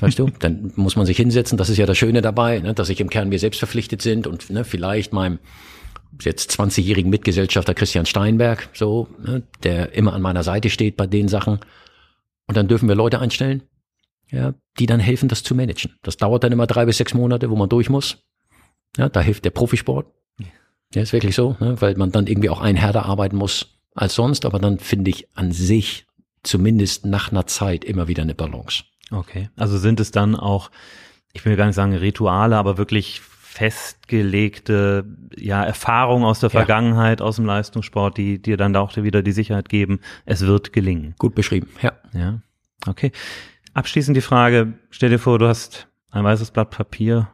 Weißt 0.00 0.18
du, 0.18 0.30
dann 0.38 0.72
muss 0.76 0.96
man 0.96 1.06
sich 1.06 1.18
hinsetzen. 1.18 1.58
Das 1.58 1.68
ist 1.68 1.76
ja 1.76 1.86
das 1.86 1.98
Schöne 1.98 2.22
dabei, 2.22 2.60
ne, 2.60 2.74
dass 2.74 2.88
ich 2.88 3.00
im 3.00 3.10
Kern 3.10 3.28
mir 3.28 3.38
selbst 3.38 3.58
verpflichtet 3.58 4.00
sind 4.00 4.26
und 4.26 4.50
ne, 4.50 4.64
vielleicht 4.64 5.12
meinem 5.12 5.38
jetzt 6.20 6.50
20-jährigen 6.52 7.10
Mitgesellschafter 7.10 7.74
Christian 7.74 8.06
Steinberg, 8.06 8.68
so, 8.72 9.08
ne, 9.18 9.42
der 9.62 9.94
immer 9.94 10.12
an 10.12 10.22
meiner 10.22 10.42
Seite 10.42 10.70
steht 10.70 10.96
bei 10.96 11.06
den 11.06 11.28
Sachen. 11.28 11.60
Und 12.46 12.56
dann 12.56 12.68
dürfen 12.68 12.88
wir 12.88 12.94
Leute 12.94 13.20
einstellen, 13.20 13.62
ja, 14.30 14.54
die 14.78 14.86
dann 14.86 15.00
helfen, 15.00 15.28
das 15.28 15.42
zu 15.42 15.54
managen. 15.54 15.96
Das 16.02 16.16
dauert 16.16 16.44
dann 16.44 16.52
immer 16.52 16.66
drei 16.66 16.84
bis 16.84 16.98
sechs 16.98 17.14
Monate, 17.14 17.50
wo 17.50 17.56
man 17.56 17.68
durch 17.68 17.88
muss. 17.88 18.18
Ja, 18.96 19.08
da 19.08 19.20
hilft 19.20 19.44
der 19.44 19.50
Profisport. 19.50 20.06
Ja, 20.92 21.02
ist 21.02 21.12
wirklich 21.12 21.36
so, 21.36 21.56
ne, 21.60 21.80
weil 21.80 21.94
man 21.96 22.10
dann 22.10 22.26
irgendwie 22.26 22.50
auch 22.50 22.60
ein 22.60 22.76
härter 22.76 23.06
arbeiten 23.06 23.36
muss 23.36 23.78
als 23.94 24.14
sonst, 24.14 24.44
aber 24.44 24.58
dann 24.58 24.78
finde 24.78 25.10
ich 25.10 25.28
an 25.34 25.52
sich 25.52 26.06
zumindest 26.42 27.06
nach 27.06 27.30
einer 27.30 27.46
Zeit 27.46 27.84
immer 27.84 28.08
wieder 28.08 28.22
eine 28.22 28.34
Balance. 28.34 28.84
Okay. 29.10 29.50
Also 29.56 29.78
sind 29.78 30.00
es 30.00 30.10
dann 30.10 30.34
auch, 30.34 30.70
ich 31.32 31.44
will 31.44 31.56
gar 31.56 31.66
nicht 31.66 31.76
sagen 31.76 31.94
Rituale, 31.94 32.56
aber 32.56 32.78
wirklich 32.78 33.20
festgelegte 33.50 35.04
ja, 35.36 35.64
Erfahrungen 35.64 36.24
aus 36.24 36.38
der 36.38 36.50
Vergangenheit, 36.50 37.20
aus 37.20 37.34
dem 37.34 37.46
Leistungssport, 37.46 38.16
die 38.16 38.40
dir 38.40 38.56
dann 38.56 38.76
auch 38.76 38.96
wieder 38.96 39.22
die 39.22 39.32
Sicherheit 39.32 39.68
geben, 39.68 39.98
es 40.24 40.46
wird 40.46 40.72
gelingen. 40.72 41.16
Gut 41.18 41.34
beschrieben, 41.34 41.68
ja. 41.82 41.92
Ja, 42.12 42.42
okay. 42.86 43.10
Abschließend 43.74 44.16
die 44.16 44.20
Frage, 44.20 44.74
stell 44.90 45.10
dir 45.10 45.18
vor, 45.18 45.40
du 45.40 45.48
hast 45.48 45.88
ein 46.10 46.22
weißes 46.22 46.52
Blatt 46.52 46.70
Papier, 46.70 47.28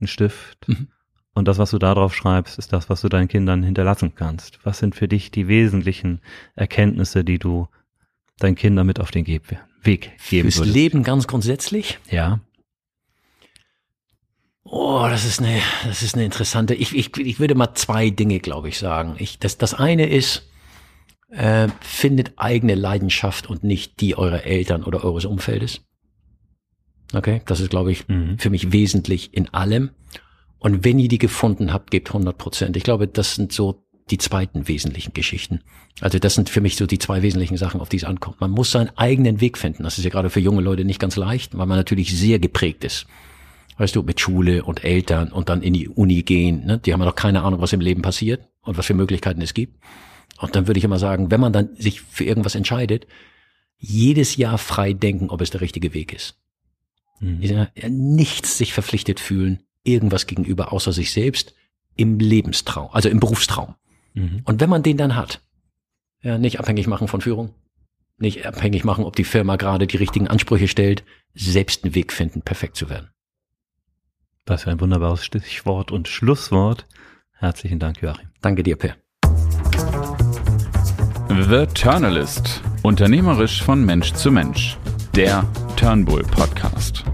einen 0.00 0.08
Stift 0.08 0.66
mhm. 0.66 0.88
und 1.32 1.46
das, 1.46 1.58
was 1.58 1.70
du 1.70 1.78
da 1.78 1.94
drauf 1.94 2.12
schreibst, 2.12 2.58
ist 2.58 2.72
das, 2.72 2.90
was 2.90 3.00
du 3.00 3.08
deinen 3.08 3.28
Kindern 3.28 3.62
hinterlassen 3.62 4.16
kannst. 4.16 4.58
Was 4.64 4.78
sind 4.78 4.96
für 4.96 5.06
dich 5.06 5.30
die 5.30 5.46
wesentlichen 5.46 6.22
Erkenntnisse, 6.56 7.22
die 7.22 7.38
du 7.38 7.68
deinen 8.40 8.56
Kindern 8.56 8.88
mit 8.88 8.98
auf 8.98 9.12
den 9.12 9.24
Weg 9.28 9.38
geben 9.44 10.10
Fürs 10.18 10.58
würdest? 10.58 10.74
Leben 10.74 11.04
ganz 11.04 11.28
grundsätzlich? 11.28 12.00
Ja. 12.10 12.40
Oh, 14.74 15.06
das 15.06 15.26
ist 15.26 15.38
eine, 15.38 15.60
das 15.84 16.02
ist 16.02 16.14
eine 16.14 16.24
interessante. 16.24 16.74
Ich, 16.74 16.96
ich, 16.96 17.14
ich 17.18 17.38
würde 17.38 17.54
mal 17.54 17.74
zwei 17.74 18.08
Dinge, 18.08 18.40
glaube 18.40 18.70
ich, 18.70 18.78
sagen. 18.78 19.16
Ich, 19.18 19.38
das, 19.38 19.58
das 19.58 19.74
eine 19.74 20.08
ist, 20.08 20.48
äh, 21.28 21.68
findet 21.82 22.32
eigene 22.36 22.74
Leidenschaft 22.74 23.50
und 23.50 23.64
nicht 23.64 24.00
die 24.00 24.16
eurer 24.16 24.44
Eltern 24.44 24.82
oder 24.82 25.04
eures 25.04 25.26
Umfeldes. 25.26 25.82
Okay, 27.12 27.42
das 27.44 27.60
ist, 27.60 27.68
glaube 27.68 27.92
ich, 27.92 28.08
mhm. 28.08 28.38
für 28.38 28.48
mich 28.48 28.72
wesentlich 28.72 29.34
in 29.34 29.52
allem. 29.52 29.90
Und 30.58 30.86
wenn 30.86 30.98
ihr 30.98 31.08
die 31.08 31.18
gefunden 31.18 31.74
habt, 31.74 31.90
gebt 31.90 32.08
100 32.08 32.38
Prozent. 32.38 32.74
Ich 32.78 32.82
glaube, 32.82 33.06
das 33.06 33.34
sind 33.34 33.52
so 33.52 33.84
die 34.10 34.16
zweiten 34.16 34.68
wesentlichen 34.68 35.12
Geschichten. 35.12 35.60
Also 36.00 36.18
das 36.18 36.34
sind 36.34 36.48
für 36.48 36.62
mich 36.62 36.76
so 36.76 36.86
die 36.86 36.98
zwei 36.98 37.20
wesentlichen 37.20 37.58
Sachen, 37.58 37.82
auf 37.82 37.90
die 37.90 37.98
es 37.98 38.04
ankommt. 38.04 38.40
Man 38.40 38.50
muss 38.50 38.70
seinen 38.70 38.96
eigenen 38.96 39.42
Weg 39.42 39.58
finden. 39.58 39.82
Das 39.82 39.98
ist 39.98 40.04
ja 40.04 40.10
gerade 40.10 40.30
für 40.30 40.40
junge 40.40 40.62
Leute 40.62 40.86
nicht 40.86 40.98
ganz 40.98 41.16
leicht, 41.16 41.58
weil 41.58 41.66
man 41.66 41.76
natürlich 41.76 42.16
sehr 42.16 42.38
geprägt 42.38 42.84
ist 42.84 43.06
weißt 43.82 43.96
du, 43.96 44.02
mit 44.02 44.20
Schule 44.20 44.62
und 44.62 44.84
Eltern 44.84 45.32
und 45.32 45.48
dann 45.48 45.60
in 45.60 45.74
die 45.74 45.88
Uni 45.88 46.22
gehen. 46.22 46.64
Ne? 46.64 46.78
Die 46.78 46.92
haben 46.92 47.00
ja 47.00 47.06
noch 47.06 47.16
keine 47.16 47.42
Ahnung, 47.42 47.60
was 47.60 47.72
im 47.72 47.80
Leben 47.80 48.00
passiert 48.00 48.48
und 48.60 48.78
was 48.78 48.86
für 48.86 48.94
Möglichkeiten 48.94 49.42
es 49.42 49.54
gibt. 49.54 49.82
Und 50.38 50.54
dann 50.54 50.68
würde 50.68 50.78
ich 50.78 50.84
immer 50.84 51.00
sagen, 51.00 51.32
wenn 51.32 51.40
man 51.40 51.52
dann 51.52 51.74
sich 51.74 52.00
für 52.00 52.24
irgendwas 52.24 52.54
entscheidet, 52.54 53.08
jedes 53.78 54.36
Jahr 54.36 54.58
frei 54.58 54.92
denken, 54.92 55.30
ob 55.30 55.40
es 55.40 55.50
der 55.50 55.60
richtige 55.60 55.94
Weg 55.94 56.12
ist. 56.12 56.38
Mhm. 57.18 57.66
Nichts 57.88 58.56
sich 58.56 58.72
verpflichtet 58.72 59.18
fühlen, 59.18 59.64
irgendwas 59.82 60.28
gegenüber 60.28 60.72
außer 60.72 60.92
sich 60.92 61.10
selbst 61.10 61.52
im 61.96 62.20
Lebenstraum, 62.20 62.88
also 62.92 63.08
im 63.08 63.18
Berufstraum. 63.18 63.74
Mhm. 64.14 64.42
Und 64.44 64.60
wenn 64.60 64.70
man 64.70 64.84
den 64.84 64.96
dann 64.96 65.16
hat, 65.16 65.42
ja, 66.22 66.38
nicht 66.38 66.60
abhängig 66.60 66.86
machen 66.86 67.08
von 67.08 67.20
Führung, 67.20 67.52
nicht 68.16 68.46
abhängig 68.46 68.84
machen, 68.84 69.04
ob 69.04 69.16
die 69.16 69.24
Firma 69.24 69.56
gerade 69.56 69.88
die 69.88 69.96
richtigen 69.96 70.28
Ansprüche 70.28 70.68
stellt, 70.68 71.02
selbst 71.34 71.82
einen 71.82 71.96
Weg 71.96 72.12
finden, 72.12 72.42
perfekt 72.42 72.76
zu 72.76 72.88
werden. 72.88 73.08
Was 74.46 74.64
für 74.64 74.70
ein 74.70 74.80
wunderbares 74.80 75.24
Stichwort 75.24 75.92
und 75.92 76.08
Schlusswort. 76.08 76.86
Herzlichen 77.32 77.78
Dank, 77.78 78.02
Joachim. 78.02 78.28
Danke 78.40 78.62
dir, 78.62 78.76
Per. 78.76 78.96
The 81.28 81.66
Turnalist. 81.74 82.60
Unternehmerisch 82.82 83.62
von 83.62 83.84
Mensch 83.84 84.12
zu 84.12 84.30
Mensch. 84.30 84.76
Der 85.14 85.44
Turnbull 85.76 86.22
Podcast. 86.24 87.04